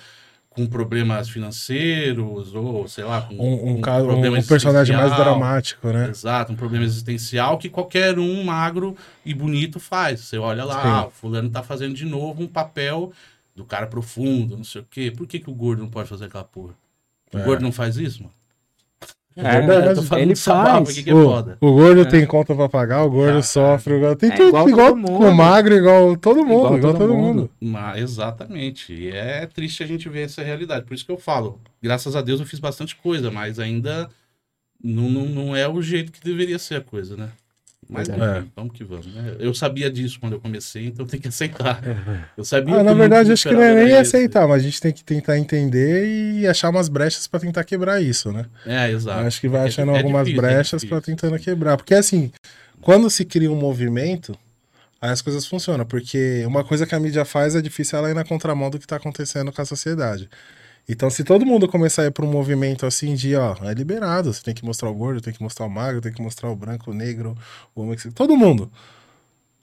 [0.49, 5.87] com problemas financeiros, ou sei lá, com Um, um, um- problema um personagem mais dramático,
[5.89, 6.09] né?
[6.09, 10.21] Exato, um problema existencial que qualquer um magro e bonito faz.
[10.21, 10.87] Você olha lá, Sim.
[10.89, 13.13] ah, o fulano tá fazendo de novo um papel
[13.55, 15.11] do cara profundo, não sei o quê.
[15.15, 16.73] Por que, que o gordo não pode fazer aquela porra?
[17.31, 17.43] O É.
[17.43, 18.33] gordo não faz isso, mano?
[19.45, 19.87] É, verdade.
[19.87, 20.89] Eu tô falando ele faz.
[20.89, 21.57] aqui que é o, foda.
[21.61, 24.87] o gordo tem conta pra pagar, o gordo sofre, o tem É tudo igual igual,
[24.89, 25.25] todo mundo.
[25.27, 27.41] o magro, igual todo mundo, Igual igual, todo todo mundo.
[27.41, 27.51] mundo.
[27.61, 28.93] Mas, exatamente.
[28.93, 30.85] E é triste a gente ver essa realidade.
[30.85, 34.09] Por isso que eu falo, graças a Deus eu fiz bastante coisa, mas ainda
[34.83, 37.29] não, não, não é o jeito que deveria ser a coisa, né?
[37.91, 39.35] Mas enfim, vamos que vamos, né?
[39.39, 41.81] Eu sabia disso quando eu comecei, então tem que aceitar.
[42.37, 44.93] Eu sabia Ah, na verdade, acho que não é nem aceitar, mas a gente tem
[44.93, 46.05] que tentar entender
[46.39, 48.45] e achar umas brechas pra tentar quebrar isso, né?
[48.65, 49.25] É, exato.
[49.25, 51.01] Acho que vai É- achando é algumas difícil, é brechas difícil.
[51.01, 51.77] tentando quebrar.
[51.77, 52.31] Porque assim,
[52.79, 54.37] quando se cria um movimento,
[55.01, 55.83] aí as coisas funcionam.
[55.83, 58.85] Porque uma coisa que a mídia faz é difícil ela ir na contramão do que
[58.85, 60.29] tá acontecendo com a sociedade.
[60.91, 64.33] Então, se todo mundo começar a ir pra um movimento assim de, ó, é liberado,
[64.33, 66.55] você tem que mostrar o gordo, tem que mostrar o magro, tem que mostrar o
[66.55, 67.37] branco, o negro,
[67.75, 68.71] o homem, todo mundo.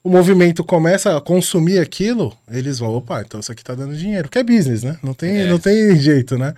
[0.01, 4.29] O movimento começa a consumir aquilo, eles vão, opa, então isso aqui tá dando dinheiro,
[4.29, 4.97] porque é business, né?
[5.03, 5.47] Não tem, É.
[5.49, 6.53] não tem jeito, né?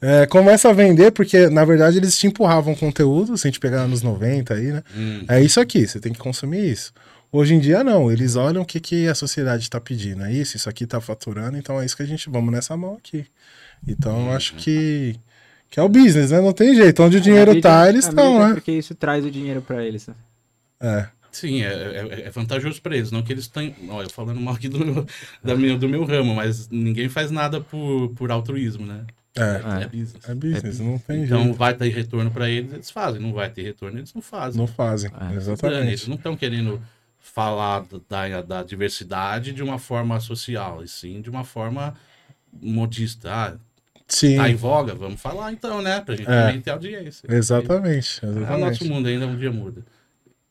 [0.00, 3.82] É, começa a vender, porque na verdade eles te empurravam conteúdo, se a gente pegar
[3.82, 4.82] anos 90 aí, né?
[4.96, 6.92] Hum, É isso aqui, você tem que consumir isso.
[7.30, 10.22] Hoje em dia não, eles olham o que, que a sociedade está pedindo.
[10.24, 12.94] É isso, isso aqui tá faturando, então é isso que a gente vamos nessa mão
[12.94, 13.26] aqui.
[13.86, 15.18] Então eu acho que,
[15.70, 16.40] que é o business, né?
[16.40, 17.02] Não tem jeito.
[17.02, 18.54] Onde o A dinheiro tá, eles a mídia estão, é né?
[18.54, 20.06] Porque isso traz o dinheiro pra eles.
[20.06, 20.14] né?
[20.80, 21.08] É.
[21.32, 23.74] Sim, é, é- é vantajoso para eles, não que eles têm.
[23.90, 25.06] Olha, falando mal aqui do meu,
[25.44, 29.04] da minha, do meu ramo, mas ninguém faz nada por, por altruísmo, né?
[29.36, 30.26] É, É, business.
[30.26, 31.58] é business, não tem Então jeito.
[31.58, 33.20] vai ter retorno para eles, eles fazem.
[33.20, 34.58] Não vai ter retorno, eles não fazem.
[34.58, 36.08] Não fazem, É, Eles exatamente.
[36.08, 36.80] não estão querendo
[37.18, 41.94] falar da, da diversidade de uma forma social, e sim de uma forma
[42.62, 43.30] modista.
[43.30, 43.54] Ah,
[44.08, 44.94] Sim, tá em voga?
[44.94, 46.00] Vamos falar então, né?
[46.00, 46.42] Pra gente É.
[46.46, 47.26] também ter audiência.
[47.28, 48.20] exatamente.
[48.24, 48.84] É o nosso exatamente.
[48.88, 49.82] mundo ainda um dia muda.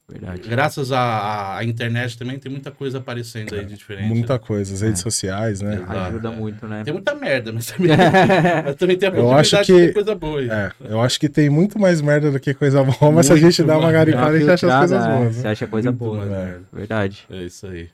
[0.07, 0.47] Verdade.
[0.47, 4.07] Graças à, à- internet também tem muita coisa aparecendo aí de diferente.
[4.07, 5.03] Muita coisa, as redes É.
[5.03, 5.77] sociais, né?
[5.77, 5.97] Exato.
[5.97, 6.31] Ajuda é.
[6.31, 6.83] muito, né?
[6.83, 7.89] Tem muita merda, mas também,
[8.65, 10.39] mas também tem a Eu acho possibilidade que- de ter coisa boa.
[10.41, 10.49] aí.
[10.49, 13.35] É, eu acho que tem muito mais merda do que coisa boa, mas se a
[13.35, 15.35] gente Muito dá uma garipada, a gente acha as coisas é, boas.
[15.37, 15.49] Você Né?
[15.49, 16.25] acha coisa Muito boa.
[16.25, 16.59] né?
[16.71, 17.25] Verdade.
[17.31, 17.89] É isso aí.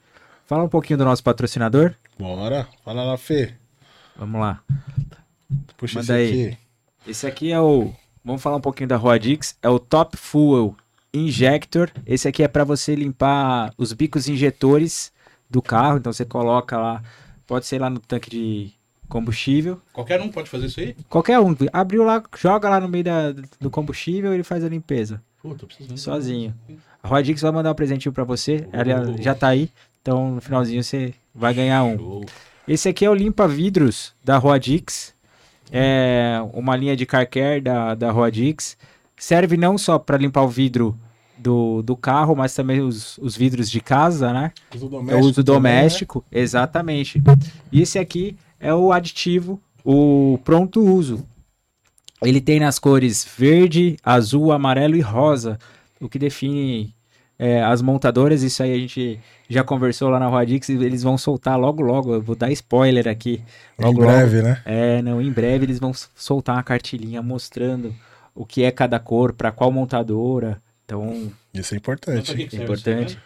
[0.45, 1.93] Fala um pouquinho do nosso patrocinador.
[2.19, 3.53] Bora, fala lá, Fê.
[4.17, 4.59] Vamos lá.
[5.77, 6.45] Puxa Manda esse aí.
[6.47, 6.57] aqui.
[7.07, 7.91] Esse aqui é o.
[8.23, 9.55] Vamos falar um pouquinho da Roadix.
[9.61, 10.75] É o Top Fuel
[11.13, 11.89] Injector.
[12.05, 15.11] Esse aqui é para você limpar os bicos injetores
[15.49, 15.97] do carro.
[15.97, 17.01] Então você coloca lá.
[17.47, 18.71] Pode ser lá no tanque de
[19.09, 19.81] combustível.
[19.91, 20.95] Qualquer um pode fazer isso aí?
[21.09, 21.55] Qualquer um.
[21.73, 25.21] Abriu lá, joga lá no meio da- do combustível e ele faz a limpeza.
[25.41, 25.97] Pô, tô precisando.
[25.97, 26.53] Sozinho.
[27.03, 28.67] A Rodix vai mandar um presentinho pra você.
[28.71, 29.69] Ela já tá aí.
[30.01, 31.97] Então no finalzinho você vai ganhar um.
[31.97, 32.25] Show.
[32.67, 35.13] Esse aqui é o limpa vidros da Rodix.
[35.71, 38.77] É uma linha de car care da, da Rodix.
[39.17, 40.97] Serve não só para limpar o vidro
[41.37, 44.51] do, do carro, mas também os, os vidros de casa, né?
[44.75, 45.79] Uso É o uso também, né?
[45.79, 47.21] doméstico, exatamente.
[47.71, 51.25] E esse aqui é o aditivo o pronto uso.
[52.21, 55.57] Ele tem nas cores verde, azul, amarelo e rosa,
[55.99, 56.93] o que define
[57.37, 58.43] é, as montadoras.
[58.43, 59.19] Isso aí a gente
[59.51, 62.13] já conversou lá na Rodix e eles vão soltar logo, logo.
[62.13, 63.43] Eu vou dar spoiler aqui.
[63.77, 64.61] Logo, em breve, né?
[64.65, 67.93] É, não, em breve eles vão soltar uma cartilhinha mostrando
[68.33, 70.61] o que é cada cor, para qual montadora.
[70.85, 72.49] Então, isso é importante.
[72.53, 73.19] É importante.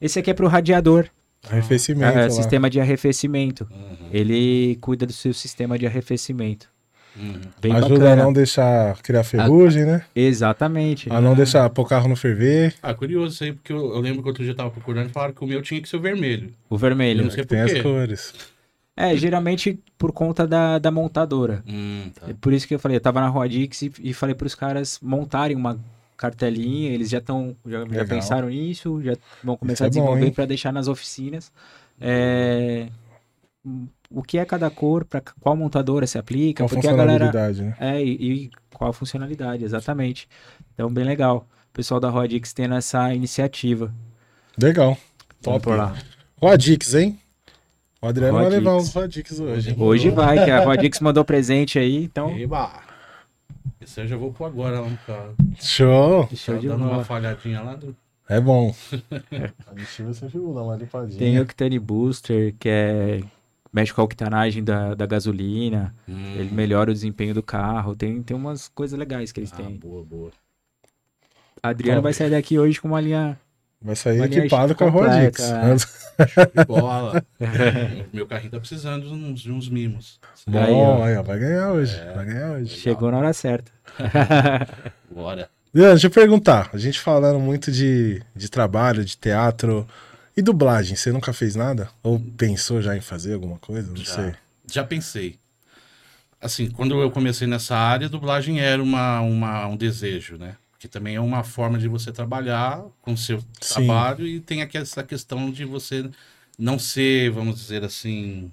[0.00, 1.08] Esse aqui é para o radiador.
[1.48, 2.18] Arrefecimento.
[2.18, 3.66] É, sistema de arrefecimento.
[3.70, 4.08] Uhum.
[4.12, 6.68] Ele cuida do seu sistema de arrefecimento.
[7.16, 8.12] Ajuda bacana.
[8.12, 9.86] a não deixar criar ferrugem, a...
[9.86, 10.04] né?
[10.14, 11.10] Exatamente.
[11.10, 12.74] A não deixar pôr o carro no ferver.
[12.82, 15.12] Ah, curioso isso aí, porque eu, eu, lembro que outro dia eu tava procurando e
[15.12, 16.52] falaram que o meu tinha que ser o vermelho.
[16.68, 17.20] O vermelho.
[17.20, 18.34] Eu não sei Tem as cores.
[18.96, 21.62] É, geralmente por conta da, da montadora.
[21.66, 22.30] Hum, tá.
[22.30, 24.54] É por isso que eu falei, eu tava na Rodix e, e falei para os
[24.54, 25.78] caras montarem uma
[26.16, 30.46] cartelinha, eles já estão, já, já, pensaram nisso, já vão começar é a desenvolver para
[30.46, 31.50] deixar nas oficinas.
[32.00, 32.88] É,
[34.14, 37.76] o que é cada cor, para qual montadora se aplica, qual porque a galera né?
[37.80, 40.28] é e, e, qual a funcionalidade, exatamente.
[40.72, 41.46] Então bem legal.
[41.70, 43.92] O pessoal da Rodix tendo essa iniciativa.
[44.56, 44.96] Legal.
[45.42, 45.64] Top.
[45.64, 45.96] Vamos lá.
[46.40, 47.18] Rodix, hein?
[48.00, 48.50] O Adriano Rodix.
[48.50, 49.74] vai levar os Rodix hoje.
[49.78, 52.36] Hoje vai, que a Rodix mandou presente aí, então.
[52.38, 52.80] Eba.
[53.80, 55.34] Esse eu já vou pôr agora lá no carro.
[55.60, 56.28] Show!
[56.34, 57.94] Show tá de dando uma falhadinha lá do...
[58.28, 58.74] É bom.
[59.66, 61.18] a viu, dá uma limpadinha.
[61.18, 63.20] Tem o Octane Booster, que é
[63.74, 66.34] mexe com a octanagem da, da gasolina, hum.
[66.36, 69.76] ele melhora o desempenho do carro, tem, tem umas coisas legais que eles ah, têm.
[69.76, 70.30] boa, boa.
[71.60, 72.04] Adriano Top.
[72.04, 73.38] vai sair daqui hoje com uma linha
[73.82, 75.42] Vai sair equipado com a Rodix.
[75.42, 76.64] É.
[76.64, 77.22] Bola.
[78.10, 80.18] Meu carrinho tá precisando de uns, de uns mimos.
[80.46, 81.22] Bom, aí, ó.
[81.22, 81.94] vai ganhar hoje.
[81.94, 82.76] É, vai ganhar hoje.
[82.76, 83.70] Chegou na hora certa.
[85.10, 85.50] Bora.
[85.74, 86.70] Deixa eu perguntar.
[86.72, 89.86] A gente falando muito de, de trabalho, de teatro
[90.36, 90.96] e dublagem.
[90.96, 91.90] Você nunca fez nada?
[92.02, 93.88] Ou pensou já em fazer alguma coisa?
[93.88, 94.34] Não já, sei.
[94.70, 95.38] Já pensei.
[96.40, 100.56] Assim, quando eu comecei nessa área, dublagem era uma, uma, um desejo, né?
[100.84, 103.86] que também é uma forma de você trabalhar com o seu Sim.
[103.86, 106.10] trabalho e tem aqui essa questão de você
[106.58, 108.52] não ser, vamos dizer assim,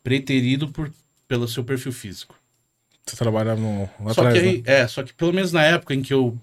[0.00, 0.88] preterido por,
[1.26, 2.36] pelo seu perfil físico.
[3.04, 4.62] Você trabalha no, só atrás, que aí, né?
[4.66, 6.38] É, só que pelo menos na época em que eu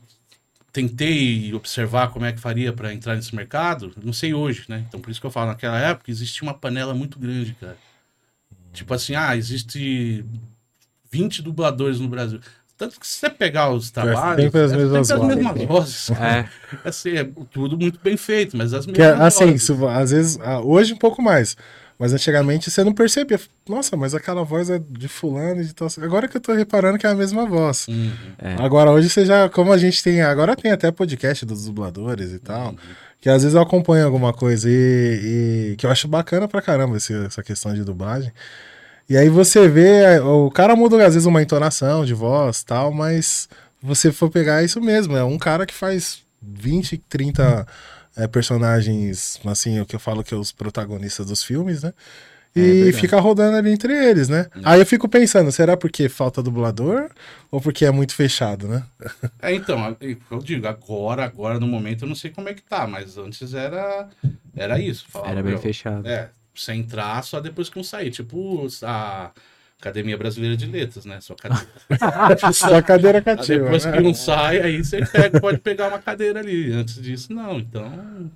[0.71, 4.85] tentei observar como é que faria para entrar nesse mercado, não sei hoje, né?
[4.87, 7.77] Então por isso que eu falo, naquela época existia uma panela muito grande, cara.
[8.73, 10.25] Tipo assim, ah, existe
[11.11, 12.39] 20 dubladores no Brasil.
[12.77, 14.45] Tanto que se você pegar os trabalhos.
[14.45, 16.09] Sempre as mesmas, é, sempre as mesmas vozes.
[16.11, 16.49] É.
[16.83, 19.69] Assim, é tudo muito bem feito, mas as mesmas que, é, assim, vozes.
[19.83, 21.55] Às vezes, ah, hoje um pouco mais.
[22.01, 23.39] Mas antigamente você não percebia.
[23.69, 25.87] Nossa, mas aquela voz é de fulano e de tal.
[26.01, 27.87] Agora que eu tô reparando que é a mesma voz.
[27.87, 28.11] Uhum.
[28.39, 28.55] É.
[28.55, 32.39] Agora hoje você já, como a gente tem, agora tem até podcast dos dubladores e
[32.39, 32.77] tal, uhum.
[33.21, 36.97] que às vezes eu acompanho alguma coisa e, e que eu acho bacana pra caramba
[36.97, 38.31] esse, essa questão de dublagem.
[39.07, 43.47] E aí você vê, o cara muda às vezes uma entonação de voz tal, mas
[43.79, 47.67] você for pegar é isso mesmo, é um cara que faz 20, 30
[48.15, 51.93] é, personagens, assim, o que eu falo que é os protagonistas dos filmes, né?
[52.53, 54.47] E é fica rodando ali entre eles, né?
[54.55, 54.59] É.
[54.65, 57.09] Aí eu fico pensando, será porque falta dublador
[57.49, 58.83] ou porque é muito fechado, né?
[59.41, 59.95] É, então,
[60.29, 63.53] eu digo, agora, agora no momento eu não sei como é que tá, mas antes
[63.53, 64.09] era
[64.55, 65.05] era isso.
[65.07, 66.05] Falava, era bem fechado.
[66.05, 68.11] É, você entrar só depois que um sair.
[68.11, 69.31] Tipo a
[69.81, 71.19] Academia Brasileira de Letras, né?
[71.19, 71.67] Só cadeira.
[72.53, 73.63] só cadeira cativa.
[73.63, 73.91] Depois né?
[73.91, 76.71] que um sai, aí você pega, pode pegar uma cadeira ali.
[76.71, 77.57] Antes disso, não.
[77.57, 78.31] Então.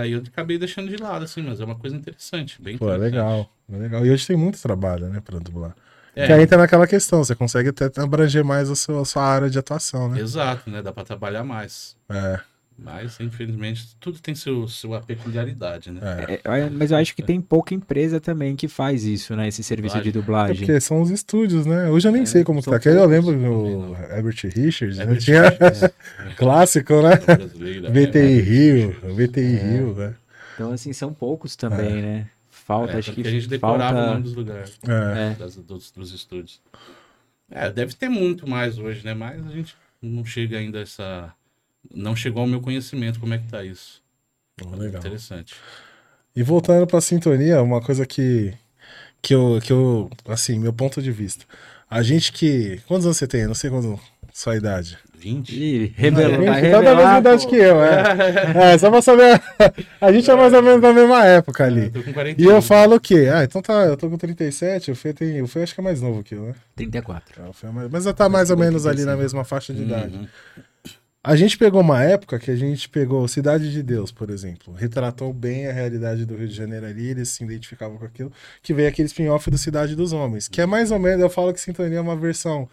[0.00, 2.60] Aí eu acabei deixando de lado, assim, mas é uma coisa interessante.
[2.62, 3.48] Bem Pô, é legal.
[3.70, 4.06] É legal.
[4.06, 5.76] E hoje tem muito trabalho, né, pra dublar.
[6.16, 6.26] É.
[6.26, 9.50] Que aí entra naquela questão, você consegue até abranger mais a sua, a sua área
[9.50, 10.18] de atuação, né?
[10.18, 10.80] Exato, né?
[10.80, 11.94] Dá pra trabalhar mais.
[12.08, 12.40] É.
[12.82, 16.00] Mas, infelizmente, tudo tem seu, sua peculiaridade, né?
[16.28, 16.60] É.
[16.60, 19.48] É, mas eu acho que tem pouca empresa também que faz isso, né?
[19.48, 20.56] Esse serviço de dublagem.
[20.56, 21.88] É porque são os estúdios, né?
[21.88, 22.80] Hoje eu nem é, sei como tá.
[22.84, 25.16] Eu lembro do Herbert Richards, né?
[25.16, 25.42] Tinha...
[26.36, 27.16] Clássico, né?
[27.16, 30.14] VTI Rio, VTI Rio, né?
[30.54, 32.02] Então, assim, são poucos também, é.
[32.02, 32.26] né?
[32.50, 34.02] Falta, acho que a gente decorava falta...
[34.02, 34.78] o nome dos lugares,
[35.38, 36.60] das, dos, dos estúdios.
[37.50, 39.14] É, deve ter muito mais hoje, né?
[39.14, 41.34] Mas a gente não chega ainda a essa
[41.90, 44.02] não chegou ao meu conhecimento como é que tá isso.
[44.64, 45.00] Oh, legal.
[45.00, 45.54] Interessante.
[46.34, 48.54] E voltando para a sintonia, uma coisa que
[49.22, 51.44] que eu, que eu, assim, meu ponto de vista.
[51.88, 52.80] A gente que.
[52.88, 53.42] Quantos anos você tem?
[53.42, 53.98] Eu não sei quando.
[54.32, 54.98] Sua idade.
[55.14, 55.50] 20?
[55.54, 56.46] Ih, revelou.
[56.46, 58.72] Tá toda a mesma idade que eu, é.
[58.74, 58.78] é.
[58.78, 59.40] só pra saber.
[60.00, 61.82] A gente é mais ou menos da mesma época ali.
[61.82, 63.28] É, eu tô com 40 e eu falo o quê?
[63.32, 65.42] Ah, então tá, eu tô com 37, o Fê tem.
[65.42, 66.54] O Fê acho que é mais novo que eu, né?
[66.74, 67.42] 34.
[67.42, 69.74] É, o Fê é mais, mas já tá mais ou menos ali na mesma faixa
[69.74, 70.28] de idade.
[71.24, 74.74] A gente pegou uma época que a gente pegou Cidade de Deus, por exemplo.
[74.74, 78.32] Retratou bem a realidade do Rio de Janeiro ali, eles se identificavam com aquilo.
[78.60, 80.48] Que veio aquele spin-off do Cidade dos Homens.
[80.48, 82.68] Que é mais ou menos, eu falo que Sintonia é uma versão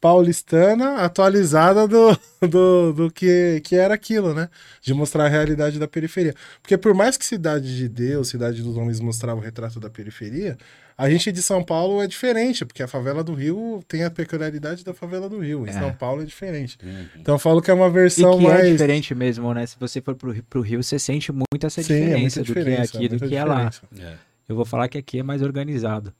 [0.00, 2.16] paulistana atualizada do,
[2.48, 4.48] do, do que, que era aquilo, né?
[4.80, 6.34] De mostrar a realidade da periferia.
[6.62, 10.56] Porque por mais que Cidade de Deus, Cidade dos Homens mostrava o retrato da periferia,
[11.02, 14.84] a gente de São Paulo é diferente, porque a favela do Rio tem a peculiaridade
[14.84, 15.66] da favela do Rio.
[15.66, 15.72] Em É.
[15.72, 16.76] São Paulo é diferente.
[16.82, 17.06] Uhum.
[17.18, 18.72] Então eu falo que é uma E versão que é mais.
[18.72, 19.64] diferente mesmo, né?
[19.66, 22.52] Se você for pro, Rio- pro Rio, você sente muito essa Sim, é diferença do
[22.52, 23.70] que é aqui, do que é lá.
[23.98, 24.12] É.
[24.48, 26.12] Eu vou falar que aqui é mais organizado.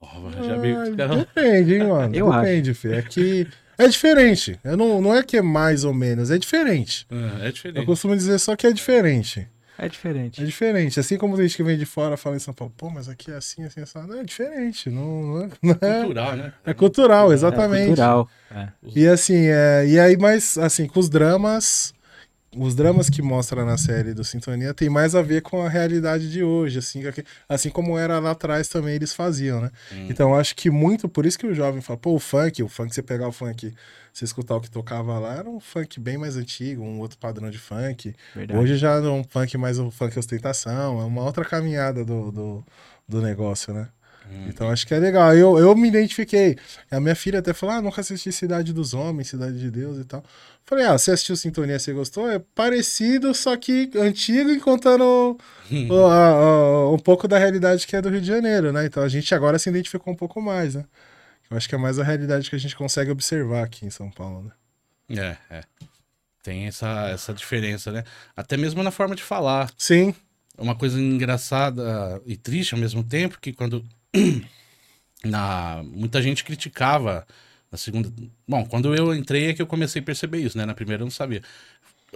[0.00, 1.16] Ó, já vi Ah.
[1.16, 2.14] Depende, hein, mano?
[2.14, 2.94] Eu Depende, Fê.
[2.96, 4.58] É que é diferente.
[4.64, 7.06] Eu não, não é que é mais ou menos, é diferente.
[7.10, 7.86] Ah, É Eu diferente.
[7.86, 9.48] costumo dizer só que é diferente.
[9.80, 10.42] É diferente.
[10.42, 10.98] É diferente.
[10.98, 13.30] Assim como tem gente que vem de fora fala em São Paulo, pô, mas aqui
[13.30, 13.98] é assim, assim, assim.
[14.06, 14.90] Não, é diferente.
[14.90, 16.52] Não, não é, não é- Cultural, né?
[16.66, 17.86] é cultural, É exatamente.
[17.86, 18.28] cultural.
[18.50, 18.68] É.
[18.94, 21.94] E assim, é, e aí, mais assim, com os dramas,
[22.56, 26.30] os dramas que mostra na série do Sintonia tem mais a ver com a realidade
[26.30, 27.02] de hoje, assim,
[27.48, 29.70] assim como era lá atrás também eles faziam, né?
[29.92, 30.06] Hum.
[30.08, 32.94] Então acho que muito, por isso que o jovem fala, pô, o funk, o funk,
[32.94, 33.74] você pegar o funk,
[34.12, 37.50] você escutar o que tocava lá, era um funk bem mais antigo, um outro padrão
[37.50, 38.14] de funk.
[38.34, 38.58] Verdade.
[38.58, 42.64] Hoje já é um funk mais o funk ostentação, é uma outra caminhada do, do,
[43.06, 43.88] do negócio, né?
[44.30, 44.46] Hum.
[44.48, 45.34] Então acho que é legal.
[45.34, 46.56] Eu, eu me identifiquei.
[46.90, 50.04] A minha filha até falou: Ah, nunca assisti Cidade dos Homens, Cidade de Deus e
[50.04, 50.22] tal.
[50.64, 52.30] Falei, ah, você assistiu Sintonia, você gostou?
[52.30, 55.38] É parecido, só que antigo e contando
[55.90, 58.84] o- a- a- um pouco da realidade que é do Rio de Janeiro, né?
[58.84, 60.84] Então a gente agora se identificou um pouco mais, né?
[61.50, 64.10] Eu acho que é mais a realidade que a gente consegue observar aqui em São
[64.10, 64.52] Paulo,
[65.08, 65.36] né?
[65.50, 65.62] É, é.
[66.42, 68.04] Tem essa, essa diferença, né?
[68.36, 69.70] Até mesmo na forma de falar.
[69.78, 70.14] Sim,
[70.58, 73.82] Uma coisa engraçada e triste ao mesmo tempo, que quando
[75.24, 77.26] na muita gente criticava
[77.70, 78.12] na segunda.
[78.46, 80.64] Bom, quando eu entrei é que eu comecei a perceber isso, né?
[80.64, 81.42] Na primeira eu não sabia.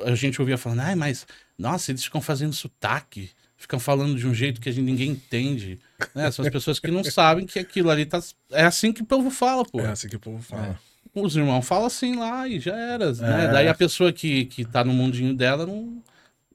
[0.04, 1.26] A gente ouvia falando, ai, mas
[1.58, 5.78] nossa, eles ficam fazendo sotaque, ficam falando de um jeito que a gente, ninguém entende.
[6.14, 6.30] Né?
[6.30, 8.20] São as pessoas que não sabem que aquilo ali tá.
[8.50, 9.80] É assim que o povo fala, pô.
[9.80, 10.78] é assim que o povo fala.
[11.14, 13.12] Os irmãos falam assim lá e já era.
[13.12, 13.44] Né?
[13.44, 13.48] É.
[13.48, 16.02] Daí a pessoa que, que tá no mundinho dela não.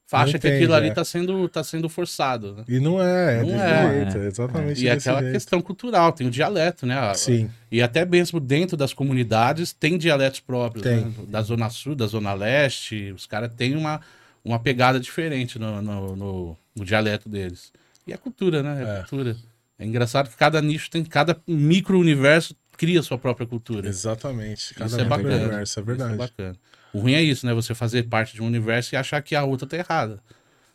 [0.10, 0.93] Acha que aquilo ali é.
[0.93, 2.55] tá sendo, tá sendo forçado.
[2.55, 2.64] Né?
[2.70, 3.93] E não é, é Não é.
[4.05, 5.34] jeito, é exatamente E é desse aquela jeito.
[5.34, 7.14] questão cultural, tem o dialeto, né?
[7.16, 10.84] Sim, E até mesmo dentro das comunidades tem dialetos próprios.
[10.84, 11.01] Tem.
[11.05, 11.14] né?
[11.28, 13.99] Da Zona Sul, da Zona Leste, os caras têm uma,
[14.45, 17.72] uma pegada diferente no, no, no- no dialeto deles.
[18.05, 18.82] E a cultura, né?
[18.84, 18.99] É, É.
[19.01, 19.36] cultura.
[19.80, 23.88] É engraçado que cada nicho tem, cada micro-universo cria sua própria cultura.
[23.89, 24.74] exatamente.
[24.74, 25.36] Cada Isso é bacana.
[25.36, 26.14] universo, é verdade.
[26.14, 26.55] Isso é bacana.
[26.98, 27.54] O ruim é isso, né?
[27.54, 30.20] Você fazer parte de um universo e achar que a outra tá errada.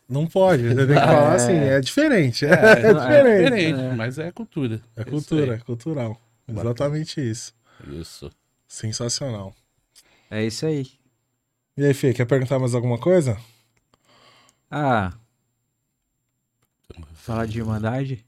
[0.08, 2.44] Não pode, você tem que falar assim, é diferente.
[2.44, 3.44] É, É, não, é diferente.
[3.44, 3.94] diferente, É.
[3.94, 4.80] mas é cultura.
[4.96, 6.20] É isso cultura, é cultural.
[6.46, 7.54] Exatamente isso.
[7.86, 7.98] aí.
[8.00, 8.30] Isso.
[8.68, 9.54] Sensacional.
[10.30, 10.86] É isso aí.
[11.76, 13.38] E aí, Fê, quer perguntar mais alguma coisa?
[14.70, 15.12] Ah.
[17.14, 18.24] Falar de Irmandade?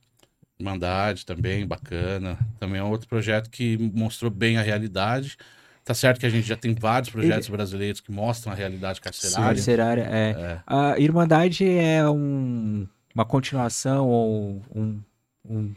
[0.59, 2.38] Irmandade também, bacana.
[2.59, 5.36] Também é outro projeto que mostrou bem a realidade.
[5.85, 9.55] Tá certo que a gente já tem vários projetos brasileiros que mostram a realidade carcerária.
[9.55, 10.30] Carcerária, é.
[10.30, 10.61] É.
[10.66, 15.01] A Irmandade é um, uma continuação ou um,
[15.45, 15.74] um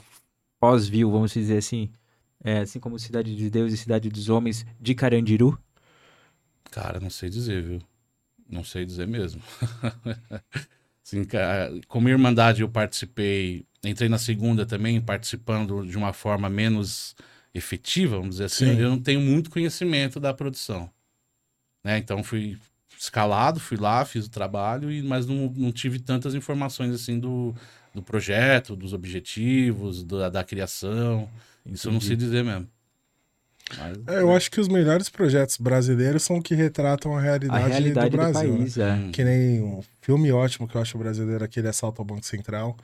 [0.59, 1.89] pós-view, vamos dizer assim.
[2.41, 5.59] É, assim como Cidade de Deus e Cidade dos Homens de Carandiru.
[6.71, 7.81] Cara, não sei dizer, viu?
[8.49, 9.41] Não sei dizer mesmo.
[11.03, 17.15] Sim, cara, como Irmandade eu participei, entrei na segunda também, participando de uma forma menos
[17.57, 18.75] efetiva, vamos dizer assim.
[18.75, 18.79] Sim.
[18.81, 20.89] Eu não tenho muito conhecimento da produção.
[21.83, 21.97] Né?
[21.97, 22.57] Então fui
[22.99, 27.53] escalado, fui lá, fiz o trabalho, e, mas não, não tive tantas informações assim do,
[27.93, 31.29] do projeto, dos objetivos, da, da criação.
[31.65, 32.67] Isso eu não sei dizer mesmo.
[33.77, 37.67] Mas, É, eu acho que os melhores projetos brasileiros são que retratam a A realidade,
[37.67, 38.51] realidade do do, Brasil.
[38.53, 38.57] né?
[38.59, 38.93] país, é.
[38.93, 39.11] Hum.
[39.11, 42.77] Que nem um filme ótimo que eu acho brasileiro, aquele Assalto ao Banco Central.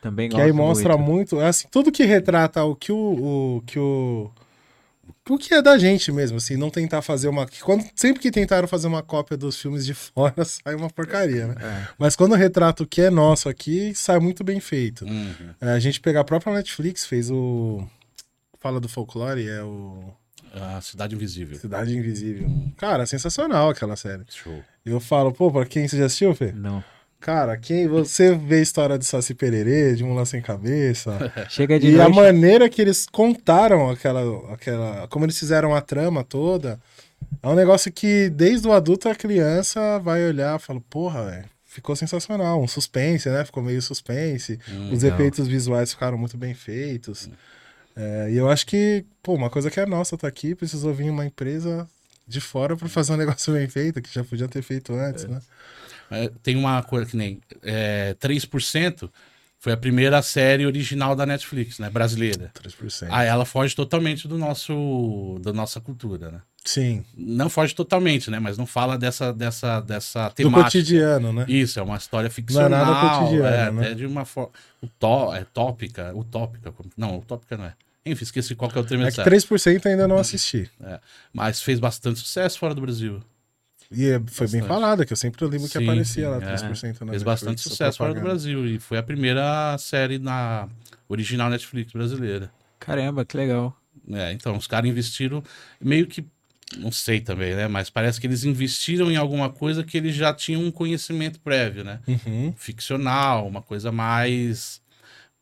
[0.00, 1.36] Também Que aí mostra muito.
[1.36, 4.30] muito, assim, tudo que retrata o que o, o que o
[5.28, 7.46] o que é da gente mesmo, assim, não tentar fazer uma.
[7.62, 11.54] Quando, sempre que tentaram fazer uma cópia dos filmes de fora, sai uma porcaria, né?
[11.60, 11.88] É.
[11.98, 15.04] Mas quando retrata o que é nosso aqui, sai muito bem feito.
[15.04, 15.54] Uhum.
[15.60, 17.86] É, a gente pegar a própria Netflix, fez o.
[18.58, 20.12] Fala do folclore, é o.
[20.52, 21.58] A Cidade Invisível.
[21.58, 22.50] Cidade Invisível.
[22.76, 24.24] Cara, sensacional aquela série.
[24.28, 24.62] Show.
[24.84, 26.50] Eu falo, pô, pra quem você já assistiu, Fê?
[26.52, 26.82] Não.
[27.20, 31.30] Cara, quem você vê a história de Saci Pererê, de Mula Sem Cabeça.
[31.50, 32.16] Chega de E a noite.
[32.16, 35.06] maneira que eles contaram aquela, aquela.
[35.08, 36.80] Como eles fizeram a trama toda.
[37.42, 41.44] É um negócio que, desde o adulto a criança vai olhar e fala, porra, velho,
[41.66, 42.60] ficou sensacional.
[42.62, 43.44] Um suspense, né?
[43.44, 44.58] Ficou meio suspense.
[44.68, 45.18] Hum, Os legal.
[45.18, 47.28] efeitos visuais ficaram muito bem feitos.
[47.94, 51.10] É, e eu acho que, pô, uma coisa que é nossa tá aqui, precisou vir
[51.10, 51.86] uma empresa
[52.26, 55.40] de fora pra fazer um negócio bem feito, que já podia ter feito antes, né?
[56.10, 59.10] É, tem uma coisa que nem é, 3%
[59.58, 61.90] foi a primeira série original da Netflix, né?
[61.90, 62.50] Brasileira.
[62.54, 63.08] 3%.
[63.10, 66.40] Aí ela foge totalmente do nosso da nossa cultura, né?
[66.64, 67.04] Sim.
[67.16, 68.38] Não foge totalmente, né?
[68.38, 70.64] Mas não fala dessa dessa dessa Do temática.
[70.64, 71.44] cotidiano, né?
[71.48, 72.70] Isso, é uma história Não é ficcional.
[72.86, 73.86] nada cotidiano, é, né?
[73.86, 74.50] até de uma forma.
[74.82, 76.14] Utó, é tópica.
[76.14, 76.72] Utópica.
[76.96, 77.74] Não, utópica não é.
[78.04, 79.28] Enfim, esqueci qual que é o termo É que exato.
[79.30, 80.70] 3% ainda não assisti.
[80.82, 80.98] É,
[81.34, 83.22] mas fez bastante sucesso fora do Brasil.
[83.90, 84.66] E é- foi bem Bastante.
[84.68, 86.40] falado, que eu sempre lembro que Sim, aparecia sim, lá, é.
[86.40, 88.20] 3% na fez Netflix, bastante sucesso fora do.
[88.20, 88.66] Brasil.
[88.66, 90.68] E foi a primeira série na
[91.08, 92.52] original Netflix brasileira.
[92.78, 93.76] Caramba, que legal.
[94.12, 95.42] É, então, os caras investiram
[95.80, 96.24] meio que.
[96.78, 97.66] Não sei também, né?
[97.66, 101.82] Mas parece que eles investiram em alguma coisa que eles já tinham um conhecimento prévio,
[101.82, 101.98] né?
[102.06, 102.54] Uhum.
[102.56, 104.80] Ficcional, uma coisa mais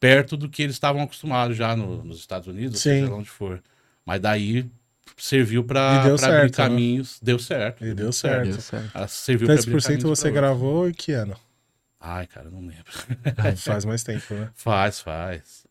[0.00, 3.00] perto do que eles estavam acostumados já no- nos Estados Unidos, ou Sim.
[3.00, 3.62] seja lá onde for.
[4.06, 4.64] Mas daí
[5.18, 6.48] serviu para abrir né?
[6.50, 7.18] caminhos.
[7.22, 7.84] Deu certo.
[7.84, 8.50] E deu certo.
[8.50, 8.90] Deu certo.
[8.96, 10.32] Ela serviu abrir 3% caminhos você pra outros.
[10.34, 11.36] gravou em que ano?
[12.00, 12.92] Ai, cara, não lembro.
[13.56, 14.50] Faz mais tempo, né?
[14.54, 15.66] Faz, faz.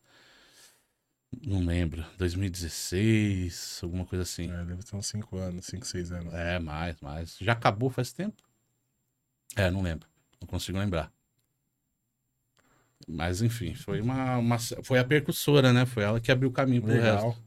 [1.46, 2.04] Não lembro.
[2.18, 4.50] 2016, alguma coisa assim.
[4.50, 6.34] É, deve ter uns 5 anos, 5, 6 anos.
[6.34, 7.36] É, mais, mais.
[7.40, 8.42] Já acabou faz tempo?
[9.56, 10.06] É, não lembro.
[10.40, 11.10] Não consigo lembrar.
[13.06, 15.86] Mas, enfim, foi uma, uma- Foi a percussora, né?
[15.86, 17.30] Foi ela que abriu o caminho pro Legal.
[17.30, 17.42] resto.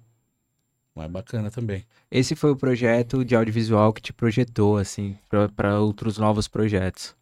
[0.96, 1.86] Mas bacana também.
[2.10, 5.18] Esse foi o projeto de audiovisual que te projetou, assim,
[5.56, 7.16] pra outros novos projetos.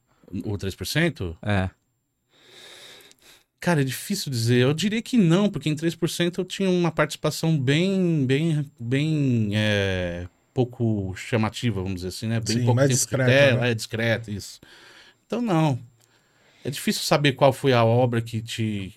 [0.44, 1.38] O 3%?
[1.42, 1.70] É.
[3.60, 4.60] Cara, é difícil dizer.
[4.62, 10.28] Eu diria que não, porque em 3% eu tinha uma participação bem, bem, bem é,
[10.54, 12.40] pouco chamativa, vamos dizer assim, né?
[12.40, 13.72] Bem Sim, pouco mais discreta, tela, né?
[13.72, 14.60] é discreta, isso.
[15.28, 15.80] Então, não.
[16.64, 18.94] É difícil saber qual foi a obra que te.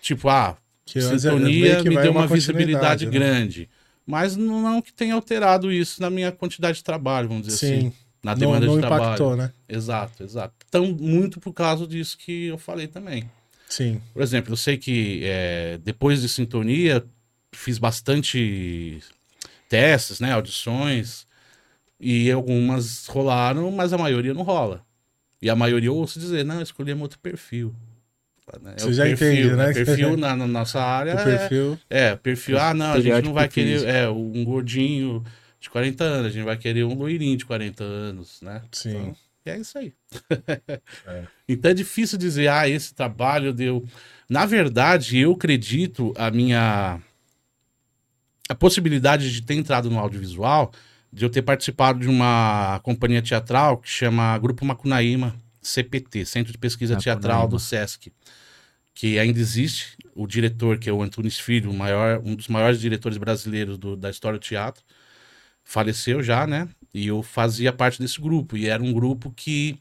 [0.00, 0.56] Tipo, ah,
[0.86, 3.10] Que é- Sintonia me deu uma uma visibilidade né?
[3.10, 3.68] grande.
[4.08, 7.90] Mas não, não que tenha alterado isso na minha quantidade de trabalho, vamos dizer assim.
[7.90, 7.92] Sim,
[8.24, 9.04] Na não, demanda não de trabalho.
[9.04, 9.52] impactou, né?
[9.68, 10.54] Exato, exato.
[10.66, 13.30] Então, muito por causa disso que eu falei também.
[13.68, 14.00] Sim.
[14.14, 17.04] Por exemplo, eu sei que é, depois de Sintonia,
[17.52, 19.02] fiz bastante
[19.68, 21.26] testes, né, audições,
[22.00, 24.82] e algumas rolaram, mas a maioria não rola.
[25.42, 27.74] E a maioria ouço dizer, não, escolhemos outro perfil.
[28.62, 29.72] Né, é Você o já perfil, entende, né?
[29.72, 31.78] Perfil na, na nossa área O é- perfil.
[31.90, 35.24] é, perfil, ah, não, a gente não vai querer é, um gordinho
[35.60, 38.62] de 40 anos, a gente vai querer um loirinho de 40 anos, né?
[38.72, 38.90] Sim.
[38.90, 39.92] Então, e é isso aí.
[41.06, 41.22] É.
[41.48, 43.82] Então é difícil dizer, ah, esse trabalho deu.
[44.28, 47.00] Na verdade, eu acredito a minha.
[48.48, 50.70] A possibilidade de ter entrado no audiovisual,
[51.12, 56.58] de eu ter participado de uma companhia teatral que chama Grupo Macunaíma, CPT, Centro de
[56.58, 57.20] Pesquisa Macunaíma.
[57.20, 58.12] Teatral do SESC,
[58.98, 59.96] que ainda existe.
[60.12, 64.10] O diretor, que é o Antunes Filho, maior, um dos maiores diretores brasileiros do- da
[64.10, 64.82] história do teatro,
[65.62, 66.68] faleceu já, né?
[66.92, 68.56] E eu fazia parte desse grupo.
[68.56, 69.78] E era um grupo que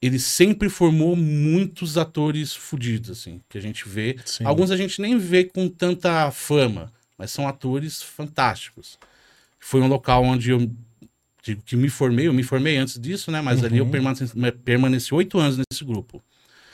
[0.00, 4.18] ele sempre formou muitos atores fudidos, assim, que a gente vê.
[4.24, 4.44] Sim.
[4.44, 9.00] Alguns a gente nem vê com tanta fama, mas são atores fantásticos.
[9.58, 10.70] Foi um local onde eu
[11.42, 13.40] digo que me formei, eu me formei antes disso, né?
[13.40, 14.54] Mas ali eu Uhum.
[14.64, 16.22] permaneci oito anos nesse grupo.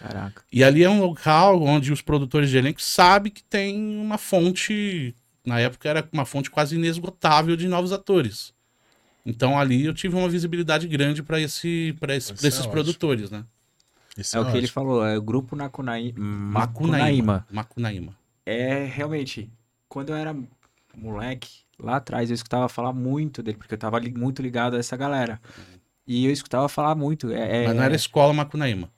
[0.00, 0.42] Caraca.
[0.50, 5.14] E ali é um local onde os produtores de elenco sabem que tem uma fonte,
[5.44, 8.52] na época era uma fonte quase inesgotável de novos atores.
[9.24, 12.72] Então ali eu tive uma visibilidade grande para esse, para esse, pra é esses ótimo.
[12.72, 13.44] produtores, né?
[14.16, 16.14] Isso É o que ele falou, é o grupo Nakunaí...
[16.16, 17.46] Macunaíma.
[17.50, 18.16] Macunaíma.
[18.44, 19.48] É, realmente,
[19.88, 20.34] quando eu era
[20.96, 24.78] moleque, lá atrás, eu escutava falar muito dele, porque eu tava li- muito ligado a
[24.78, 25.40] essa galera.
[26.06, 27.30] E eu escutava falar muito.
[27.30, 28.90] É, é, Mas não era escola Macunaíma.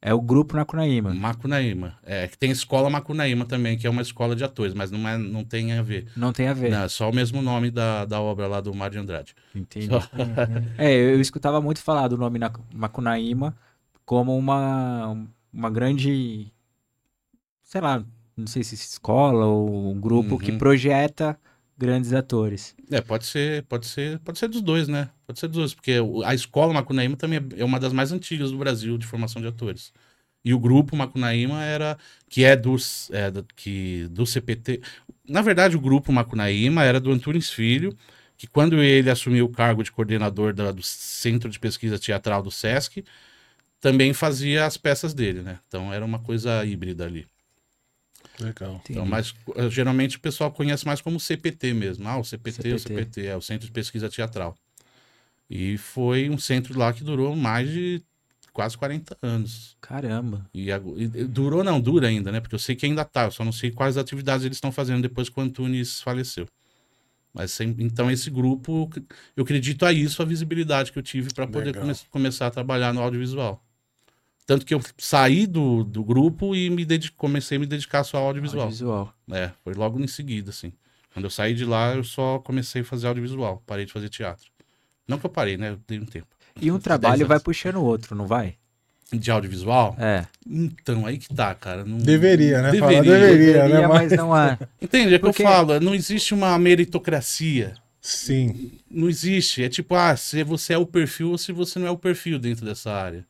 [0.00, 1.12] É o grupo Nakunaíma.
[1.12, 1.98] Macunaíma.
[2.04, 5.18] É que tem escola Macunaíma também, que é uma escola de atores, mas não, é,
[5.18, 6.06] não tem a ver.
[6.16, 6.70] Não tem a ver.
[6.70, 9.34] Não, é só o mesmo nome da, da obra lá do Mário de Andrade.
[9.54, 9.86] Entendi.
[9.88, 10.02] Só-
[10.78, 12.38] É, eu eu escutava muito falar do nome
[12.72, 13.56] Macunaíma
[14.04, 15.16] como uma,
[15.52, 16.50] uma grande,
[17.62, 18.02] sei lá,
[18.36, 20.58] não sei se escola ou um grupo que Uhum.
[20.58, 21.38] projeta
[21.78, 22.74] grandes atores.
[22.90, 25.10] É, pode ser, pode ser, pode ser dos dois, né?
[25.26, 28.58] Pode ser dos dois, porque a escola Macunaíma também é uma das mais antigas do
[28.58, 29.92] Brasil de formação de atores.
[30.44, 31.98] E o grupo Macunaíma era
[32.28, 34.80] que é dos é, do, que do CPT.
[35.28, 37.96] Na verdade, o grupo Macunaíma era do Antunes Filho,
[38.36, 42.50] que quando ele assumiu o cargo de coordenador da- do Centro de Pesquisa Teatral do
[42.50, 43.04] SESC,
[43.80, 45.58] também fazia as peças dele, né?
[45.68, 47.26] Então era uma coisa híbrida ali.
[48.40, 48.80] Legal.
[48.88, 52.06] Então, mas eh, geralmente o pessoal conhece mais como CPT mesmo.
[52.08, 52.88] Ah, o CPT, o CPT.
[53.04, 54.56] CPT, é o Centro de Pesquisa Teatral.
[55.50, 58.02] E foi um centro lá que durou mais de
[58.52, 59.76] quase 40 anos.
[59.80, 60.46] Caramba.
[60.52, 62.40] E, e- durou não, dura ainda, né?
[62.40, 65.02] Porque eu sei que ainda tá, eu só não sei quais atividades eles estão fazendo
[65.02, 66.46] depois que o Antunes faleceu.
[67.32, 68.90] Mas então esse grupo,
[69.36, 72.92] eu acredito a isso, a visibilidade que eu tive para poder come- começar a trabalhar
[72.92, 73.62] no audiovisual.
[74.48, 78.16] Tanto que eu saí do, do grupo e me dedi- comecei a me dedicar só
[78.16, 78.62] ao audiovisual.
[78.62, 79.12] Audiovisual.
[79.30, 80.72] É, foi logo em seguida, assim.
[81.12, 84.46] Quando eu saí de lá, eu só comecei a fazer audiovisual, parei de fazer teatro.
[85.06, 85.72] Não que eu parei, né?
[85.72, 86.28] Eu dei um tempo.
[86.58, 88.54] E um trabalho vai puxando o outro, não vai?
[89.12, 89.94] De audiovisual?
[89.98, 90.24] É.
[90.46, 91.84] Então, aí que tá, cara.
[91.84, 91.98] Não...
[91.98, 92.72] Deveria, né?
[92.78, 93.18] Falar Deveria.
[93.18, 93.86] deveria, né?
[93.86, 94.10] Mas...
[94.10, 94.58] mas não há.
[94.80, 95.12] Entende?
[95.14, 97.74] É que Porque- eu falo, não existe uma meritocracia.
[98.00, 98.70] Sim.
[98.90, 99.62] Não existe.
[99.62, 102.38] É tipo, ah, se você é o perfil ou se você não é o perfil
[102.38, 103.26] dentro dessa área.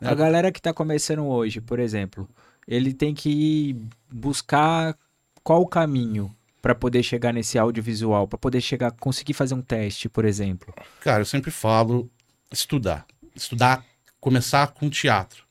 [0.00, 2.28] A galera que tá começando hoje, por exemplo,
[2.66, 3.76] ele tem que
[4.10, 4.96] buscar
[5.42, 10.08] qual o caminho para poder chegar nesse audiovisual, para poder chegar, conseguir fazer um teste,
[10.08, 10.74] por exemplo.
[11.00, 12.10] Cara, eu sempre falo
[12.52, 13.06] estudar.
[13.34, 13.84] Estudar,
[14.20, 15.44] começar com teatro.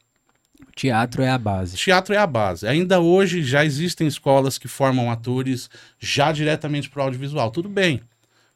[0.67, 1.77] O teatro é a base.
[1.77, 2.67] Teatro é a base.
[2.67, 5.69] Ainda hoje já existem escolas que formam atores
[5.99, 7.49] já diretamente para o audiovisual.
[7.51, 8.01] Tudo bem.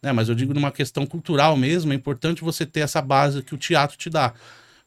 [0.02, 0.12] Né?
[0.12, 3.58] Mas eu digo numa questão cultural mesmo, é importante você ter essa base que o
[3.58, 4.34] teatro te dá.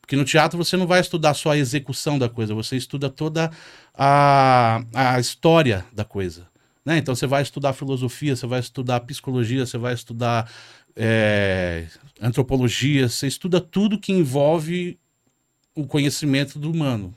[0.05, 3.51] Porque no teatro você não vai estudar só a execução da coisa, você estuda toda
[3.95, 6.47] a, a história da coisa.
[6.85, 6.99] Né?
[6.99, 10.53] Então você vai estudar filosofia, você vai estudar psicologia, você vai estudar
[10.95, 11.87] é,
[12.21, 14.99] antropologia, você estuda tudo que envolve
[15.75, 17.17] o conhecimento do humano.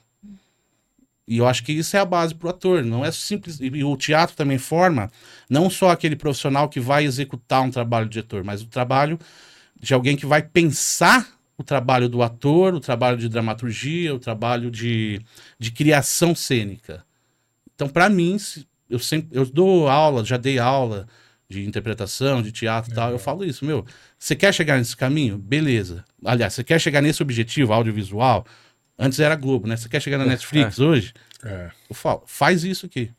[1.28, 2.86] E eu acho que isso é a base para o ator.
[2.86, 3.60] Não é simples.
[3.60, 5.12] E o teatro também forma
[5.50, 9.20] não só aquele profissional que vai executar um trabalho de ator, mas o trabalho
[9.78, 14.70] de alguém que vai pensar o trabalho do ator, o trabalho de dramaturgia, o trabalho
[14.70, 15.20] de,
[15.58, 17.04] de criação cênica.
[17.74, 18.38] Então, para mim,
[18.90, 21.08] eu sempre eu dou aula, já dei aula
[21.50, 23.12] de interpretação, de teatro e tal.
[23.12, 23.86] Eu falo isso, meu.
[24.20, 25.38] Você quer chegar nesse caminho?
[25.38, 26.04] Beleza.
[26.24, 28.46] Aliás, você quer chegar nesse objetivo audiovisual?
[29.00, 29.78] Antes era Globo, né?
[29.78, 31.14] Você quer chegar na Netflix hoje?
[31.44, 31.72] É.
[31.90, 33.12] Eu falo, faz isso aqui.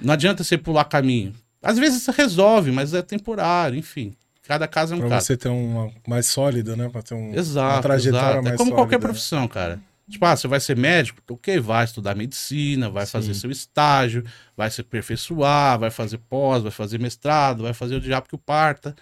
[0.00, 1.34] Não adianta você pular caminho.
[1.62, 4.14] Às vezes você resolve, mas é temporário, enfim.
[4.46, 5.26] Cada caso é um Pra caso.
[5.26, 6.88] você ter uma mais sólida, né?
[6.88, 8.42] Pra ter um, Exato, uma trajetória exato.
[8.42, 8.76] mais É como sólida.
[8.76, 9.80] qualquer profissão, cara.
[10.08, 11.20] Tipo, ah, você vai ser médico?
[11.28, 14.22] Ok, vai estudar medicina, vai fazer seu estágio,
[14.56, 18.38] vai se aperfeiçoar, vai fazer pós, vai fazer mestrado, vai fazer o diabo que o
[18.38, 18.94] parta.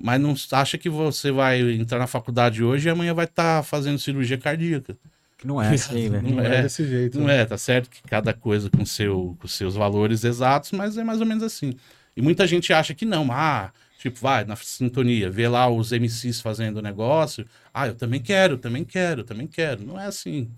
[0.00, 3.98] Mas não acha que você vai entrar na faculdade hoje e amanhã vai estar fazendo
[4.00, 4.96] cirurgia cardíaca.
[5.36, 6.20] Que não é assim, né?
[6.20, 6.62] Não Não é, é.
[6.62, 7.18] desse jeito.
[7.20, 7.42] Não né?
[7.42, 11.20] é, tá certo que cada coisa com, seu, com seus valores exatos, mas é mais
[11.20, 11.74] ou menos assim.
[12.16, 16.40] E muita gente acha que não, ah, tipo, vai na sintonia, vê lá os MCs
[16.40, 17.44] fazendo o negócio,
[17.74, 19.84] ah, eu também quero, eu também quero, eu também quero.
[19.84, 20.50] Não é assim.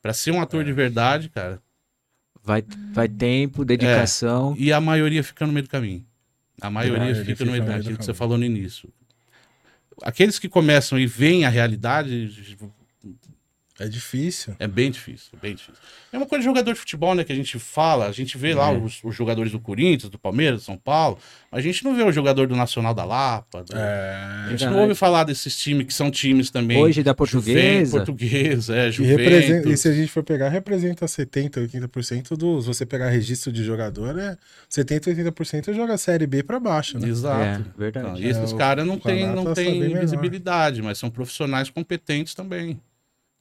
[0.00, 1.60] Pra ser um ator de verdade, cara,
[2.42, 4.54] Vai, vai tempo, dedicação.
[4.56, 6.06] e a maioria fica no meio do caminho.
[6.60, 8.38] A maioria, maioria fica no meio do fica no meio caminho, do que você falou
[8.38, 8.88] no início.
[10.02, 12.28] Aqueles que começam e veem a realidade,
[13.78, 14.56] É difícil.
[14.58, 15.74] É bem difícil, bem difícil.
[16.10, 17.24] É uma coisa de jogador de futebol, né?
[17.24, 20.60] Que a gente fala, a gente vê lá os, os jogadores do Corinthians, do Palmeiras,
[20.60, 21.18] do São Paulo,
[21.50, 23.62] mas a gente não vê o jogador do Nacional da Lapa.
[23.64, 24.40] do- a É.
[24.48, 24.72] gente Verdade.
[24.74, 26.78] não ouve falar desses times que são times também.
[26.78, 27.98] Hoje da portuguesa.
[27.98, 29.80] Portuguesa, é, E, representa, e Juventus.
[29.80, 32.64] se a gente for pegar, representa 70, 80% dos.
[32.64, 34.38] Se você pegar registro de jogador, é
[34.70, 37.08] 70, 80% joga Série B pra baixo, né?
[37.08, 37.42] Exato.
[37.76, 38.06] É, verdade.
[38.08, 39.52] Então, e esses É, caras não têm não tá
[40.00, 42.80] visibilidade, mas são profissionais competentes também.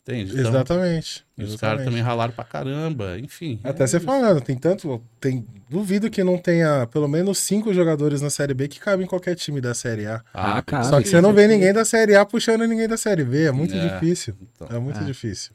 [0.08, 0.34] Entende?
[0.40, 1.26] Então, Exatamente.
[1.36, 3.60] e Os caras também ralaram pra caramba, enfim.
[3.64, 4.06] Até é você isso.
[4.06, 5.04] falando, tem tanto.
[5.20, 9.10] Tem, duvido que não tenha pelo menos cinco jogadores na Série B que cabem em
[9.10, 10.24] qualquer time da Série A.
[10.32, 10.84] Ah, cara.
[10.84, 13.46] Só que você não vê ninguém da Série A puxando ninguém da Série B.
[13.46, 14.36] É muito É, difícil.
[14.54, 14.68] então.
[14.70, 15.04] é muito Ah.
[15.04, 15.54] difícil.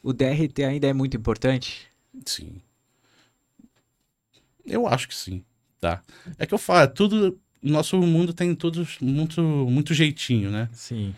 [0.00, 1.88] O DRT ainda é muito importante?
[2.24, 2.60] Sim.
[4.64, 5.42] Eu acho que sim,
[5.80, 6.02] tá?
[6.38, 7.38] É que eu falo, é tudo.
[7.62, 10.68] Nosso mundo tem todos muito, muito jeitinho, né?
[10.72, 11.12] Sim.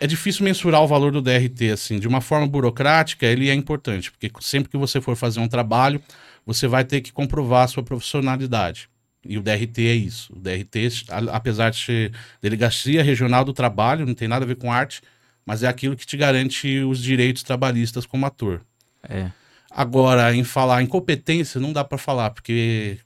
[0.00, 1.98] É difícil mensurar o valor do DRT, assim.
[1.98, 6.00] De uma forma burocrática, ele é importante, porque sempre que você for fazer um trabalho,
[6.46, 8.88] você vai ter que comprovar a sua profissionalidade.
[9.24, 10.32] E o DRT é isso.
[10.32, 14.72] O DRT, apesar de ser Delegacia Regional do Trabalho, não tem nada a ver com
[14.72, 15.02] arte,
[15.44, 18.62] mas é aquilo que te garante os direitos trabalhistas como ator.
[19.08, 19.30] É.
[19.70, 22.98] Agora, em falar em competência, não dá pra falar, porque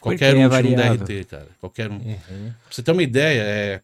[0.00, 1.06] qualquer Porque é um tira um variável.
[1.06, 1.48] DRT, cara.
[1.58, 1.98] Qualquer um.
[1.98, 3.80] Pra você ter uma ideia, é,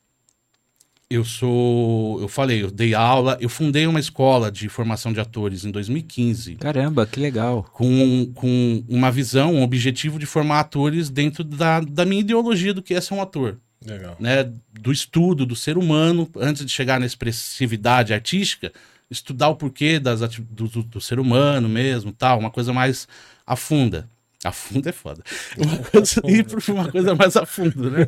[1.08, 2.20] eu sou.
[2.20, 6.56] Eu falei, eu dei aula, eu fundei uma escola de formação de atores em 2015.
[6.56, 7.62] Caramba, que legal.
[7.72, 12.82] Com, com uma visão, um objetivo de formar atores dentro da, da minha ideologia do
[12.82, 13.58] que é ser um ator.
[13.84, 14.16] Legal.
[14.18, 14.50] Né?
[14.72, 18.72] Do estudo do ser humano, antes de chegar na expressividade artística,
[19.08, 23.06] estudar o porquê das do, do- do ser humano mesmo, tal, uma coisa mais
[23.46, 24.08] a funda.
[24.42, 25.22] A funda é foda.
[25.56, 28.06] Uma coisa, ir para uma coisa mais a fundo, né?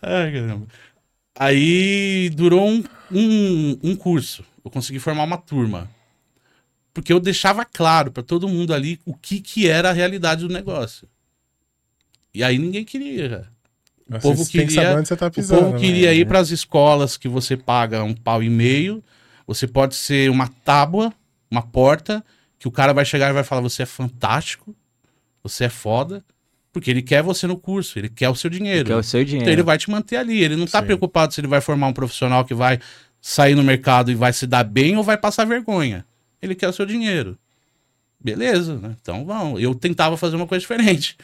[0.00, 0.66] Ai, caramba.
[1.38, 4.44] Aí durou um, um, um curso.
[4.64, 5.90] Eu consegui formar uma turma.
[6.92, 10.52] Porque eu deixava claro para todo mundo ali o que, que era a realidade do
[10.52, 11.08] negócio.
[12.32, 13.28] E aí ninguém queria.
[13.30, 13.52] cara.
[14.08, 15.60] Mas povo queria- tá O pisando.
[15.62, 15.78] povo né?
[15.80, 19.02] queria ir para as escolas que você paga um pau e meio.
[19.46, 21.12] Você pode ser uma tábua,
[21.50, 22.24] uma porta,
[22.58, 24.74] que o cara vai chegar e vai falar: você é fantástico,
[25.42, 26.24] você é foda,
[26.74, 28.86] porque ele quer você no curso, ele quer o seu dinheiro.
[28.86, 29.44] Que é o seu dinheiro.
[29.44, 30.42] Então ele vai te manter ali.
[30.42, 30.86] Ele não tá Sim.
[30.86, 32.80] preocupado se ele vai formar um profissional que vai
[33.22, 36.04] sair no mercado e vai se dar bem ou vai passar vergonha.
[36.42, 37.38] Ele quer o seu dinheiro.
[38.20, 38.96] Beleza, né?
[39.00, 39.62] Então vamos.
[39.62, 41.16] Eu tentava fazer uma coisa diferente.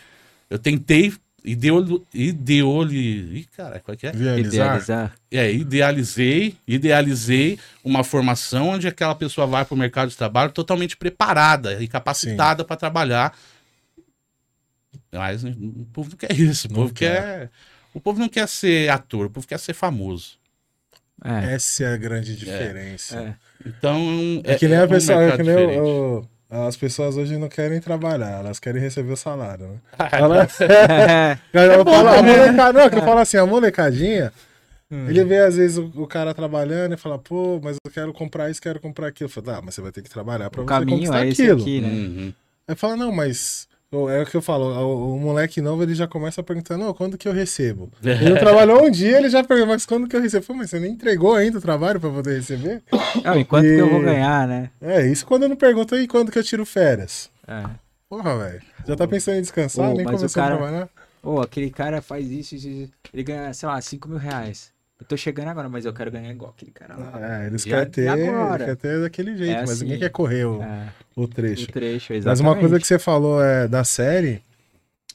[0.49, 1.13] Eu tentei
[1.45, 4.11] ideolo, ideoli, Ih, cara, qual é que é?
[4.11, 4.67] Idealizar.
[4.67, 5.13] Idealizar.
[5.33, 10.97] É, idealizei, idealizei uma formação onde aquela pessoa vai para o mercado de trabalho totalmente
[10.97, 13.37] preparada e capacitada para trabalhar.
[15.13, 16.67] Mas o povo não quer isso.
[16.69, 17.51] O Não povo quer.
[17.93, 20.39] O povo não quer ser ator, o povo quer ser famoso.
[21.25, 21.55] É.
[21.55, 23.19] Essa é a grande diferença.
[23.19, 23.35] é.
[23.69, 24.41] Então.
[24.45, 26.29] É, que nem a pessoa, é que nem o- o-
[26.67, 29.77] as pessoas hoje não querem trabalhar, elas querem receber o salário, né?
[30.13, 31.39] Ela- É.
[31.53, 32.37] eu falo, a né?
[32.37, 34.33] molecada, não, que eu falo assim, a molecadinha,
[34.91, 38.49] ele vê às vezes o, o cara trabalhando e fala, pô, mas eu quero comprar
[38.51, 39.29] isso, quero comprar aquilo.
[39.29, 41.29] Eu falo, ah, mas você vai ter que trabalhar pra O você caminho conquistar é
[41.29, 41.61] esse aquilo.
[41.61, 41.89] aqui, né?
[41.89, 42.33] Uhum.
[42.67, 43.69] Aí fala, não, mas.
[43.93, 47.19] É o que eu falo, o, o moleque novo ele já começa perguntando, "Ô, quando
[47.19, 47.91] que eu recebo?
[48.05, 50.45] Ele trabalhou um dia, ele já pergunta, mas quando que eu recebo?
[50.45, 52.83] Falo, mas você nem entregou ainda o trabalho pra poder receber?
[53.25, 54.71] Não, enquanto que eu vou E- ganhar, né?
[54.81, 57.29] É, isso quando eu não pergunto, e quando que eu tiro férias?
[57.49, 57.65] É.
[58.09, 58.63] Porra, velho.
[58.87, 60.89] Já tá pensando em descansar, Ô, nem mas o começou cara- a trabalhar?
[61.21, 62.93] Ô, aquele cara faz isso, isso, isso.
[63.13, 64.71] Ele ganha, sei lá, 5 mil reais.
[65.01, 67.43] Eu tô chegando agora, mas eu quero ganhar igual aquele cara lá.
[67.43, 69.83] É, eles Já- querem ter, e quer ter daquele jeito, É mas assim.
[69.85, 71.67] ninguém quer correr o, É, o o trecho.
[71.67, 72.27] trecho, exatamente.
[72.27, 74.43] Mas uma coisa que você falou é, da série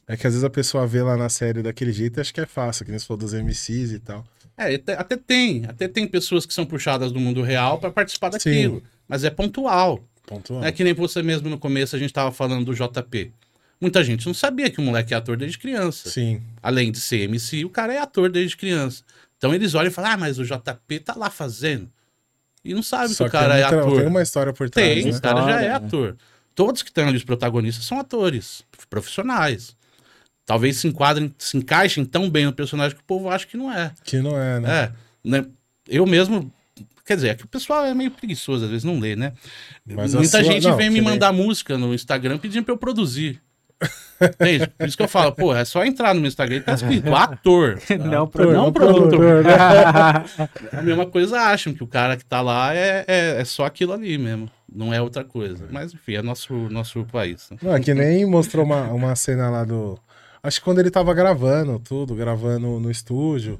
[0.08, 2.42] é que às vezes a pessoa vê lá na série daquele jeito e acha que
[2.42, 4.26] é fácil, que nem você falou dos MCs e tal.
[4.58, 5.66] É, até, até tem.
[5.66, 8.82] Até tem pessoas que são puxadas do mundo real para participar daquilo.
[9.08, 10.04] Mas é pontual.
[10.26, 10.64] Pontual.
[10.64, 13.32] É que nem você mesmo no começo a gente tava falando do JP.
[13.80, 16.10] Muita gente não sabia que o moleque é ator desde criança.
[16.10, 16.42] Sim.
[16.64, 19.04] Além de ser MC, o cara é ator desde criança.
[19.38, 21.90] Então eles olham e falam, ah, mas o JP tá lá fazendo.
[22.66, 23.98] E não sabe Só que o cara é muita- ator.
[24.00, 25.18] tem uma história por trás, Tem, né?
[25.18, 26.18] o cara já é ator.
[26.56, 29.76] Todos que estão ali, os protagonistas, são atores, profissionais.
[30.46, 33.72] Talvez se enquadrem, se encaixem tão bem no personagem que o povo acha que não
[33.72, 33.92] é.
[34.04, 34.70] Que não é, né?
[34.84, 34.92] É,
[35.24, 35.46] né?
[35.88, 36.52] Eu mesmo.
[37.06, 39.34] Quer dizer, é que o pessoal é meio preguiçoso, às vezes não lê, né?
[39.86, 42.78] Mas Muita sua- gente não, vem me nem- mandar música no Instagram pedindo pra eu
[42.78, 43.40] produzir.
[44.22, 44.68] Entende?
[44.68, 47.14] Por isso que eu falo, pô, é só entrar no meu Instagram e tá escrito
[47.16, 47.80] ator.
[48.00, 49.20] Não, Ator, não, não produtor.
[49.20, 49.52] produtor?
[50.80, 53.94] A mesma coisa acham que o cara que tá lá é, é, é só aquilo
[53.94, 54.50] ali mesmo.
[54.74, 55.68] Não é outra coisa.
[55.70, 57.50] Mas enfim, é nosso, nosso país.
[57.52, 57.58] né?
[57.62, 60.00] Não, é que nem mostrou uma, uma cena lá do.
[60.42, 63.60] Acho que quando ele tava gravando tudo, gravando no estúdio.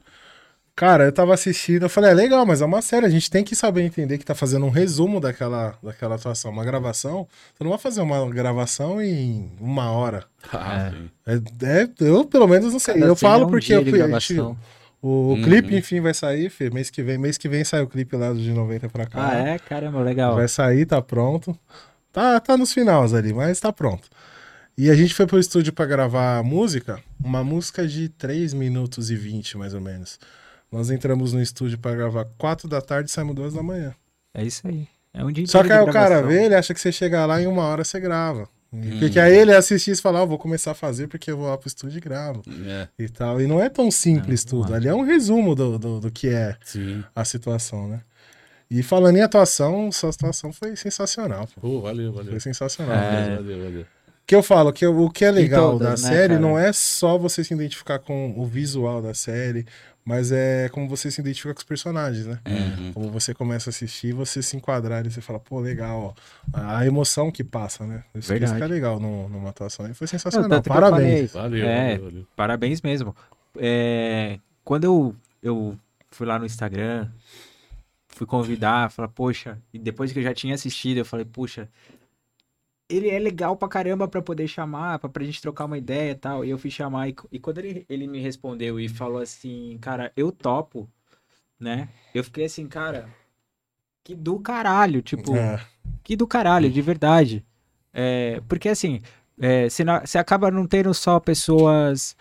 [0.76, 3.46] Cara, eu tava assistindo, eu falei, é legal, mas é uma série, a gente tem
[3.46, 6.52] que saber entender que tá fazendo um resumo daquela, daquela atuação.
[6.52, 10.26] Uma gravação, você não vai fazer uma gravação em uma hora.
[10.52, 10.92] Ah,
[11.26, 11.34] É.
[11.34, 12.96] É, é- eu, pelo menos, não sei.
[12.96, 14.40] Cada eu cena falo é um porque eu fui.
[15.02, 15.44] O, Uhum.
[15.44, 17.18] clipe, enfim, vai sair, Fê, mês que vem.
[17.18, 19.30] Mês que vem sai o clipe lá de 90 pra cá.
[19.30, 19.60] Ah, é?
[19.60, 20.36] Caramba, legal.
[20.36, 21.58] Vai sair, tá pronto.
[22.12, 24.10] Tá, tá nos finais ali, mas tá pronto.
[24.78, 29.10] E a gente foi pro estúdio pra gravar a música, uma música de 3 minutos
[29.10, 30.20] e 20, mais ou menos.
[30.72, 33.96] Nós entramos no estúdio pra gravar 4 da tarde e saímos 2 da manhã.
[34.34, 34.88] É isso aí.
[35.14, 37.40] É um dia Só que aí o cara vê, ele acha que você chega lá
[37.42, 38.50] e em uma hora você grava.
[38.74, 39.00] Hum.
[39.00, 41.58] Porque aí ele assiste e fala, ah, vou começar a fazer porque eu vou lá
[41.58, 42.42] pro estúdio e gravo.
[42.66, 43.40] É, E tal.
[43.40, 44.74] E não é tão simples não tudo.
[44.74, 44.76] é.
[44.76, 47.04] Ali é um resumo do, do, do que é sim.
[47.16, 48.02] a situação, né?
[48.70, 51.48] E falando em atuação, sua atuação foi sensacional.
[51.56, 51.62] pô.
[51.62, 52.32] Pô, valeu, valeu.
[52.32, 52.98] Foi sensacional.
[52.98, 53.36] É.
[53.36, 53.86] Valeu, valeu.
[54.26, 56.40] que eu falo que o que é legal todas, da né, série cara?
[56.40, 59.66] não é só você se identificar com o visual da série,
[60.06, 62.40] mas é como você se identifica com os personagens, né?
[62.48, 62.94] Uhum.
[62.94, 66.16] Como você começa a assistir, você se enquadrar e você fala, pô, legal,
[66.54, 66.60] ó.
[66.78, 68.04] A emoção que passa, né?
[68.14, 68.52] Isso, Verdade.
[68.52, 69.86] isso que é legal no- numa atuação.
[69.90, 70.52] E foi Não, sensacional.
[70.60, 71.34] eu Parabéns.
[71.34, 71.90] Valeu, É.
[71.98, 72.28] valeu, valeu.
[72.36, 73.16] Parabéns mesmo.
[73.58, 75.78] É, quando eu, eu
[76.12, 77.10] fui lá no Instagram,
[78.10, 81.68] fui convidar, falar, poxa, e depois que eu já tinha assistido, eu falei, poxa,
[82.90, 86.16] ele é legal pra caramba pra poder chamar, pra, pra gente trocar uma ideia e
[86.16, 86.46] tal.
[86.46, 90.12] E eu fui chamar, e, e quando ele, ele me respondeu e falou assim, cara,
[90.16, 90.90] eu topo,
[91.60, 91.90] né?
[92.14, 93.10] Eu fiquei assim, cara,
[94.04, 95.60] que do caralho, tipo, É,
[96.04, 97.46] que do caralho, de verdade.
[97.94, 99.02] É, porque assim,
[99.40, 102.16] é, você, não- você acaba não tendo só pessoas.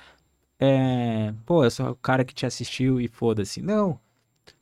[0.58, 3.60] É, pô, eu sou o cara que te assistiu e foda-se.
[3.62, 3.98] Não.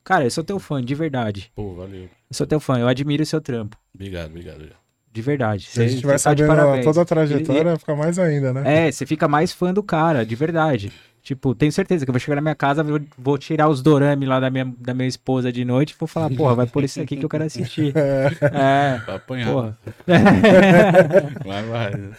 [0.05, 1.53] Cara, eu sou teu fã, de verdade.
[1.55, 2.05] Pô, valeu.
[2.05, 3.77] Eu sou teu fã, eu admiro o seu trampo.
[3.95, 4.57] Obrigado, obrigado.
[4.57, 4.82] obrigado.
[5.13, 5.67] De verdade.
[5.67, 6.85] se a gente Você- vai tá parabéns.
[6.85, 8.87] toda a trajetória, fica mais ainda, né?
[8.87, 10.91] É, você fica mais fã do cara, de verdade.
[11.23, 14.27] Tipo, tenho certeza que eu vou chegar na minha casa, vou, vou tirar os dorame
[14.27, 17.01] lá da minha, da minha esposa de noite e vou falar, porra, vai por isso
[17.01, 17.93] aqui que eu quero assistir.
[18.43, 19.53] É, Pra apanhar.
[19.53, 19.79] porra.
[21.45, 22.11] Vai, vai.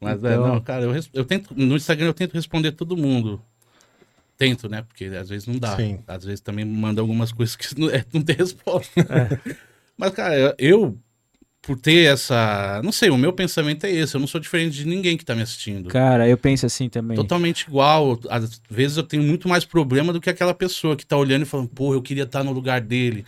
[0.00, 1.54] Mas é, Então- não, cara, eu, eu tento.
[1.56, 3.40] No Instagram eu tento responder todo mundo.
[4.36, 4.82] Tento, né?
[4.82, 5.76] Porque às vezes não dá.
[5.76, 6.00] Sim.
[6.08, 9.00] Às vezes também manda algumas coisas que não, é, não tem resposta.
[9.00, 9.54] É.
[9.96, 10.96] Mas, cara, eu,
[11.62, 12.80] por ter essa.
[12.84, 14.16] Não sei, o meu pensamento é esse.
[14.16, 15.88] Eu não sou diferente de ninguém que tá me assistindo.
[15.88, 17.14] Cara, eu penso assim também.
[17.16, 18.18] Totalmente igual.
[18.28, 21.46] Às vezes eu tenho muito mais problema do que aquela pessoa que tá olhando e
[21.46, 23.24] falando, pô, eu queria estar no lugar dele.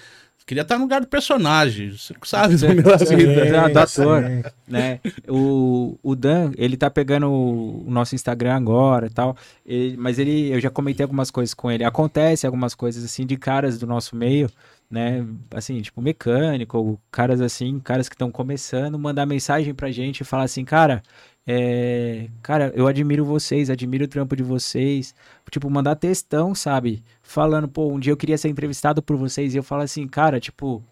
[0.46, 1.92] Queria estar no lugar do personagem.
[1.92, 3.16] Você sabe Sim, da minha sim.
[3.16, 3.50] vida.
[3.50, 4.22] da- da ator.
[4.68, 5.00] né?
[5.26, 9.34] O, o Dan, ele tá pegando o, o nosso Instagram agora e tal,
[9.64, 11.82] ele- mas ele, eu já comentei algumas coisas com ele.
[11.82, 14.50] Acontece algumas coisas assim de caras do nosso meio,
[14.90, 15.26] né?
[15.50, 20.24] Assim, tipo mecânico, ou caras assim, caras que estão começando, mandar mensagem pra gente e
[20.24, 21.02] falar assim, cara,
[21.46, 25.14] é, cara, eu admiro vocês, admiro o trampo de vocês.
[25.50, 27.04] Tipo, mandar textão, sabe?
[27.22, 30.40] Falando, pô, um dia eu queria ser entrevistado por vocês e eu falo assim, cara,
[30.40, 30.82] tipo,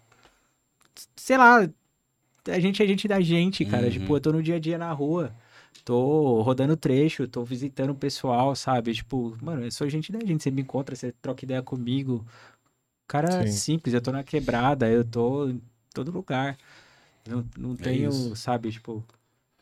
[1.15, 1.67] sei lá,
[2.47, 3.85] a gente é gente da gente, cara.
[3.85, 3.91] Uhum.
[3.91, 5.33] Tipo, eu tô no dia a dia na rua,
[5.85, 8.93] tô rodando trecho, tô visitando o pessoal, sabe?
[8.93, 10.43] Tipo, mano, eu sou gente da gente.
[10.43, 12.25] Você me encontra, você troca ideia comigo.
[13.13, 13.51] Cara Sim.
[13.51, 15.61] simples, eu tô na quebrada, eu tô em
[15.93, 16.57] todo lugar.
[17.27, 18.35] Não, não tenho, isso.
[18.35, 19.05] sabe, tipo.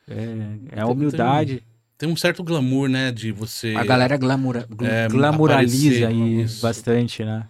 [0.08, 1.62] É, é a humildade.
[1.98, 3.12] Tem um certo glamour, né?
[3.12, 3.74] De você.
[3.76, 6.62] A galera glamura, gl- É, glamuraliza aí isso.
[6.62, 7.46] bastante, né?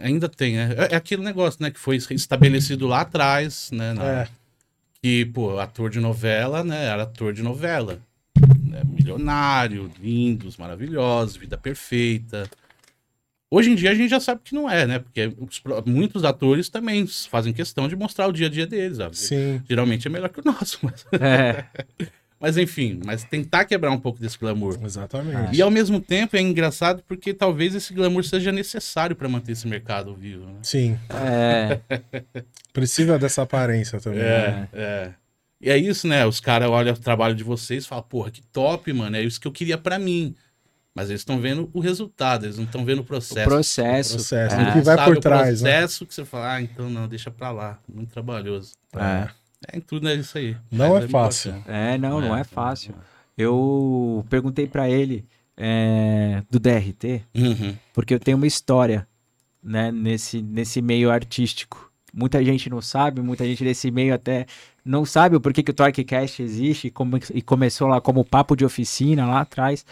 [0.00, 0.76] Ainda tem, né?
[0.78, 1.72] É, é aquele negócio, né?
[1.72, 3.92] Que foi estabelecido lá atrás, né?
[3.92, 4.28] na- É.
[5.02, 6.84] Que, pô, ator de novela, né?
[6.84, 7.98] Era ator de novela.
[8.62, 12.48] né, milionário, lindos, maravilhosos, vida perfeita.
[13.50, 14.98] Hoje em dia a gente já sabe que não é, né?
[15.00, 19.16] Porque os muitos atores também fazem questão de mostrar o dia a dia deles, sabe?
[19.18, 19.60] Sim.
[19.68, 21.64] Geralmente é melhor que o nosso, mas, É,
[22.38, 24.78] mas enfim, mas tentar quebrar um pouco desse glamour.
[24.84, 25.56] Exatamente.
[25.56, 29.66] E ao mesmo tempo é engraçado porque talvez esse glamour seja necessário para manter esse
[29.66, 30.60] mercado vivo, né?
[30.62, 30.96] Sim.
[31.10, 31.80] é,
[32.72, 34.20] Precisa dessa aparência também.
[34.20, 34.68] né?
[34.72, 35.14] É, é.
[35.60, 36.24] E é isso, né?
[36.24, 39.16] Os caras olham o trabalho de vocês e falam, porra, que top, mano.
[39.16, 40.34] É isso que eu queria pra mim.
[40.94, 43.48] Mas eles estão vendo o resultado, eles não estão vendo o o processo.
[43.48, 44.14] processo.
[44.14, 44.62] processo, é.
[44.70, 45.70] o que vai Sabe por o trás, né?
[45.70, 47.78] processo que você fala, ah, então não, deixa pra lá.
[47.88, 48.72] Muito trabalhoso.
[48.96, 49.28] É.
[49.72, 50.56] É, em tudo é isso aí.
[50.70, 51.54] Não é bem fácil.
[51.66, 52.94] É, não, não é fácil.
[53.38, 55.24] Eu perguntei pra ele
[55.56, 57.76] é, do DRT, Uhum.
[57.92, 59.06] porque eu tenho uma história,
[59.62, 61.89] né, nesse, nesse meio artístico.
[62.12, 64.46] Muita gente não sabe, muita gente desse meio até
[64.84, 68.56] não sabe o porquê que o Torquecast existe e, como, e começou lá como papo
[68.56, 69.84] de oficina lá atrás.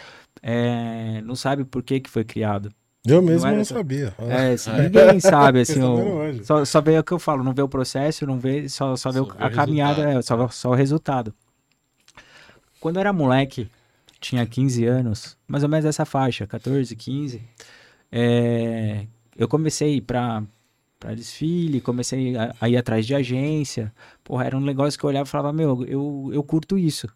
[0.42, 2.72] É, não sabe por que que foi criado.
[3.06, 4.14] Eu mesmo não, essa- sabia.
[4.18, 7.62] É, assim, ninguém sabe, assim, o- só, só vê o que eu falo, não vê
[7.62, 11.32] o processo, não vê, só, só vê Só a caminhada, é, só, só o resultado.
[12.80, 13.68] Quando eu era moleque,
[14.20, 17.42] tinha 15 anos, mais ou menos essa faixa, 14, 15,
[18.10, 20.42] é, eu comecei a
[20.98, 23.92] pra desfile, comecei a, a ir atrás de agência,
[24.24, 27.08] porra, era um negócio que eu olhava e falava, meu, eu, eu curto isso,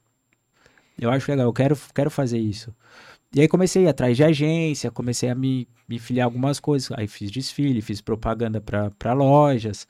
[0.98, 2.74] eu acho legal, eu quero, quero fazer isso.
[3.34, 6.90] E aí comecei a ir atrás de agência, comecei a me, me filiar algumas coisas.
[6.92, 9.86] Aí fiz desfile, fiz propaganda para lojas,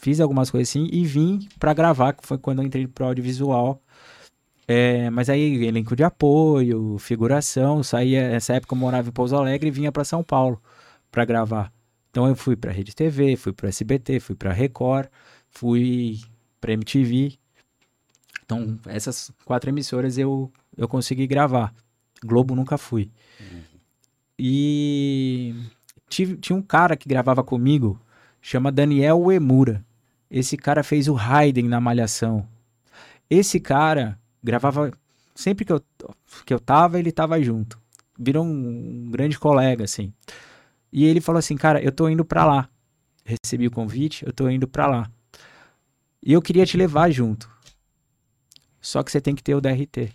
[0.00, 3.82] fiz algumas coisas assim e vim para gravar, que foi quando eu entrei pro audiovisual.
[4.66, 9.68] É, mas aí elenco de apoio, figuração, saía, nessa época eu morava em Pouso Alegre
[9.68, 10.60] e vinha para São Paulo
[11.10, 11.73] para gravar.
[12.14, 15.08] Então eu fui para Rede TV, fui para SBT, fui para Record,
[15.50, 16.20] fui
[16.60, 17.36] para MTV.
[18.44, 21.74] Então essas quatro emissoras eu eu consegui gravar.
[22.24, 23.10] Globo nunca fui.
[24.38, 25.56] E
[26.08, 28.00] tive, tinha um cara que gravava comigo,
[28.40, 29.84] chama Daniel Uemura.
[30.30, 32.48] Esse cara fez o Raiden na Malhação.
[33.28, 34.92] Esse cara gravava
[35.34, 35.82] sempre que eu,
[36.46, 37.76] que eu tava, ele tava junto.
[38.16, 40.12] Virou um, um grande colega, assim.
[40.94, 42.70] E ele falou assim, cara, eu tô indo pra lá.
[43.24, 45.10] Recebi o convite, eu tô indo pra lá.
[46.26, 47.48] E eu queria te levar junto.
[48.80, 50.12] Só que você tem que ter o DRT.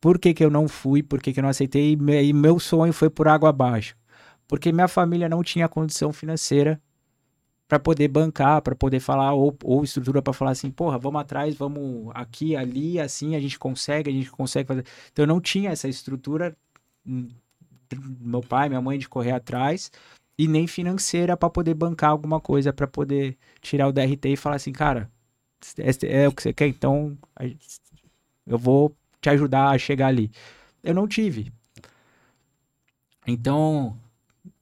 [0.00, 1.02] Por que, que eu não fui?
[1.02, 1.92] Por que, que eu não aceitei?
[1.92, 3.96] E me- meu sonho foi por água abaixo.
[4.48, 6.80] Porque minha família não tinha condição financeira
[7.68, 11.54] para poder bancar, para poder falar, ou, ou estrutura para falar assim, porra, vamos atrás,
[11.56, 14.84] vamos aqui, ali, assim, a gente consegue, a gente consegue fazer.
[15.12, 16.56] Então eu não tinha essa estrutura,
[18.20, 19.90] meu pai, minha mãe, de correr atrás,
[20.38, 24.56] e nem financeira para poder bancar alguma coisa, para poder tirar o DRT e falar
[24.56, 25.10] assim, cara,
[26.04, 27.16] é o que você quer, então
[28.46, 30.30] eu vou te ajudar a chegar ali.
[30.82, 31.52] Eu não tive.
[33.26, 33.96] Então,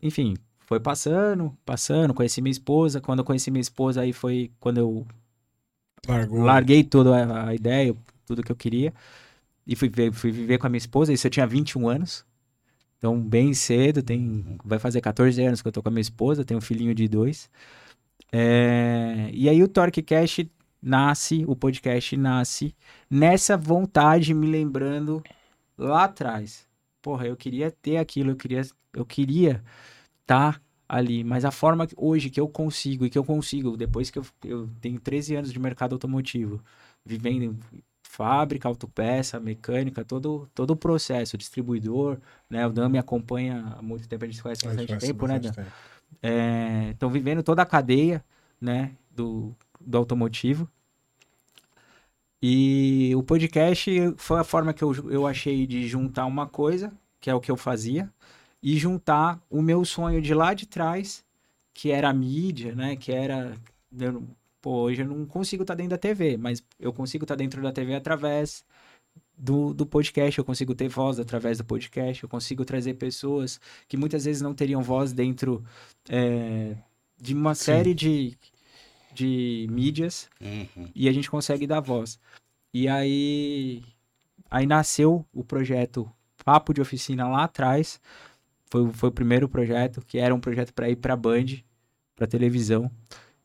[0.03, 3.01] enfim, foi passando, passando, conheci minha esposa.
[3.01, 5.07] Quando eu conheci minha esposa, aí foi quando eu
[6.09, 6.45] Largou.
[6.45, 7.95] larguei toda a- ideia,
[8.27, 8.93] tudo que eu queria.
[9.67, 11.13] E fui, fui viver com a minha esposa.
[11.15, 12.27] Isso eu tinha 21 anos.
[12.99, 16.45] Então, bem cedo, tem, vai fazer 14 anos que eu tô com a minha esposa,
[16.45, 17.49] tenho um filhinho de dois.
[18.33, 20.41] É, e aí o Torque Cash
[20.83, 22.75] nasce, o podcast nasce
[23.11, 25.23] nessa vontade, me lembrando
[25.77, 26.67] lá atrás.
[27.03, 28.63] Porra, eu queria ter aquilo, eu queria,
[28.93, 29.63] eu queria
[30.23, 34.11] estar ali, mas a forma que, hoje que eu consigo e que eu consigo, depois
[34.11, 36.63] que eu, eu tenho 13 anos de mercado automotivo,
[37.05, 37.59] vivendo
[38.09, 42.19] fábrica, autopeça, mecânica, todo, todo o processo, distribuidor,
[42.49, 42.67] né?
[42.67, 45.39] O Dan me acompanha há muito tempo, a gente se conhece há bastante tempo, né,
[45.39, 45.53] Dan?
[46.91, 48.25] Estão é, vivendo toda a cadeia,
[48.61, 50.69] né, do, do automotivo.
[52.43, 57.29] E o podcast foi a forma que eu, eu achei de juntar uma coisa, que
[57.29, 58.11] é o que eu fazia,
[58.63, 61.25] e juntar o meu sonho de lá de trás,
[61.75, 62.97] que era a mídia, né?
[62.97, 63.55] Que era.
[63.97, 64.25] Eu,
[64.61, 67.39] pô, hoje eu não consigo estar tá dentro da TV, mas eu consigo estar tá
[67.39, 68.65] dentro da TV através
[69.37, 73.97] do, do podcast, eu consigo ter voz através do podcast, eu consigo trazer pessoas que
[73.97, 75.65] muitas vezes não teriam voz dentro
[76.09, 76.77] é,
[77.21, 77.65] de uma Sim.
[77.65, 78.37] série de,
[79.15, 80.89] de mídias uhum.
[80.95, 82.19] e a gente consegue dar voz.
[82.75, 83.83] E aí,
[84.51, 86.11] aí nasceu o projeto
[86.45, 88.01] Papo de Oficina lá atrás,
[88.71, 91.47] foi, foi o primeiro projeto, que era um projeto para ir para Band,
[92.17, 92.91] para televisão.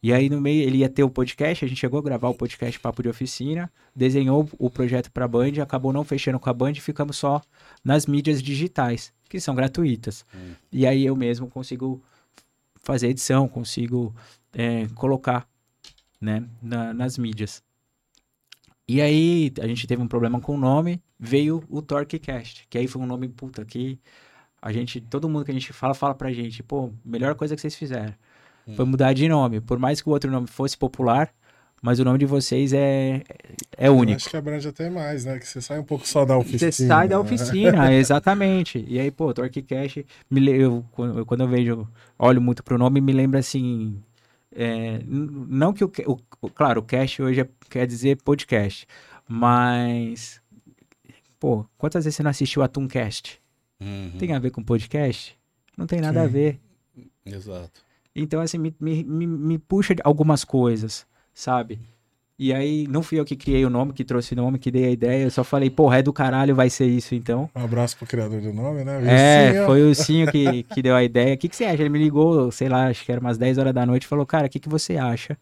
[0.04, 2.34] E aí no meio ele ia ter o podcast, a gente chegou a gravar o
[2.34, 6.74] podcast Papo de Oficina, desenhou o projeto para Band, acabou não fechando com a Band,
[6.76, 7.42] ficamos só
[7.82, 10.26] nas mídias digitais, que são gratuitas.
[10.36, 10.56] Hum.
[10.70, 12.04] E aí eu mesmo consigo
[12.82, 14.14] fazer edição, consigo
[14.52, 15.48] é, colocar
[16.20, 17.64] né, na, nas mídias.
[18.86, 22.90] E aí a gente teve um problema com o nome, veio o Torquecast, que aí
[22.90, 23.98] foi um nome puta que
[24.62, 27.62] a gente, todo mundo que a gente fala, fala pra gente, pô, melhor coisa que
[27.62, 28.14] vocês fizeram
[28.68, 28.76] hum.
[28.76, 29.62] foi mudar de nome.
[29.62, 31.34] Por mais que o outro nome fosse popular,
[31.82, 33.22] mas o nome de vocês é,
[33.78, 34.14] é único.
[34.14, 35.38] Eu acho que abrange até mais, né?
[35.38, 36.72] Que você sai um pouco só da oficina.
[36.72, 37.22] Você sai da né?
[37.22, 38.86] oficina, exatamente.
[38.88, 40.86] E aí, pô, Torquecast, me, eu,
[41.26, 41.86] quando eu vejo,
[42.18, 44.02] olho muito pro nome, me lembra assim.
[44.56, 48.88] É, não que o, o, Claro, o cast hoje é, quer dizer podcast,
[49.28, 50.42] mas.
[51.38, 53.42] Pô, quantas vezes você não assistiu a Tooncast?
[53.82, 54.14] Uhum.
[54.18, 55.38] Tem a ver com podcast?
[55.78, 56.26] Não tem nada Sim.
[56.26, 56.60] a ver.
[57.26, 57.82] Exato.
[58.16, 61.80] Então, assim, me, me, me, me puxa algumas coisas, sabe?
[62.38, 64.86] E aí, não fui eu que criei o nome, que trouxe o nome, que dei
[64.86, 65.24] a ideia.
[65.24, 67.50] Eu só falei, porra, é do caralho, vai ser isso então.
[67.56, 69.02] Um abraço pro criador do nome, né?
[69.06, 71.36] É, foi o Cinho que, que deu a ideia.
[71.36, 71.82] O que, que você acha?
[71.82, 74.26] Ele me ligou, sei lá, acho que era umas 10 horas da noite e falou,
[74.26, 75.38] cara, o que, que você acha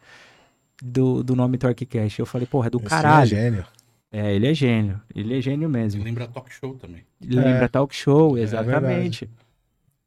[0.82, 2.20] do, do nome Torquecast?
[2.20, 3.24] Eu falei, porra, é do Esse caralho.
[3.24, 3.66] É gênio.
[4.12, 5.02] É, ele é gênio.
[5.16, 6.02] Ele é gênio mesmo.
[6.02, 7.04] Ele lembra talk show também.
[7.22, 7.42] Ele é.
[7.42, 9.30] lembra talk show, é exatamente.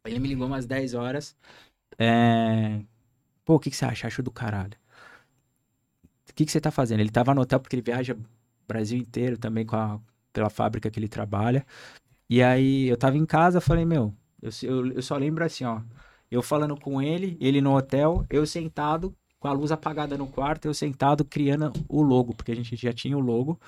[0.05, 1.35] É ele me ligou umas 10 horas.
[1.99, 2.81] É...
[3.45, 4.07] Pô, o que, que você acha?
[4.07, 4.77] Acho do caralho.
[6.29, 7.01] O que, que você tá fazendo?
[7.01, 8.17] Ele tava no hotel porque ele viaja
[8.67, 10.01] Brasil inteiro também com a,
[10.33, 11.65] pela fábrica que ele trabalha.
[12.29, 14.13] E aí eu tava em casa, falei, meu,
[14.43, 15.81] eu, eu, eu só lembro assim, ó.
[16.31, 20.67] Eu falando com ele, ele no hotel, eu sentado com a luz apagada no quarto,
[20.67, 23.61] eu sentado criando o logo, porque a gente já tinha o logo.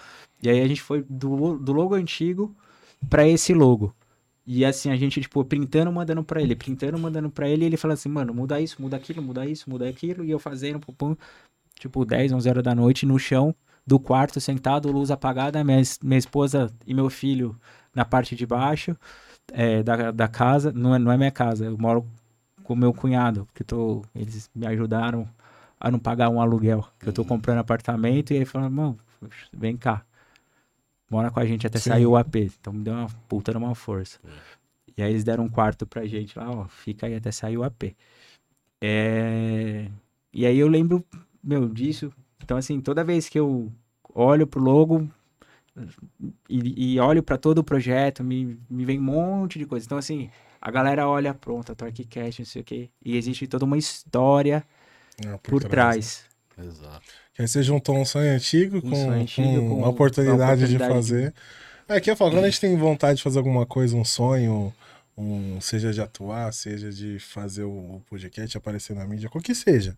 [0.43, 2.57] E aí a gente foi do, do logo antigo
[3.09, 3.95] para esse logo.
[4.47, 7.77] E assim, a gente, tipo, printando, mandando para ele, printando, mandando para ele, e ele
[7.77, 10.93] fala assim, mano, muda isso, muda aquilo, muda isso, muda aquilo, e eu fazendo, pum,
[10.93, 11.17] pum,
[11.79, 13.55] tipo, 10, 11 horas da noite, no chão
[13.87, 17.59] do quarto, sentado, luz apagada, minha, minha esposa e meu filho
[17.95, 18.97] na parte de baixo
[19.53, 22.07] é, da, da casa, não é, não é minha casa, eu moro
[22.63, 25.29] com meu cunhado, que tô, eles me ajudaram
[25.79, 26.87] a não pagar um aluguel.
[26.99, 27.29] Que eu tô uhum.
[27.29, 28.99] comprando apartamento e aí falando, mano,
[29.53, 30.03] vem cá.
[31.11, 31.91] Mora com a gente até Sim.
[31.91, 32.37] sair o AP.
[32.37, 34.19] Então me deu uma puta numa força.
[34.97, 37.65] E aí eles deram um quarto pra gente lá, ó, fica aí até sair o
[37.65, 37.95] AP.
[38.81, 39.89] É...
[40.33, 41.05] E aí eu lembro,
[41.43, 42.13] meu, disso.
[42.43, 43.73] Então, assim, toda vez que eu
[44.15, 45.09] olho pro logo
[46.49, 49.85] e, e olho para todo o projeto, me, me vem um monte de coisa.
[49.85, 50.31] Então, assim,
[50.61, 52.91] a galera olha, pronto, a Torquecast, não sei o quê.
[53.05, 54.65] E existe toda uma história
[55.25, 56.27] é, por, por trás.
[56.55, 56.69] trás.
[56.69, 57.26] Exato.
[57.37, 60.65] Que aí você juntou um sonho antigo, um com, sonho antigo com, com a oportunidade,
[60.65, 61.35] oportunidade, de fazer.
[61.87, 64.73] É que eu falo, quando a gente tem vontade de fazer alguma coisa, um sonho,
[65.17, 69.55] um, seja de atuar, seja de fazer o, o podcast aparecer na mídia, qualquer que
[69.55, 69.95] seja.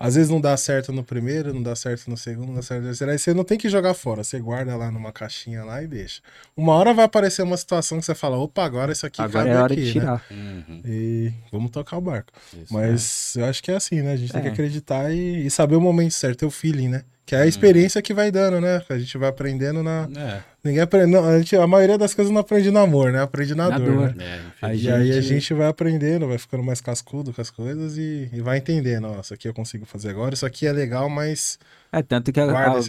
[0.00, 2.80] Às vezes não dá certo no primeiro, não dá certo no segundo, não dá certo
[2.80, 3.12] no terceiro.
[3.12, 6.22] Aí você não tem que jogar fora, você guarda lá numa caixinha lá e deixa.
[6.56, 9.50] Uma hora vai aparecer uma situação que você fala, opa, agora isso aqui agora cabe
[9.50, 9.92] é hora aqui, de né?
[9.92, 10.24] tirar.
[10.30, 10.64] Né?
[10.66, 10.82] Uhum.
[10.86, 12.32] E vamos tocar o barco.
[12.50, 13.42] Isso, Mas é.
[13.42, 14.12] eu acho que é assim, né?
[14.12, 14.32] A gente é.
[14.32, 14.52] tem que é.
[14.52, 17.04] acreditar e, e, saber o momento certo, ter o feeling, né?
[17.30, 18.82] Que é a experiência que vai dando, né?
[18.88, 20.08] A gente vai aprendendo na.
[20.16, 20.42] É.
[20.64, 21.12] Ninguém aprende.
[21.12, 23.22] Não, a, gente, a maioria das coisas não aprende no amor, né?
[23.22, 23.86] Aprende na, na dor.
[23.86, 24.16] dor.
[24.16, 24.40] Né?
[24.60, 24.92] É, e gente...
[24.92, 28.58] aí a gente vai aprendendo, vai ficando mais cascudo com as coisas e, e vai
[28.58, 29.06] entendendo.
[29.06, 31.56] Ó, isso aqui eu consigo fazer agora, isso aqui é legal, mas.
[31.92, 32.46] É, tanto que a,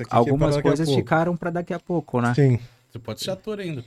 [0.09, 2.34] algumas coisas ficaram para daqui a pouco, né?
[2.34, 2.57] Sim.
[2.91, 3.85] Você pode ser ator ainda.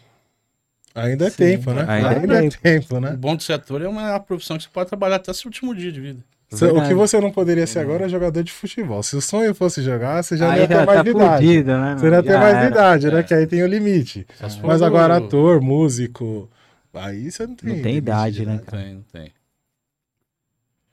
[0.94, 1.84] Ainda é Sim, tempo, né?
[1.88, 2.58] Ainda, ainda é, tempo.
[2.62, 3.00] tempo.
[3.00, 3.10] né?
[3.10, 5.74] O bom de ser ator é uma profissão que você pode trabalhar até seu último
[5.74, 6.20] dia de vida.
[6.50, 6.88] Cê- o Verdade.
[6.88, 9.02] que você não poderia ser agora é jogador de futebol.
[9.02, 11.46] Se o sonho fosse jogar, você já não Aí ia ter tá, mais tá idade.
[11.46, 11.96] fudido, né?
[11.98, 12.66] Você não ia ter Já mais era.
[12.68, 13.20] idade, né?
[13.20, 13.22] É.
[13.22, 14.26] Que aí tem o limite.
[14.38, 16.48] For Mas do- agora ator, músico,
[16.92, 17.74] aí você não tem.
[17.76, 19.32] Não tem idade, limite, né, Não tem, não tem.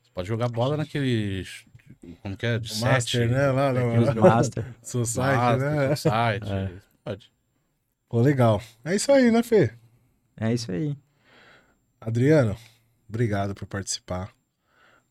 [0.02, 1.45] Você pode jogar bola naquele.
[2.23, 2.57] Como que é?
[2.57, 3.52] De O Master, sete, né?
[3.52, 4.65] Lá no Master.
[4.82, 5.95] Society, Master, né?
[5.95, 6.69] Society, É.
[7.03, 7.32] Pode.
[8.10, 8.61] Pô, legal.
[8.84, 9.72] É isso aí, né, Fê?
[10.40, 10.98] É isso aí.
[11.99, 12.56] Adriano,
[13.07, 14.30] obrigado por participar.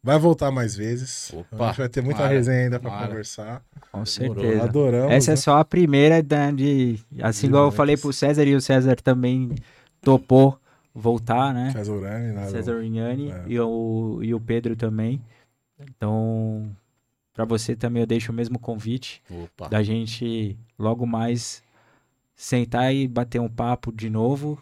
[0.02, 1.30] Vai voltar mais vezes.
[1.34, 3.08] Opa, a gente vai ter muita resenha ainda pra tomara.
[3.08, 3.62] conversar.
[3.92, 4.64] Com certeza.
[4.64, 5.12] Adoramos.
[5.12, 5.36] Essa é né?
[5.36, 6.98] só a primeira da- de.
[7.22, 9.54] Assim, igual eu falei pro César e o César também
[10.00, 10.58] topou
[10.94, 11.70] voltar, né?
[11.72, 12.48] César Urani, né?
[12.48, 13.44] César Rignani É.
[13.46, 15.20] e, o, e o Pedro também.
[15.78, 16.70] Então,
[17.34, 19.68] pra você também eu deixo o mesmo convite Opa.
[19.68, 21.62] da gente logo mais
[22.34, 24.58] sentar e bater um papo de novo.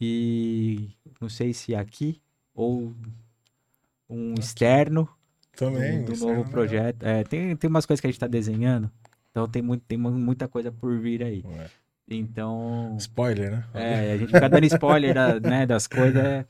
[0.00, 0.88] E
[1.20, 2.20] não sei se aqui
[2.54, 2.92] ou
[4.08, 5.08] um externo
[5.56, 6.04] Também.
[6.04, 7.02] do, do novo projeto.
[7.04, 8.90] É, tem, tem umas coisas que a gente tá desenhando.
[9.30, 11.42] Então tem, muito, tem mu- muita coisa por vir aí.
[11.42, 11.52] legal.
[11.60, 11.70] É.
[12.10, 12.96] Então.
[12.98, 13.64] Spoiler, né?
[13.74, 16.16] É, a gente fica dando spoiler da- né, das coisas.
[16.24, 16.46] é.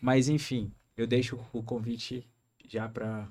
[0.00, 2.26] Mas enfim, eu deixo o convite
[2.68, 3.26] já para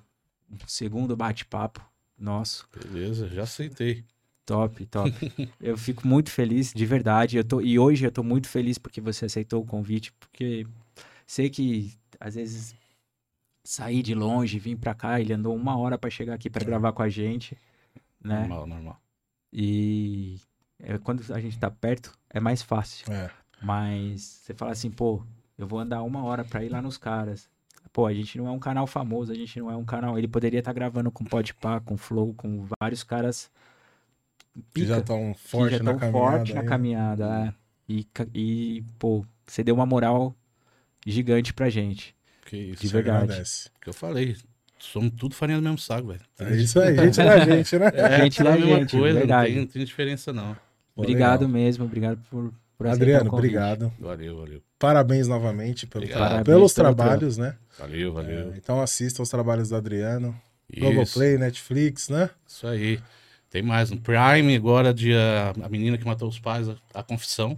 [0.52, 1.80] um segundo bate-papo
[2.18, 2.68] nosso.
[2.76, 4.04] Beleza, já aceitei.
[4.46, 5.12] Top, top.
[5.62, 7.38] eu fico muito feliz, de verdade.
[7.38, 10.66] Eu tô, e hoje eu tô muito feliz porque você aceitou o convite, porque
[11.26, 12.74] sei que às vezes
[13.68, 16.94] sair de longe, vir pra cá, ele andou uma hora pra chegar aqui pra gravar
[16.94, 17.58] com a gente,
[18.24, 18.40] né?
[18.40, 19.02] Normal, normal.
[19.52, 20.40] E
[20.80, 23.12] é, quando a gente tá perto, é mais fácil.
[23.12, 23.30] É.
[23.62, 25.22] Mas você fala assim, pô,
[25.58, 27.50] eu vou andar uma hora pra ir lá nos caras.
[27.92, 30.18] Pô, a gente não é um canal famoso, a gente não é um canal.
[30.18, 33.52] Ele poderia estar gravando com Podpah, com Flow, com vários caras.
[34.74, 36.30] Que já pica, estão forte já na tão caminhada.
[36.30, 37.48] forte na caminhada.
[37.48, 37.54] é.
[37.90, 40.34] E, e, pô, você deu uma moral
[41.06, 42.17] gigante pra gente.
[42.48, 42.82] Que isso.
[42.82, 43.26] De verdade.
[43.26, 43.70] agradece.
[43.82, 44.36] Que eu falei.
[44.80, 46.22] Somos tudo farinha do mesmo saco, velho.
[46.40, 47.92] É isso aí, gente da gente, né?
[47.94, 49.50] É, Gente da mesma gente, coisa, verdade.
[49.50, 50.54] Não tem, não tem diferença, não.
[50.96, 51.54] Pô, obrigado legal.
[51.54, 53.92] mesmo, obrigado por, por Adriano, obrigado.
[54.00, 54.62] Valeu, valeu.
[54.80, 57.56] Parabéns novamente pelo Parabéns pelos pelo trabalhos, né?
[57.78, 58.54] Valeu, valeu.
[58.54, 60.40] É, então assista os trabalhos do Adriano.
[60.72, 62.30] Isso, Globoplay, Netflix, né?
[62.48, 63.00] isso aí.
[63.50, 65.54] Tem mais no Prime, agora dia.
[65.62, 67.58] A menina que matou os pais, a, a confissão.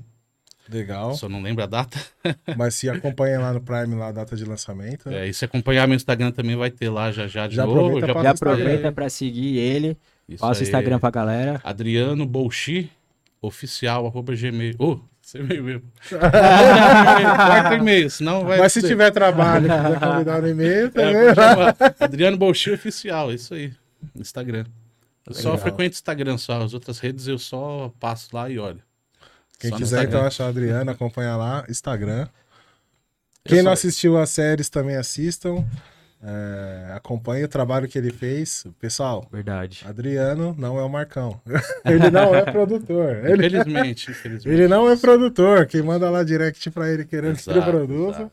[0.72, 1.14] Legal.
[1.16, 1.98] Só não lembro a data.
[2.58, 5.10] Mas se acompanha lá no Prime lá a data de lançamento.
[5.10, 7.80] É, e se acompanhar meu Instagram também vai ter lá já já de Já novo.
[7.98, 8.54] aproveita pra Já Instagram.
[8.54, 9.98] aproveita pra seguir ele.
[10.28, 10.64] Isso Passa o.
[10.64, 11.60] Instagram pra galera.
[11.64, 12.90] Adriano Bolchi,
[13.42, 14.76] oficial, arroba gmail.
[14.78, 15.84] Ô, você veio mesmo.
[16.10, 18.60] Quarto e-mail, senão vai.
[18.60, 21.36] Mas se tiver trabalho, quiser convidar no e-mail, É, também.
[21.36, 21.76] chamar.
[22.00, 23.74] Adriano Bolchi oficial, isso aí.
[24.16, 24.66] Instagram.
[25.26, 25.58] Eu só Legal.
[25.64, 28.82] frequento Instagram só, as outras redes eu só passo lá e olho.
[29.60, 32.28] Quem quiser então achar o Adriano, acompanha lá, Instagram.
[33.46, 35.66] Eu Quem não assistiu as séries também assistam.
[36.22, 38.66] É, acompanhe o trabalho que ele fez.
[38.80, 39.86] Pessoal, Verdade.
[39.88, 41.40] Adriano não é o Marcão.
[41.86, 43.16] ele não é produtor.
[43.26, 44.50] Ele, Infelizmente, infelizmente.
[44.50, 45.66] ele não é produtor.
[45.66, 48.20] Quem manda lá direct pra ele querendo que ele Exato, produza.
[48.20, 48.32] exato.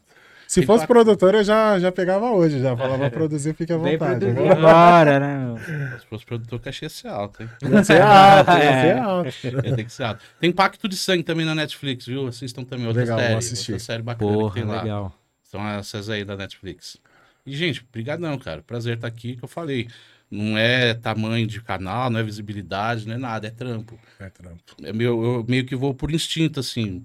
[0.56, 2.60] Se Tem fosse pa- produtor, eu já, já pegava hoje.
[2.60, 4.24] Já falava produzir, fique à vontade.
[4.26, 5.98] agora, né, meu?
[6.00, 7.50] Se fosse produtor, cachê ia ser alto, hein?
[7.62, 8.82] Ia ser alto, ia É.
[8.82, 9.66] ser alto.
[9.66, 10.24] Ia ter que ser alto.
[10.40, 12.26] Tem Pacto de Sangue também na Netflix, viu?
[12.26, 13.38] Assistam também outra Legal, vou série.
[13.38, 13.72] assistir.
[13.72, 14.82] Outra série bacana Porra, que tem lá.
[14.82, 15.14] legal.
[15.42, 16.96] São essas aí da Netflix.
[17.44, 18.62] E, gente, brigadão, cara.
[18.62, 19.88] Prazer estar aqui, que eu falei.
[20.30, 23.96] Não é tamanho de canal, não é visibilidade, não é nada, é trampo.
[24.18, 24.62] É trampo.
[24.82, 27.04] É meu, eu meio que vou por instinto, assim.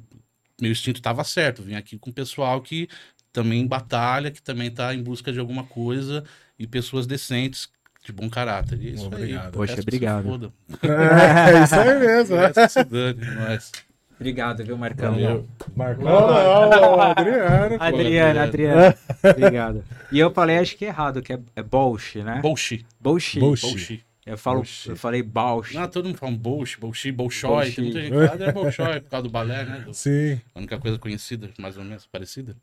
[0.60, 1.62] Meu instinto estava certo.
[1.62, 2.88] Vim aqui com o pessoal que
[3.32, 6.24] também batalha, que também tá em busca de alguma coisa
[6.60, 7.70] e pessoas decentes,
[8.04, 8.80] de bom caráter.
[8.82, 9.46] E é isso Obrigado.
[9.46, 9.52] aí.
[9.52, 10.24] Poxa, obrigado.
[10.24, 10.52] foda.
[10.84, 12.36] É isso aí mesmo.
[12.54, 13.72] Que se dane, nós.
[14.20, 15.14] Obrigado, viu, Marcão?
[15.14, 15.48] Valeu.
[15.76, 17.78] Marcão não, Adriano.
[17.78, 17.84] pô.
[17.84, 18.96] Adriano, Adriano.
[19.24, 19.84] Obrigado.
[20.12, 22.40] E eu falei, acho que errado, que é, é Bolche, né?
[22.40, 22.86] Bullshit.
[23.00, 23.40] Bolche.
[23.40, 23.68] Bolche.
[23.68, 24.06] Bullshit.
[24.24, 25.74] Eu, falo, eu falei Bausch.
[25.74, 27.72] Não, todo mundo fala um Bolshit, Bolshit, Bolshoi.
[27.72, 29.80] Tem muita gente que fala, é Bolshoi, por causa do balé, né?
[29.80, 30.40] Do- Sim.
[30.54, 32.56] A única coisa conhecida, mais ou menos, parecida.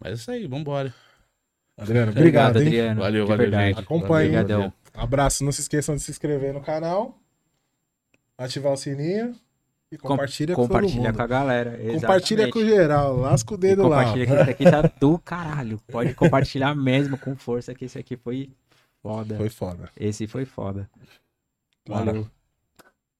[0.00, 0.94] Mas é isso aí, vambora.
[1.76, 2.66] Adriano, obrigado, hein?
[2.66, 3.00] Adriano.
[3.00, 3.68] Valeu, de valeu, verdade.
[3.74, 3.80] gente.
[3.80, 4.28] Acompanhe.
[4.28, 4.72] Obrigadão.
[4.94, 5.44] Abraço.
[5.44, 7.18] Não se esqueçam de se inscrever no canal,
[8.38, 9.34] ativar o sininho
[9.92, 11.16] e Com- compartilha com todo Compartilha mundo.
[11.16, 11.70] com a galera.
[11.72, 12.52] Compartilha exatamente.
[12.52, 13.16] com geral.
[13.16, 14.04] Lasca o E dedo lá.
[14.04, 15.78] compartilha que esse aqui tá do caralho.
[15.88, 18.50] Pode compartilhar mesmo com força que esse aqui foi
[19.02, 19.36] foda.
[19.36, 19.90] Foi foda.
[19.98, 20.88] Esse foi foda.
[21.86, 22.26] Valeu.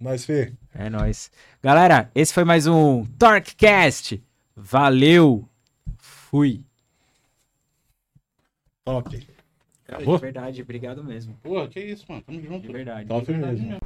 [0.00, 0.52] Nós, Fê.
[0.74, 1.30] É nóis.
[1.62, 4.22] Galera, esse foi mais um Torquecast.
[4.54, 5.46] Valeu.
[6.36, 6.62] Fui.
[8.84, 9.26] Top.
[9.88, 10.16] Acabou?
[10.16, 11.34] De verdade, obrigado mesmo.
[11.42, 12.22] Pô, que isso, mano.
[12.26, 12.66] Tamo junto.
[12.66, 13.08] De verdade.
[13.08, 13.80] Top de verdade mesmo.